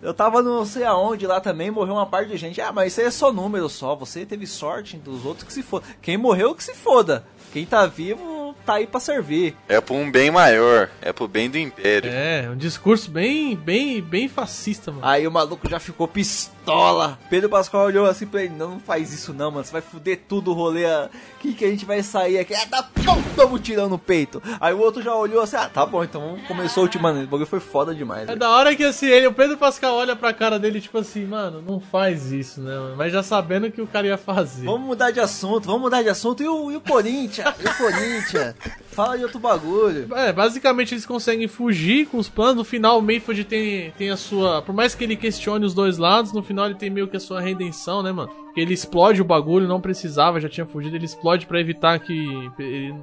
[0.05, 2.61] Eu tava não sei aonde lá também, morreu uma parte de gente.
[2.61, 3.95] Ah, mas isso aí é só número só.
[3.97, 5.87] Você teve sorte dos outros que se foda.
[6.03, 7.25] Quem morreu que se foda.
[7.55, 9.57] Quem tá vivo, tá aí pra servir.
[9.69, 12.11] É por um bem maior, é pro bem do império.
[12.13, 15.05] É, um discurso bem, bem, bem fascista, mano.
[15.05, 17.19] Aí o maluco já ficou pistola.
[17.29, 19.65] Pedro Pascal olhou assim pra ele: Não, não faz isso não, mano.
[19.65, 20.85] Você vai fuder tudo o rolê.
[20.85, 21.11] O
[21.41, 22.55] que, que a gente vai sair aqui?
[22.55, 24.43] É, tá pum, tamo tirando no peito.
[24.61, 27.03] Aí o outro já olhou assim: Ah, tá bom, então começou o time.
[27.03, 28.23] Mano, o bagulho foi foda demais.
[28.23, 28.39] É velho.
[28.39, 31.61] da hora que assim, ele, o Pedro Pascal olha pra cara dele, tipo assim, mano,
[31.61, 32.75] não faz isso, né?
[32.75, 32.97] mano?
[32.97, 34.65] Mas já sabendo que o cara ia fazer.
[34.65, 36.43] Vamos mudar de assunto, vamos mudar de assunto.
[36.43, 37.55] E o, e o Corinthians?
[37.61, 38.54] E o Corinthians?
[38.95, 40.07] Fala de outro bagulho.
[40.15, 42.55] É, basicamente eles conseguem fugir com os planos.
[42.57, 44.63] No final, o Mayfield tem, tem a sua.
[44.63, 47.21] Por mais que ele questione os dois lados, no final ele tem meio que a
[47.21, 48.31] sua redenção, né, mano?
[48.45, 50.95] Porque ele explode o bagulho, não precisava, já tinha fugido.
[50.95, 52.51] Ele explode pra evitar que.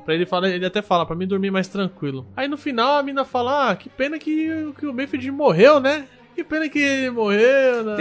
[0.06, 2.26] Pra ele falar, ele até fala, pra mim dormir mais tranquilo.
[2.38, 6.06] Aí no final a mina fala: Ah, que pena que, que o Mayfield morreu, né?
[6.34, 7.96] Que pena que ele morreu, né?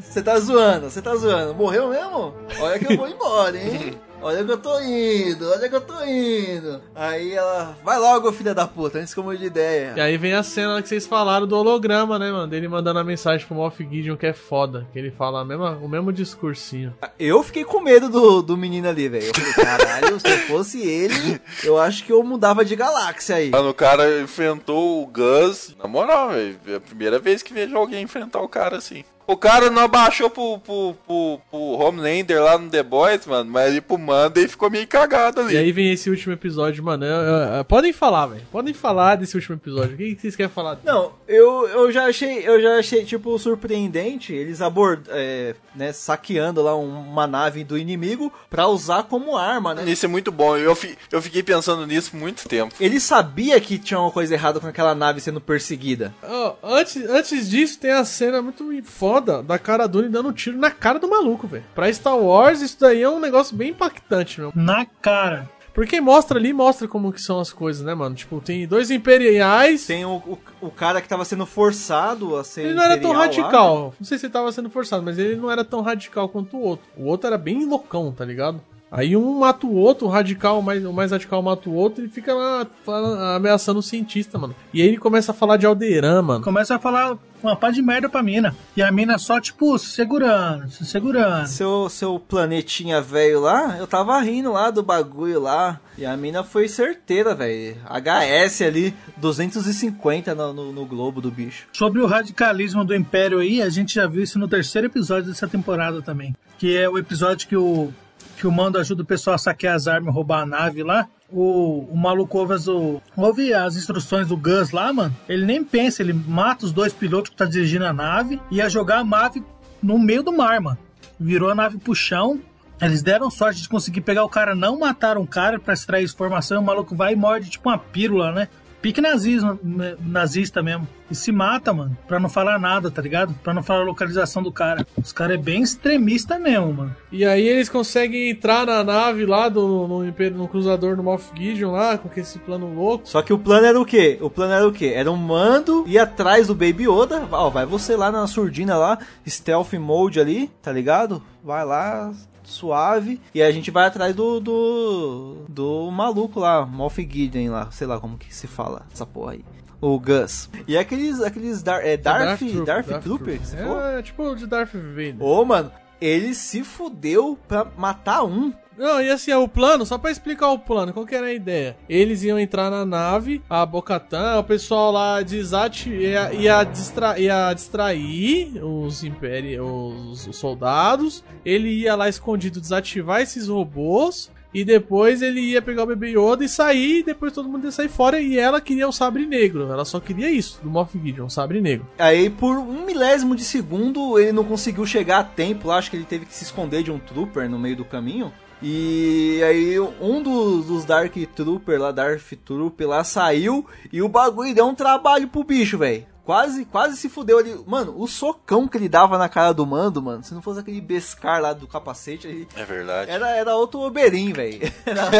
[0.00, 1.54] Você tá zoando, você tá zoando.
[1.54, 2.34] Morreu mesmo?
[2.60, 3.94] Olha que eu vou embora, hein?
[4.22, 6.82] Olha que eu tô indo, olha que eu tô indo.
[6.94, 9.94] Aí ela, vai logo, filha da puta, antes que eu mude de ideia.
[9.96, 12.46] E aí vem a cena que vocês falaram do holograma, né, mano?
[12.46, 14.86] Dele mandando a mensagem pro Moff Gideon que é foda.
[14.92, 16.94] Que ele fala a mesma, o mesmo discursinho.
[17.18, 19.26] Eu fiquei com medo do, do menino ali, velho.
[19.26, 23.48] Eu falei, caralho, se eu fosse ele, eu acho que eu mudava de galáxia aí.
[23.50, 25.74] Mano, o cara enfrentou o Gus.
[25.78, 26.58] Na moral, velho.
[26.66, 29.02] É a primeira vez que vejo alguém enfrentar o cara assim.
[29.32, 33.68] O cara não abaixou pro, pro, pro, pro Homelander lá no The Boys, mano, mas
[33.70, 35.54] ali pro Monday ficou meio cagado ali.
[35.54, 37.04] E aí vem esse último episódio, mano.
[37.04, 38.42] Eu- eu- eu- podem falar, velho.
[38.50, 39.94] Podem falar desse último episódio.
[39.94, 40.78] O que que vocês querem falar?
[40.84, 46.62] Não, eu, eu já achei, eu já achei, tipo, surpreendente eles abord, é, né, saqueando
[46.62, 49.84] lá um- uma nave do inimigo pra usar como arma, né?
[49.90, 50.56] Isso é muito bom.
[50.56, 52.74] Eu, fi- eu fiquei pensando nisso muito tempo.
[52.80, 56.12] Ele sabia que tinha uma coisa errada com aquela nave sendo perseguida.
[56.22, 60.56] Ó, antes, antes disso, tem a cena muito foda da cara Dune dando um tiro
[60.56, 61.64] na cara do maluco, velho.
[61.74, 64.52] Pra Star Wars, isso daí é um negócio bem impactante, meu.
[64.54, 65.48] Na cara.
[65.72, 68.14] Porque mostra ali, mostra como que são as coisas, né, mano?
[68.14, 69.86] Tipo, tem dois imperiais.
[69.86, 73.10] Tem o, o, o cara que tava sendo forçado a ser Ele não era tão
[73.12, 73.94] imperial lá, radical.
[73.98, 76.60] Não sei se ele tava sendo forçado, mas ele não era tão radical quanto o
[76.60, 76.86] outro.
[76.96, 78.60] O outro era bem loucão, tá ligado?
[78.90, 82.04] Aí um mata o outro, o radical, o mais, o mais radical mata o outro
[82.04, 84.54] e fica lá fala- ameaçando o cientista, mano.
[84.74, 86.44] E aí ele começa a falar de Alderan, mano.
[86.44, 88.54] Começa a falar uma pá de merda pra mina.
[88.76, 91.46] E a mina só, tipo, se segurando, se segurando.
[91.46, 95.80] Seu, seu planetinha velho lá, eu tava rindo lá do bagulho lá.
[95.96, 97.76] E a mina foi certeira, velho.
[97.88, 101.66] HS ali, 250 no, no, no globo do bicho.
[101.72, 105.46] Sobre o radicalismo do Império aí, a gente já viu isso no terceiro episódio dessa
[105.48, 106.34] temporada também.
[106.58, 107.92] Que é o episódio que o,
[108.40, 111.06] que o Mando ajuda o pessoal a saquear as armas e roubar a nave lá.
[111.32, 115.14] O, o maluco ouve as, o- ouve as instruções do Gus lá, mano.
[115.28, 118.68] Ele nem pensa, ele mata os dois pilotos que tá dirigindo a nave e ia
[118.68, 119.44] jogar a nave
[119.82, 120.78] no meio do mar, mano.
[121.18, 122.40] Virou a nave pro chão.
[122.80, 126.56] Eles deram sorte de conseguir pegar o cara, não mataram o cara pra extrair informação.
[126.56, 128.48] E o maluco vai e morde tipo uma pílula, né?
[128.80, 130.88] Pique nazismo, né, nazista mesmo.
[131.10, 131.96] E se mata, mano.
[132.08, 133.34] Pra não falar nada, tá ligado?
[133.42, 134.86] Pra não falar a localização do cara.
[134.96, 136.96] Os caras é bem extremista mesmo, mano.
[137.12, 141.30] E aí eles conseguem entrar na nave lá do, no, Império- no cruzador do Moff
[141.36, 143.08] Gideon lá, com esse plano louco.
[143.08, 144.18] Só que o plano era o quê?
[144.20, 144.92] O plano era o quê?
[144.94, 147.26] Era um mando ir atrás do Baby Yoda.
[147.30, 151.22] Ó, vai você lá na surdina lá, stealth mode ali, tá ligado?
[151.44, 152.12] Vai lá,
[152.50, 153.20] suave.
[153.34, 154.40] E a gente vai atrás do.
[154.40, 155.44] do.
[155.48, 159.44] do maluco lá, Moff Gideon lá, sei lá como que se fala essa porra aí.
[159.80, 160.50] O Gus.
[160.68, 161.20] E aqueles.
[161.20, 163.40] aqueles Dar, é, Darth, Troop, Darth, Darth Trooper?
[163.40, 163.80] você falou?
[163.82, 165.16] É, tipo de Darth Vader.
[165.20, 168.52] Ô, mano, ele se fudeu pra matar um.
[168.76, 171.34] Não, e assim, ó, o plano, só pra explicar o plano, qual que era a
[171.34, 171.76] ideia?
[171.86, 177.52] Eles iam entrar na nave, a Bocatan, o pessoal lá desati ia, ia, distra ia
[177.52, 185.22] distrair os, império, os, os soldados, ele ia lá escondido desativar esses robôs, e depois
[185.22, 188.20] ele ia pegar o bebê Yoda e sair, e depois todo mundo ia sair fora,
[188.20, 191.60] e ela queria o sabre negro, ela só queria isso, do Moff Gideon, um sabre
[191.60, 191.86] negro.
[191.98, 195.78] Aí, por um milésimo de segundo, ele não conseguiu chegar a tempo lá.
[195.78, 198.32] Acho que ele teve que se esconder de um trooper no meio do caminho.
[198.62, 204.54] E aí, um dos, dos Dark Trooper lá, Darth Trooper lá, saiu e o bagulho
[204.54, 206.04] deu um trabalho pro bicho, velho.
[206.24, 207.54] Quase, quase se fudeu ali.
[207.66, 210.80] Mano, o socão que ele dava na cara do mando, mano, se não fosse aquele
[210.80, 213.10] bescar lá do capacete, ele É verdade.
[213.10, 214.60] era, era outro Oberin, velho.
[214.86, 215.10] Era,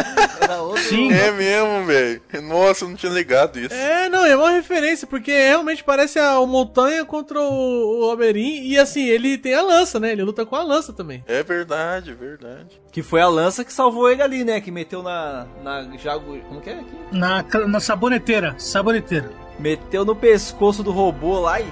[0.41, 0.83] era outro.
[1.13, 2.23] É mesmo, velho.
[2.43, 3.75] Nossa, eu não tinha ligado isso.
[3.75, 8.79] É, não, é uma referência, porque realmente parece a, o Montanha contra o, o e
[8.79, 10.13] assim, ele tem a lança, né?
[10.13, 11.25] Ele luta com a lança também.
[11.27, 12.81] É verdade, verdade.
[12.91, 14.61] Que foi a lança que salvou ele ali, né?
[14.61, 15.47] Que meteu na.
[15.63, 16.39] na jagu...
[16.49, 16.97] Como que é aqui?
[17.13, 19.31] Na, na saboneteira, saboneteira.
[19.61, 21.67] Meteu no pescoço do robô lá e.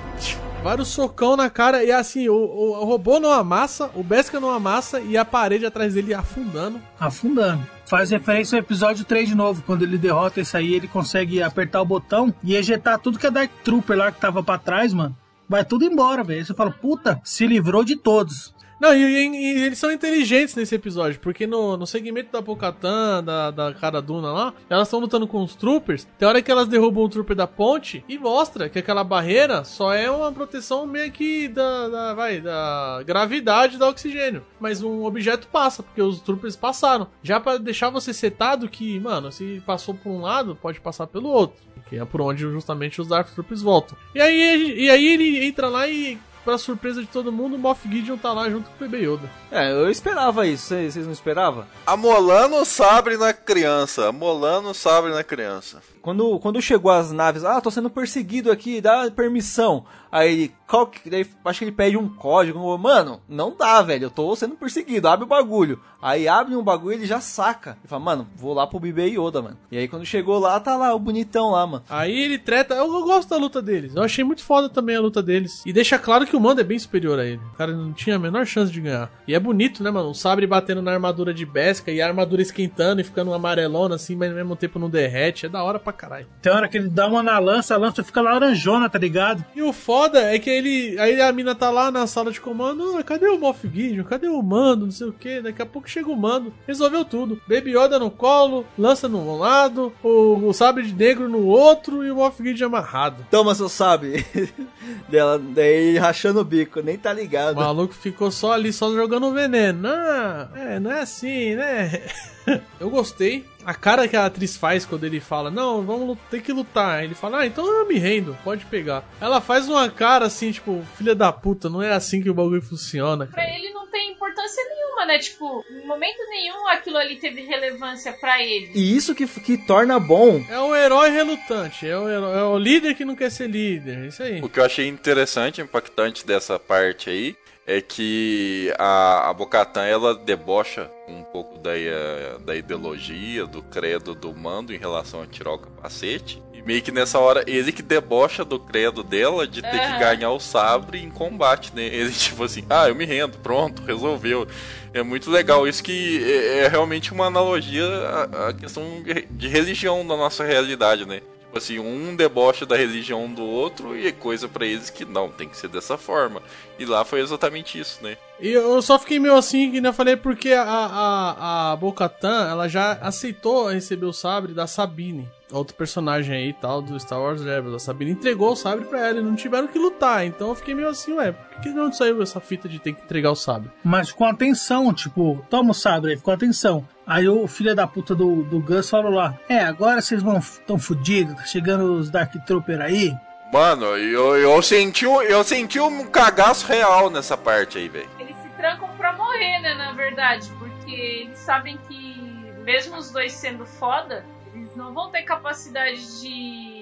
[0.62, 4.50] Vários socão na cara e assim, o, o, o robô não amassa, o Beskar não
[4.50, 6.80] amassa e a parede atrás dele afundando.
[6.98, 7.64] Afundando.
[7.86, 11.80] Faz referência ao episódio 3 de novo, quando ele derrota isso aí, ele consegue apertar
[11.80, 15.16] o botão e ejetar tudo que é Dark Trooper lá que tava pra trás, mano.
[15.48, 16.40] Vai tudo embora, velho.
[16.40, 18.52] Aí Você fala, puta, se livrou de todos.
[18.80, 19.28] Não, e, e-
[19.58, 24.00] e eles são inteligentes nesse episódio, porque no, no segmento da Pocatan, da, da cara
[24.00, 26.06] Duna lá, elas estão lutando com os troopers.
[26.18, 29.92] Tem hora que elas derrubam o trooper da ponte e mostra que aquela barreira só
[29.92, 34.44] é uma proteção meio que da, da, vai, da gravidade do oxigênio.
[34.60, 37.08] Mas um objeto passa, porque os troopers passaram.
[37.22, 41.28] Já pra deixar você setado que, mano, se passou por um lado, pode passar pelo
[41.28, 41.56] outro.
[41.88, 43.96] Que é por onde justamente os Dark Troopers voltam.
[44.14, 46.18] E aí, e aí ele entra lá e
[46.48, 49.30] Pra surpresa de todo mundo, o Moff Gideon tá lá junto com o Bebê Yoda.
[49.52, 50.68] É, eu esperava isso.
[50.68, 51.66] Vocês não esperavam?
[51.86, 54.08] Amolando o sabre na criança.
[54.08, 55.82] Amolando o sabre na criança.
[56.02, 59.84] Quando, quando chegou as naves, ah, tô sendo perseguido aqui, dá permissão.
[60.10, 62.76] Aí qual que, daí, acho que ele pede um código.
[62.78, 65.80] Mano, não dá, velho, eu tô sendo perseguido, abre o bagulho.
[66.00, 67.70] Aí abre um bagulho e ele já saca.
[67.80, 69.56] Ele fala, mano, vou lá pro Bebê Yoda, mano.
[69.70, 71.84] E aí quando chegou lá, tá lá o bonitão lá, mano.
[71.88, 72.74] Aí ele treta.
[72.74, 73.96] Eu, eu gosto da luta deles.
[73.96, 75.62] Eu achei muito foda também a luta deles.
[75.66, 77.40] E deixa claro que o mando é bem superior a ele.
[77.52, 79.10] O cara não tinha a menor chance de ganhar.
[79.26, 80.10] E é bonito, né, mano?
[80.10, 84.14] O sabre batendo na armadura de Besca e a armadura esquentando e ficando amarelona assim,
[84.14, 85.46] mas ao mesmo tempo não derrete.
[85.46, 86.26] É da hora pra caralho.
[86.42, 89.44] Tem hora que ele dá uma na lança, a lança fica laranjona, tá ligado?
[89.54, 90.98] E o foda é que ele.
[90.98, 92.96] Aí a mina tá lá na sala de comando.
[92.98, 94.04] Ah, cadê o Moff Gideon?
[94.04, 94.84] Cadê o mando?
[94.86, 95.40] Não sei o que.
[95.40, 96.52] Daqui a pouco chega o mando.
[96.66, 97.40] Resolveu tudo.
[97.48, 102.10] Baby Yoda no colo, lança num lado, o, o sabre de negro no outro e
[102.10, 103.26] o Moff Gideon amarrado.
[103.30, 104.24] Toma seu sabre.
[105.08, 107.56] Dela, daí rachando o bico, nem tá O ligado.
[107.56, 109.80] maluco ficou só ali, só jogando veneno.
[109.82, 112.02] Não, é, não é assim, né?
[112.80, 113.44] Eu gostei.
[113.68, 117.04] A cara que a atriz faz quando ele fala, não, vamos ter que lutar.
[117.04, 119.04] Ele fala, ah, então eu me rendo, pode pegar.
[119.20, 122.62] Ela faz uma cara assim, tipo, filha da puta, não é assim que o bagulho
[122.62, 123.26] funciona.
[123.26, 125.18] Pra ele não tem importância nenhuma, né?
[125.18, 128.70] Tipo, em momento nenhum aquilo ali teve relevância pra ele.
[128.74, 130.44] E isso que, que torna bom.
[130.48, 133.98] É um herói relutante, é o, herói- é o líder que não quer ser líder,
[134.04, 134.40] é isso aí.
[134.40, 137.36] O que eu achei interessante, impactante dessa parte aí,
[137.66, 144.14] é que a, a Bocatan ela debocha um pouco da, eh, da ideologia, do credo
[144.14, 146.42] do mando em relação a tirar o capacete.
[146.68, 150.38] Meio que nessa hora, ele que debocha do credo dela de ter que ganhar o
[150.38, 151.86] sabre em combate, né?
[151.86, 154.46] Ele tipo assim, ah, eu me rendo, pronto, resolveu.
[154.92, 158.84] É muito legal isso que é, é realmente uma analogia à, à questão
[159.30, 161.22] de religião da nossa realidade, né?
[161.46, 165.30] Tipo assim, um deboche da religião do outro e é coisa pra eles que não,
[165.30, 166.42] tem que ser dessa forma.
[166.78, 168.18] E lá foi exatamente isso, né?
[168.38, 172.46] E eu só fiquei meio assim, que nem eu falei, porque a, a, a Bo-Katan,
[172.46, 175.26] ela já aceitou receber o sabre da Sabine.
[175.50, 177.74] Outro personagem aí e tal do Star Wars Rebels.
[177.74, 180.26] A Sabine entregou o sabre pra ela e não tiveram que lutar.
[180.26, 183.02] Então eu fiquei meio assim, ué, por que não saiu essa fita de ter que
[183.02, 183.70] entregar o sabre?
[183.82, 186.86] Mas com atenção, tipo, toma o sabre aí, com atenção.
[187.06, 190.78] Aí o filho da puta do, do Gus falou lá: É, agora vocês vão tão
[190.78, 193.14] fudidos, tá chegando os Dark Trooper aí.
[193.50, 198.08] Mano, eu, eu senti um, eu senti um cagaço real nessa parte aí, velho.
[198.18, 199.74] Eles se trancam pra morrer, né?
[199.74, 204.22] Na verdade, porque eles sabem que, mesmo os dois sendo foda,
[204.58, 206.77] eles não vão ter capacidade de,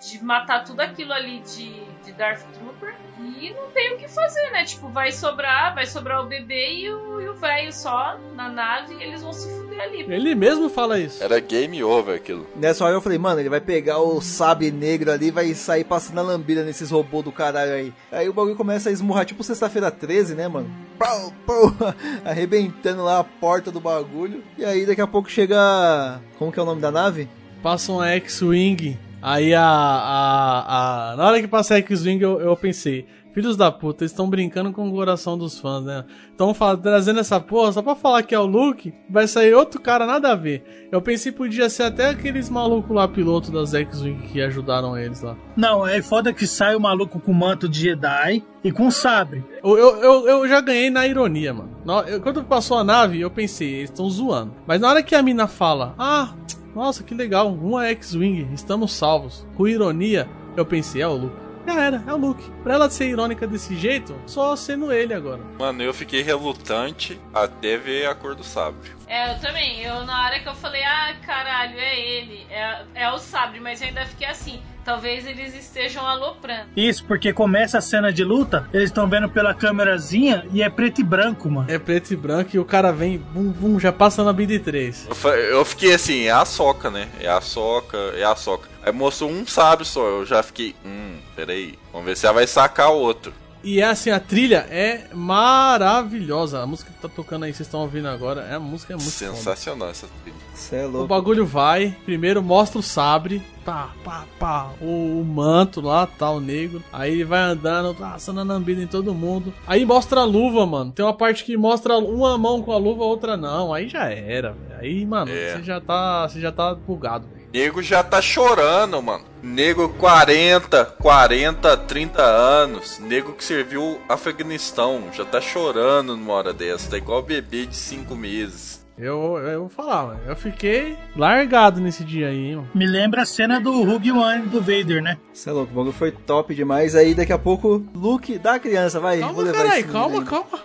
[0.00, 1.72] de matar tudo aquilo ali de,
[2.04, 2.94] de Darth Trooper.
[3.18, 4.64] E não tem o que fazer, né?
[4.64, 9.02] Tipo, vai sobrar, vai sobrar o bebê e o o velho só na nave e
[9.02, 10.00] eles vão se fuder ali.
[10.02, 11.22] Ele mesmo fala isso.
[11.22, 12.46] Era game over aquilo.
[12.56, 15.84] Nessa hora eu falei, mano, ele vai pegar o sabre negro ali e vai sair
[15.84, 17.92] passando a lambida nesses robôs do caralho aí.
[18.10, 20.70] Aí o bagulho começa a esmurrar, tipo sexta-feira 13, né, mano?
[20.98, 21.74] Pau, pau,
[22.24, 24.42] arrebentando lá a porta do bagulho.
[24.56, 26.20] E aí daqui a pouco chega.
[26.38, 27.28] Como que é o nome da nave?
[27.62, 28.98] Passa uma X-Wing.
[29.22, 31.16] Aí a, a, a.
[31.16, 33.06] Na hora que passa a X-Wing, eu, eu pensei.
[33.32, 36.06] Filhos da puta, eles estão brincando com o coração dos fãs, né?
[36.30, 40.06] Estão trazendo essa porra só pra falar que é o Luke, vai sair outro cara
[40.06, 40.88] nada a ver.
[40.90, 45.20] Eu pensei que podia ser até aqueles malucos lá, piloto das X-Wing que ajudaram eles
[45.20, 45.36] lá.
[45.54, 49.44] Não, é foda que sai o maluco com manto de Jedi e com sabre.
[49.62, 51.76] Eu, eu, eu, eu já ganhei na ironia, mano.
[51.84, 54.54] Na- eu- quando passou a nave, eu pensei, eles estão zoando.
[54.66, 56.32] Mas na hora que a mina fala, ah,
[56.76, 59.46] nossa, que legal, uma X-Wing, estamos salvos.
[59.56, 61.36] Com ironia, eu pensei, é o Luke.
[61.66, 62.50] Já era, é o Luke.
[62.62, 65.40] Pra ela ser irônica desse jeito, só sendo ele agora.
[65.58, 68.90] Mano, eu fiquei relutante até ver a cor do sabre.
[69.08, 69.80] É, eu também.
[69.82, 73.80] Eu, na hora que eu falei, ah, caralho, é ele, é, é o sabre, mas
[73.80, 74.60] eu ainda fiquei assim.
[74.84, 76.66] talvez eles estejam aloprando.
[76.76, 81.00] Isso, porque começa a cena de luta, eles estão vendo pela câmerazinha e é preto
[81.00, 81.70] e branco, mano.
[81.70, 85.08] É preto e branco e o cara vem, bum, bum, já passa na BD 3.
[85.50, 87.08] Eu, fiquei assim, é a soca, né?
[87.20, 88.68] É a soca, é a soca.
[88.82, 92.46] Aí mostrou um sábio só, eu já fiquei, hum, peraí, vamos ver se ela vai
[92.46, 93.32] sacar outro.
[93.68, 96.62] E é assim, a trilha é maravilhosa.
[96.62, 99.10] A música que tá tocando aí, vocês estão ouvindo agora, é, a música é muito
[99.10, 99.34] foda.
[99.34, 100.36] Sensacional essa trilha.
[100.54, 101.08] Cê é O louco.
[101.08, 106.38] bagulho vai, primeiro mostra o sabre, pá, pá, pá, o, o manto lá, tá, o
[106.38, 106.80] negro.
[106.92, 109.52] Aí ele vai andando, passando a lambida em todo mundo.
[109.66, 110.92] Aí mostra a luva, mano.
[110.92, 113.74] Tem uma parte que mostra uma mão com a luva, a outra não.
[113.74, 114.80] Aí já era, velho.
[114.80, 115.56] Aí, mano, É.
[115.56, 117.35] você já tá, você já tá bugado, velho.
[117.56, 119.24] Nego já tá chorando, mano.
[119.42, 122.98] Nego 40, 40, 30 anos.
[122.98, 125.04] Nego que serviu Afeganistão.
[125.10, 126.90] Já tá chorando numa hora dessa.
[126.90, 128.84] Tá igual bebê de 5 meses.
[128.98, 130.20] Eu, eu vou falar, mano.
[130.26, 132.68] Eu fiquei largado nesse dia aí, hein, mano.
[132.74, 135.16] Me lembra a cena do Hugh One do Vader, né?
[135.32, 136.94] Cê é louco, o bagulho foi top demais.
[136.94, 139.20] Aí daqui a pouco, Luke da criança, vai.
[139.20, 140.24] vou Calma, levar caralho, calma, aí.
[140.26, 140.58] calma.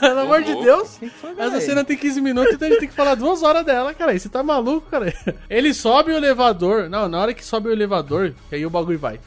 [0.00, 0.54] Pelo amor de.
[0.56, 0.96] Deus.
[0.98, 3.42] Que que foi, Essa cena tem 15 minutos, então a gente tem que falar duas
[3.42, 4.18] horas dela, cara.
[4.18, 5.12] Você tá maluco, cara?
[5.48, 6.88] Ele sobe o elevador.
[6.88, 9.20] Não, na hora que sobe o elevador, que aí o bagulho vai.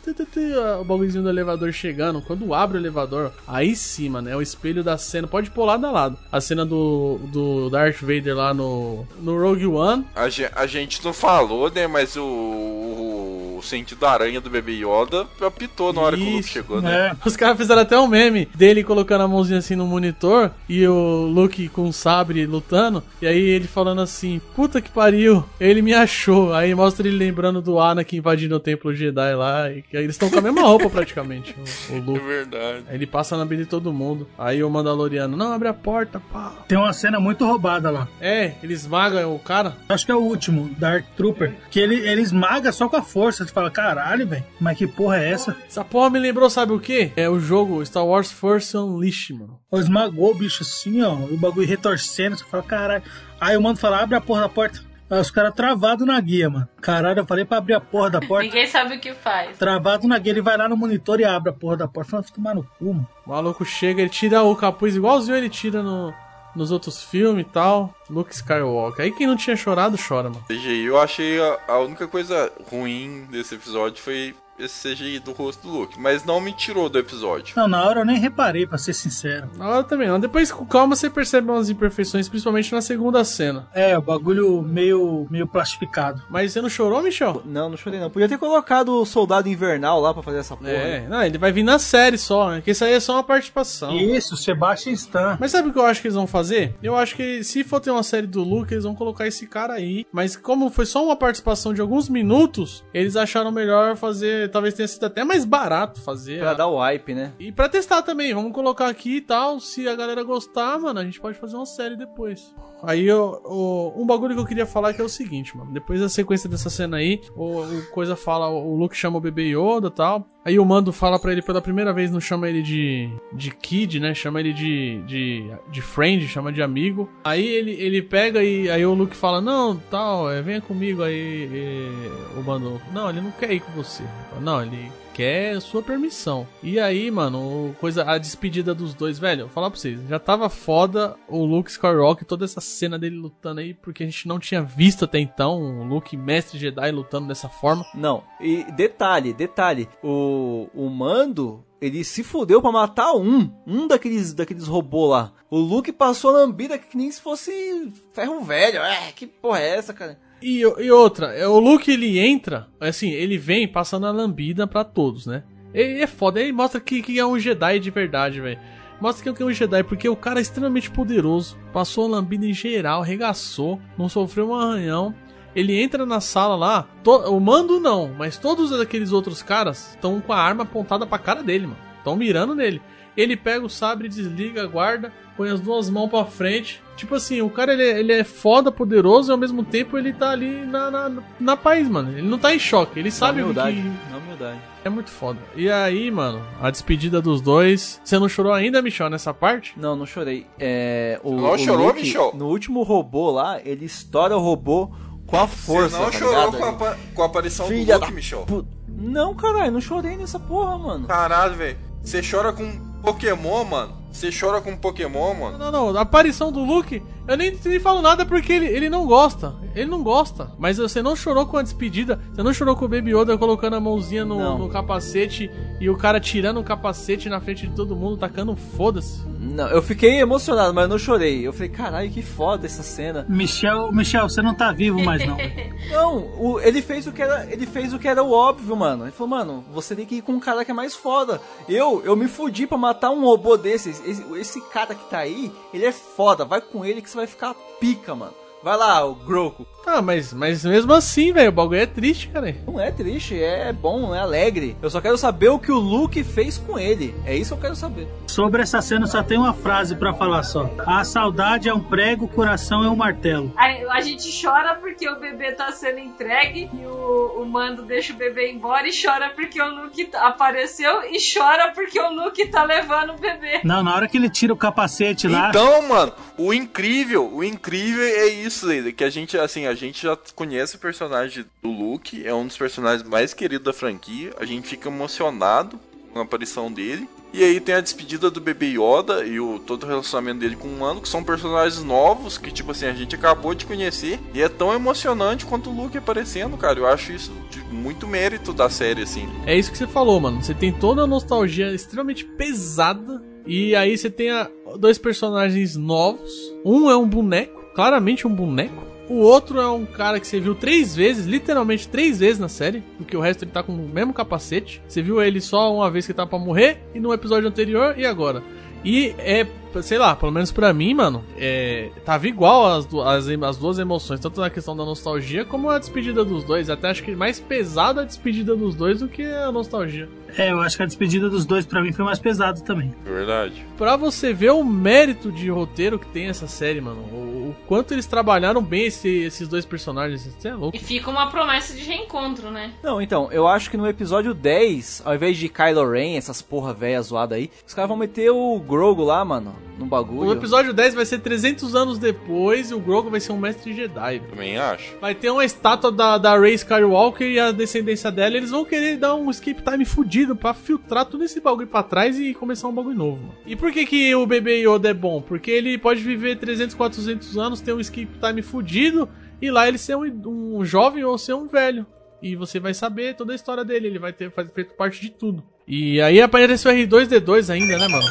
[0.80, 2.22] O bagulhozinho do elevador chegando.
[2.22, 5.28] Quando abre o elevador, aí sim, mano, é o espelho da cena.
[5.28, 6.18] Pode pular lado a lado.
[6.32, 10.06] A cena do, do Darth Vader lá no, no Rogue One.
[10.16, 11.86] A, ge- a gente não falou, né?
[11.88, 16.26] Mas o, o, o sentido da aranha do bebê Yoda apitou na hora que o
[16.26, 17.10] Luke Isso, chegou, né?
[17.12, 17.28] É.
[17.28, 21.26] Os caras fizeram até um meme dele colocando a mãozinha assim no monitor e o
[21.26, 23.04] Luke com o sabre lutando.
[23.22, 26.54] E aí ele falando assim: Puta que pariu, ele me achou.
[26.54, 29.72] Aí mostra ele lembrando do Anakin invadindo o templo Jedi lá.
[29.72, 31.56] E que aí eles estão com a mesma roupa praticamente,
[31.90, 32.20] o, o É Luke.
[32.26, 32.84] verdade.
[32.88, 34.28] Aí ele passa na vida de todo mundo.
[34.38, 36.54] Aí o Mandaloriano: Não, abre a porta, pá.
[36.68, 38.08] Tem uma cena muito roubada lá.
[38.22, 39.76] É, ele esmaga o cara.
[39.90, 41.54] Acho que é o último, Dark Trooper.
[41.72, 43.44] Que ele, ele esmaga só com a força.
[43.46, 45.56] Você fala, caralho, velho, mas que porra é essa?
[45.68, 47.12] Essa porra me lembrou, sabe o que?
[47.16, 49.60] É o jogo Star Wars Force Unleashed, mano.
[49.72, 51.16] Ou esmagou o bicho assim, ó.
[51.30, 52.38] E o bagulho retorcendo.
[52.38, 53.04] Você fala, caralho.
[53.40, 54.82] Aí o mano fala, abre a porra da porta.
[55.10, 56.68] Aí os caras travados na guia, mano.
[56.80, 58.44] Caralho, eu falei pra abrir a porra da porta.
[58.46, 59.58] Ninguém sabe o que faz.
[59.58, 62.12] Travado na guia, ele vai lá no monitor e abre a porra da porta.
[62.12, 63.08] Fala, tomar no cu, mano.
[63.26, 66.14] O maluco chega, ele tira o capuz igualzinho ele tira no,
[66.56, 67.94] nos outros filmes e tal.
[68.08, 69.06] Luke Skywalker.
[69.06, 70.46] Aí quem não tinha chorado, chora, mano.
[70.48, 75.74] Eu achei a, a única coisa ruim desse episódio foi esse CGI do rosto do
[75.74, 76.00] Luke.
[76.00, 77.54] Mas não me tirou do episódio.
[77.56, 79.50] Não, na hora eu nem reparei, pra ser sincero.
[79.58, 80.20] Na hora também não.
[80.20, 83.68] Depois com calma você percebe umas imperfeições, principalmente na segunda cena.
[83.74, 86.22] É, o bagulho meio, meio plastificado.
[86.30, 87.42] Mas você não chorou, Michel?
[87.46, 88.10] Não, não chorei não.
[88.10, 90.70] Podia ter colocado o soldado invernal lá pra fazer essa porra.
[90.70, 91.08] É, né?
[91.10, 92.62] não, ele vai vir na série só, né?
[92.62, 93.96] Que isso aí é só uma participação.
[93.98, 95.38] Isso, Sebastian Stan.
[95.40, 96.76] Mas sabe o que eu acho que eles vão fazer?
[96.82, 99.74] Eu acho que se for ter uma série do Luke, eles vão colocar esse cara
[99.74, 100.06] aí.
[100.12, 104.49] Mas como foi só uma participação de alguns minutos, eles acharam melhor fazer.
[104.50, 106.40] Talvez tenha sido até mais barato fazer.
[106.40, 107.34] Pra a- dar o hype, né?
[107.40, 109.60] E pra testar também, vamos colocar aqui e tal.
[109.60, 112.54] Se a galera gostar, mano, a gente pode fazer uma série depois.
[112.84, 115.72] Aí eu, o- um bagulho que eu queria falar que é o seguinte, mano.
[115.72, 119.50] Depois da sequência dessa cena aí, o, o coisa fala, o Luke chama o bebê
[119.56, 120.26] Yoda e tal.
[120.50, 124.00] Aí o Mando fala pra ele pela primeira vez, não chama ele de, de kid,
[124.00, 124.16] né?
[124.16, 127.08] Chama ele de, de, de friend, chama de amigo.
[127.24, 131.04] Aí ele, ele pega e aí o Luke fala, não, tal, é, venha comigo.
[131.04, 131.92] Aí e,
[132.36, 134.04] o Mando, não, ele não quer ir com você.
[134.42, 136.48] Não, ele quer sua permissão.
[136.64, 140.48] E aí, mano, coisa, a despedida dos dois, velho, vou falar pra vocês, já tava
[140.48, 144.62] foda o Luke Skywalker, toda essa cena dele lutando aí, porque a gente não tinha
[144.62, 147.86] visto até então o Luke mestre Jedi lutando dessa forma.
[147.94, 154.34] Não, e detalhe, detalhe, o, o Mando, ele se fudeu pra matar um, um daqueles,
[154.34, 155.34] daqueles robôs lá.
[155.50, 159.76] O Luke passou a lambida que nem se fosse ferro velho, é, que porra é
[159.76, 160.18] essa, cara?
[160.42, 164.84] E, e outra, é, o Luke ele entra, assim, ele vem passando a lambida pra
[164.84, 165.44] todos, né?
[165.74, 168.60] É foda, ele mostra que, que é um Jedi de verdade, velho.
[169.00, 171.58] Mostra que é um Jedi, porque o cara é extremamente poderoso.
[171.72, 175.14] Passou a lambida em geral, arregaçou, não sofreu um arranhão.
[175.56, 180.20] Ele entra na sala lá, to- o mando não, mas todos aqueles outros caras estão
[180.22, 181.80] com a arma apontada pra cara dele, mano.
[181.98, 182.82] Estão mirando nele.
[183.18, 186.82] Ele pega o sabre, desliga, guarda, põe as duas mãos pra frente.
[187.00, 190.12] Tipo assim, o cara ele, é- ele é foda, poderoso e ao mesmo tempo ele
[190.14, 192.12] tá ali na, na, na paz, mano.
[192.12, 194.12] Ele não tá em choque, ele sabe o humildade, que.
[194.12, 194.60] na humildade.
[194.84, 195.40] É muito foda.
[195.56, 198.00] E aí, mano, a despedida dos dois.
[198.04, 199.74] Você não chorou ainda, Michel, nessa parte?
[199.78, 200.46] Não, não chorei.
[200.60, 202.34] É, o, Não o chorou, Luke, Michel?
[202.36, 204.92] No último robô lá, ele estoura o robô
[205.26, 205.98] com a força.
[205.98, 208.42] Você não tá chorou com a, com a aparição Filha do da Luke, Michel?
[208.46, 211.08] pu- Não, caralho, não chorei nessa porra, mano.
[211.08, 211.78] Caralho, velho.
[212.02, 212.70] Você chora com
[213.02, 213.99] Pokémon, mano.
[214.12, 215.58] Você chora com Pokémon, mano.
[215.58, 219.06] Não, não, a aparição do Luke, eu nem, nem falo nada porque ele, ele não
[219.06, 219.56] gosta.
[219.76, 220.52] Ele não gosta.
[220.58, 222.20] Mas você não chorou com a despedida.
[222.34, 225.50] Você não chorou com o Baby Yoda colocando a mãozinha no, no capacete
[225.80, 229.22] e o cara tirando o capacete na frente de todo mundo, tacando foda-se.
[229.40, 231.48] Não, eu fiquei emocionado, mas eu não chorei.
[231.48, 233.26] Eu falei, caralho, que foda essa cena.
[233.30, 235.38] Michel, Michel, você não tá vivo mais não.
[235.90, 239.06] Não, o- ele fez o que era, ele fez o que era o óbvio, mano.
[239.06, 241.42] Ele falou, mano, você tem que ir com um cara que é mais foda.
[241.68, 244.02] Eu, eu me fudi pra matar um robô desses.
[244.06, 246.44] Esse, esse cara que tá aí, ele é foda.
[246.46, 248.34] Vai com ele que você vai ficar pica, mano.
[248.62, 249.66] Vai lá, o Groco.
[249.86, 252.54] Tá, mas, mas mesmo assim, velho, o bagulho é triste, cara.
[252.68, 254.76] Não é triste, é bom, é alegre.
[254.82, 257.16] Eu só quero saber o que o Luke fez com ele.
[257.26, 258.08] É isso que eu quero saber.
[258.28, 260.70] Sobre essa cena só tem uma frase pra falar só.
[260.86, 263.52] A saudade é um prego, o coração é um martelo.
[263.58, 268.12] A, a gente chora porque o bebê tá sendo entregue e o, o mando deixa
[268.14, 272.48] o bebê embora e chora porque o Nuke tá- apareceu e chora porque o Nuke
[272.48, 273.62] tá levando o bebê.
[273.64, 275.48] Não, na hora que ele tira o capacete lá.
[275.50, 280.04] Então, mano, o incrível, o incrível é isso, Leila, que a gente, assim, a gente
[280.04, 284.46] já conhece o personagem do Luke, é um dos personagens mais queridos da franquia, a
[284.46, 285.80] gente fica emocionado
[286.14, 287.08] com a aparição dele.
[287.32, 290.68] E aí tem a despedida do bebê Yoda e o todo o relacionamento dele com
[290.68, 294.20] o Mano, que são personagens novos que, tipo assim, a gente acabou de conhecer.
[294.34, 296.80] E é tão emocionante quanto o Luke aparecendo, cara.
[296.80, 299.30] Eu acho isso de muito mérito da série, assim.
[299.46, 300.42] É isso que você falou, mano.
[300.42, 303.22] Você tem toda a nostalgia extremamente pesada.
[303.46, 304.50] E aí você tem a-
[304.80, 306.32] dois personagens novos.
[306.66, 308.84] Um é um boneco, claramente um boneco.
[309.08, 312.84] O outro é um cara que você viu três vezes, literalmente três vezes na série,
[312.98, 314.82] porque o resto ele tá com o mesmo capacete.
[314.86, 318.06] Você viu ele só uma vez que tá pra morrer, e no episódio anterior, e
[318.06, 318.44] agora.
[318.84, 319.48] E é,
[319.82, 324.20] sei lá, pelo menos pra mim, mano, é, tava igual as, as, as duas emoções,
[324.20, 326.70] tanto na questão da nostalgia como a despedida dos dois.
[326.70, 330.10] Até acho que mais pesada a despedida dos dois do que a nostalgia.
[330.38, 332.94] É, eu acho que a despedida dos dois pra mim foi mais pesado também.
[333.06, 333.66] É verdade.
[333.78, 337.94] Pra você ver o mérito de roteiro que tem essa série, mano, o, o quanto
[337.96, 340.78] eles trabalharam bem esse- esses dois personagens, você é louco.
[340.78, 342.72] E fica uma promessa de reencontro, né?
[342.84, 346.74] Não, então, eu acho que no episódio 10, ao invés de Kylo Ren, essas porra
[346.76, 350.30] véia zoada aí, os caras vão meter o Grogu lá, mano, no bagulho.
[350.30, 353.74] O episódio 10 vai ser 300 anos depois e o Grogu vai ser um mestre
[353.74, 354.20] Jedi.
[354.30, 354.96] Também acho.
[355.00, 358.36] Vai ter uma estátua da, da Rey Skywalker e a descendência dela.
[358.36, 362.20] Eles vão querer dar um escape time fudido pra filtrar todo esse bagulho pra trás
[362.20, 363.22] e começar um bagulho novo.
[363.22, 363.36] Mano.
[363.46, 365.22] E por que, que o bebê Yoda é bom?
[365.22, 369.08] Porque ele pode viver 300, 400 anos, ter um escape time fudido
[369.42, 371.86] e lá ele ser um, um jovem ou ser um velho.
[372.22, 375.44] E você vai saber toda a história dele, ele vai ter feito parte de tudo.
[375.70, 378.08] E aí apareceu o R2D2 ainda, né, mano?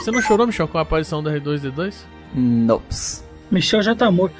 [0.00, 2.04] Você não chorou, Michel, com a aparição do R2D2?
[2.32, 3.24] Nops.
[3.50, 4.36] Michel já tá morto.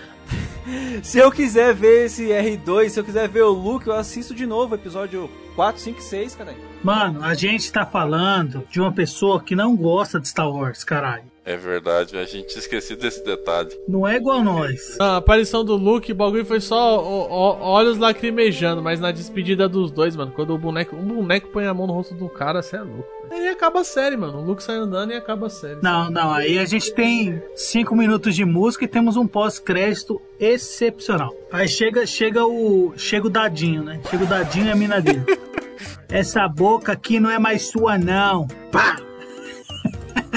[1.03, 4.47] Se eu quiser ver esse R2, se eu quiser ver o Luke, eu assisto de
[4.47, 6.55] novo, episódio 4, 5 e 6, cara.
[6.85, 11.25] Mano, a gente tá falando de uma pessoa que não gosta de Star Wars, caralho.
[11.45, 13.71] É verdade, a gente esqueceu desse detalhe.
[13.89, 15.01] Não é igual nós.
[15.01, 19.67] A aparição do Luke, o bagulho foi só ó- ó- olhos lacrimejando, mas na despedida
[19.69, 22.63] dos dois, mano, quando o boneco, um boneco põe a mão no rosto do cara,
[22.63, 23.09] você é louco.
[23.31, 24.39] Aí acaba a série, mano.
[24.39, 25.79] O Luke sai andando e acaba a série.
[25.83, 31.33] Não, não, aí a gente tem cinco minutos de música e temos um pós-crédito excepcional.
[31.51, 32.93] Aí chega, chega o.
[32.97, 34.01] Chega o dadinho, né?
[34.11, 35.25] Chega o dadinho e a mina dele.
[36.11, 38.47] Essa boca aqui não é mais sua, não.
[38.71, 38.97] Pá!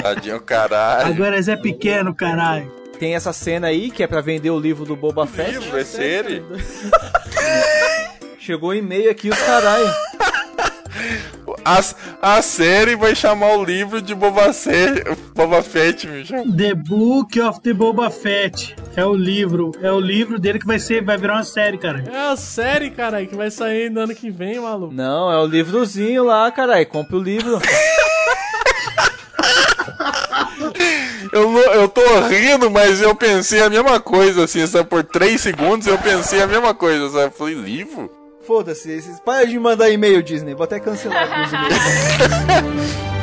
[0.00, 1.06] Tadinho, caralho.
[1.06, 2.70] Agora é Zé Pequeno, caralho.
[2.98, 5.58] Tem essa cena aí que é pra vender o livro do Boba Fett.
[5.58, 6.42] Livro, é série?
[8.38, 9.90] Chegou o e-mail aqui, os caralho.
[11.64, 11.80] A,
[12.36, 15.02] a série vai chamar o livro de Boba, Fett,
[15.34, 16.44] Boba Fett, Michel.
[16.54, 18.76] The Book of the Boba Fett.
[18.94, 19.72] É o livro.
[19.82, 22.04] É o livro dele que vai ser, vai virar uma série, cara.
[22.06, 24.92] É a série, caralho, que vai sair no ano que vem, maluco.
[24.92, 26.86] Não, é o livrozinho lá, caralho.
[26.86, 27.58] Compre o livro.
[31.32, 34.88] Eu, eu tô rindo, mas eu pensei a mesma coisa, assim, sabe?
[34.88, 37.24] Por 3 segundos eu pensei a mesma coisa, sabe?
[37.24, 38.10] Eu falei, livro?
[38.46, 40.54] Foda-se, para de mandar e-mail, Disney.
[40.54, 43.04] Vou até cancelar alguns e-mails.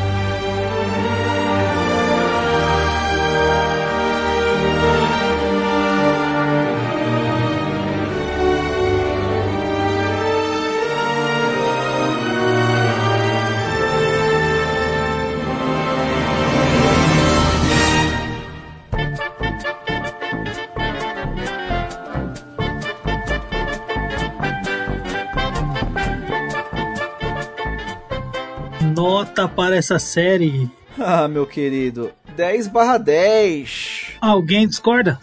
[29.41, 30.69] Nota para essa série.
[30.99, 32.11] Ah, meu querido.
[32.35, 34.18] 10 barra 10.
[34.22, 35.19] Alguém discorda?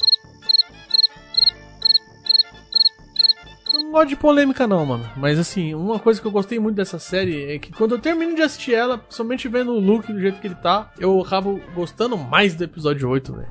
[3.99, 5.11] Gosto de polêmica, não, mano.
[5.17, 8.35] Mas assim, uma coisa que eu gostei muito dessa série é que quando eu termino
[8.35, 12.17] de assistir ela, somente vendo o Luke do jeito que ele tá, eu acabo gostando
[12.17, 13.49] mais do episódio 8, velho.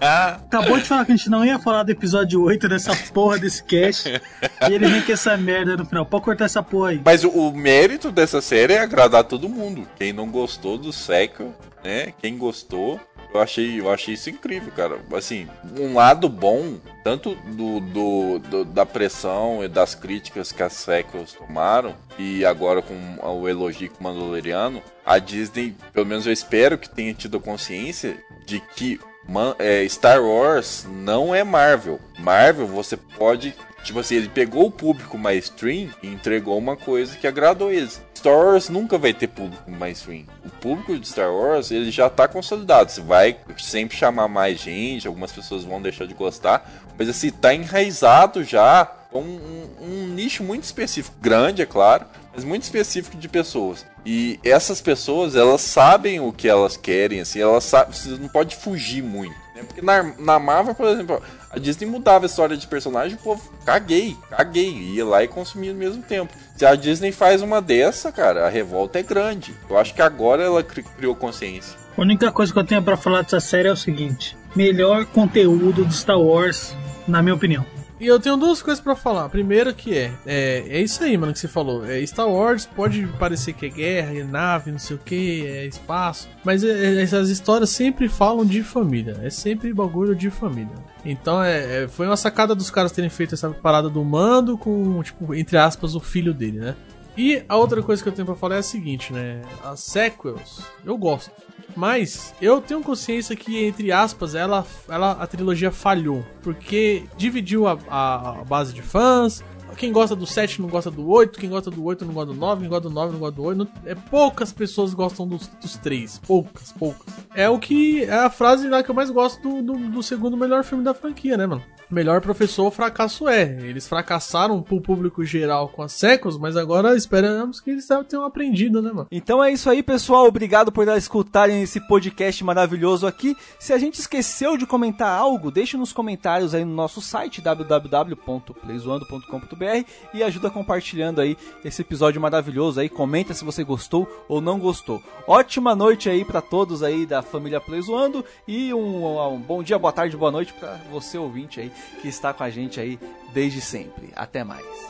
[0.00, 3.62] Acabou de falar que a gente não ia falar do episódio 8 dessa porra desse
[3.62, 4.08] cast.
[4.68, 6.04] e ele vem com essa merda no final.
[6.04, 7.00] Pode cortar essa porra aí.
[7.04, 9.86] Mas o, o mérito dessa série é agradar todo mundo.
[9.96, 11.54] Quem não gostou do sequel,
[11.84, 12.12] né?
[12.20, 13.00] Quem gostou,
[13.32, 14.98] eu achei, eu achei isso incrível, cara.
[15.12, 15.48] Assim,
[15.78, 21.32] um lado bom, tanto do, do, do- da pressão e das críticas que as sequels
[21.32, 26.76] tomaram, e agora com o elogio com o Mandaloriano, a Disney, pelo menos eu espero
[26.78, 28.16] que tenha tido consciência
[28.46, 28.98] de que
[29.28, 32.00] Man- é, Star Wars não é Marvel.
[32.18, 33.54] Marvel você pode.
[33.82, 38.02] Tipo assim, ele pegou o público mainstream e entregou uma coisa que agradou eles.
[38.14, 40.24] Star Wars nunca vai ter público mainstream.
[40.44, 42.90] O público de Star Wars ele já tá consolidado.
[42.90, 47.54] Você vai sempre chamar mais gente, algumas pessoas vão deixar de gostar, mas assim, tá
[47.54, 52.04] enraizado já com um, um nicho muito específico, grande, é claro,
[52.34, 53.84] mas muito específico de pessoas.
[54.04, 58.56] E essas pessoas, elas sabem o que elas querem, assim, elas sabem, você não pode
[58.56, 59.34] fugir muito.
[59.54, 59.62] né?
[59.66, 63.52] Porque na, na Marvel, por exemplo, a Disney mudava a história de personagem, o povo,
[63.64, 66.32] caguei, caguei, ia lá e consumia ao mesmo tempo.
[66.56, 69.54] Se a Disney faz uma dessa, cara, a revolta é grande.
[69.68, 71.76] Eu acho que agora ela cri- criou consciência.
[71.96, 75.84] A única coisa que eu tenho pra falar dessa série é o seguinte: melhor conteúdo
[75.84, 76.74] de Star Wars,
[77.06, 77.66] na minha opinião.
[78.00, 79.28] E eu tenho duas coisas pra falar.
[79.28, 81.84] Primeiro que é, é, é isso aí, mano, que você falou.
[81.84, 85.66] É, Star Wars pode parecer que é guerra, é nave, não sei o que, é
[85.66, 86.26] espaço.
[86.42, 89.18] Mas é- é- essas histórias sempre falam de família.
[89.22, 90.74] É sempre bagulho de família.
[91.04, 95.02] Então é, é- foi uma sacada dos caras terem feito essa parada do mando com,
[95.02, 96.74] tipo, entre aspas, o filho dele, né?
[97.16, 99.42] E a outra coisa que eu tenho pra falar é a seguinte, né?
[99.62, 101.30] As sequels, eu gosto.
[101.76, 106.24] Mas eu tenho consciência que, entre aspas, ela, ela a trilogia falhou.
[106.42, 109.42] Porque dividiu a, a- a base de fãs.
[109.76, 112.38] Quem gosta do 7 não gosta do 8, quem gosta do 8 não gosta do
[112.38, 113.58] 9, quem gosta do 9 não gosta do 8.
[113.58, 116.18] Não- é, poucas pessoas gostam dos, dos 3.
[116.26, 117.14] Poucas, poucas.
[117.34, 118.02] É o que.
[118.02, 120.92] É a frase lá que eu mais gosto do, do, do segundo melhor filme da
[120.92, 121.62] franquia, né, mano?
[121.90, 123.58] Melhor professor, o fracasso é.
[123.62, 128.80] Eles fracassaram pro público geral com as sequels, mas agora esperamos que eles tenham aprendido,
[128.80, 129.08] né, mano?
[129.10, 130.26] Então é isso aí, pessoal.
[130.26, 133.36] Obrigado por escutarem esse podcast maravilhoso aqui.
[133.58, 139.84] Se a gente esqueceu de comentar algo, deixe nos comentários aí no nosso site www.playzoando.com.br
[140.14, 142.88] e ajuda compartilhando aí esse episódio maravilhoso aí.
[142.88, 145.02] Comenta se você gostou ou não gostou.
[145.26, 149.92] Ótima noite aí pra todos aí da família Playzoando e um, um bom dia, boa
[149.92, 152.98] tarde, boa noite pra você ouvinte aí que está com a gente aí
[153.32, 154.12] desde sempre.
[154.14, 154.89] Até mais.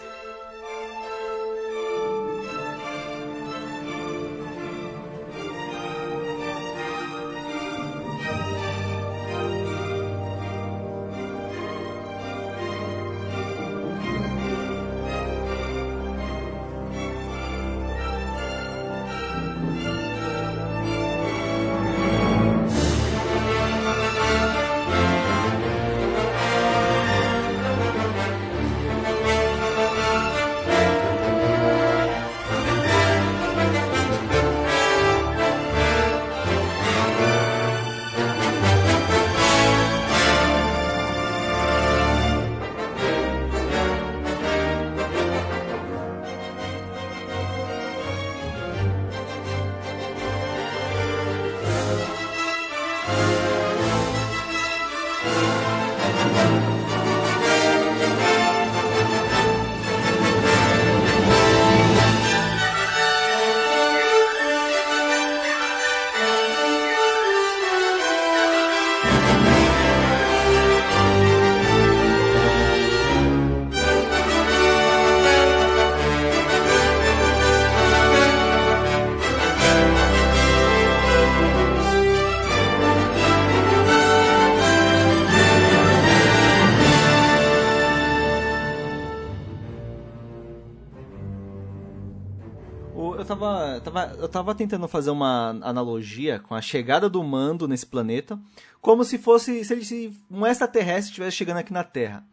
[94.30, 98.38] Tava, eu tava tentando fazer uma analogia com a chegada do mando nesse planeta,
[98.80, 102.24] como se fosse se ele se um extraterrestre estivesse chegando aqui na Terra.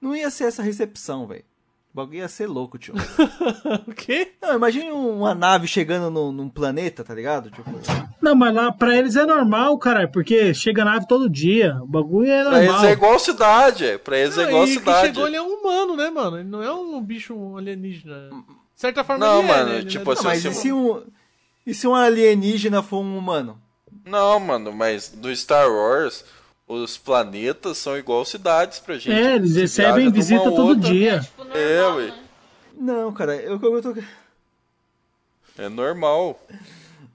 [0.00, 1.44] Não ia ser essa recepção, velho.
[1.92, 2.92] O bagulho ia ser louco, tio.
[3.86, 4.32] o quê?
[4.42, 7.50] Não, imagine uma nave chegando no, num planeta, tá ligado?
[7.52, 7.70] Tipo,
[8.20, 11.78] Não, mas lá pra eles é normal, caralho, porque chega nave todo dia.
[11.80, 12.74] O bagulho é Pra normal.
[12.78, 13.96] eles é igual cidade, é.
[13.98, 15.06] pra eles é igual e cidade.
[15.06, 16.38] chegou ele é um humano, né, mano?
[16.40, 18.28] Ele não é um bicho alienígena.
[18.74, 19.78] De certa forma, Não, ele é, mano, né?
[19.78, 21.00] Ele tipo não é assim, não, mas se- e se um,
[21.66, 23.60] e se um alienígena for um humano?
[24.04, 26.24] Não, mano, mas no Star Wars,
[26.68, 29.12] os planetas são igual cidades pra gente.
[29.12, 30.90] É, eles recebem visita todo outra.
[30.92, 31.20] dia.
[31.20, 32.06] Tipo, no É, ué.
[32.08, 32.18] né?
[32.76, 33.94] Não, cara, eu, eu tô.
[35.56, 36.40] É normal.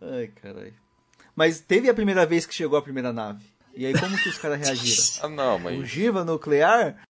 [0.02, 0.74] Ai, caralho.
[1.36, 3.44] Mas teve a primeira vez que chegou a primeira nave.
[3.76, 5.04] E aí, como que os caras reagiram?
[5.22, 5.80] Ah, não, mas.
[5.80, 7.08] Ogiva nuclear?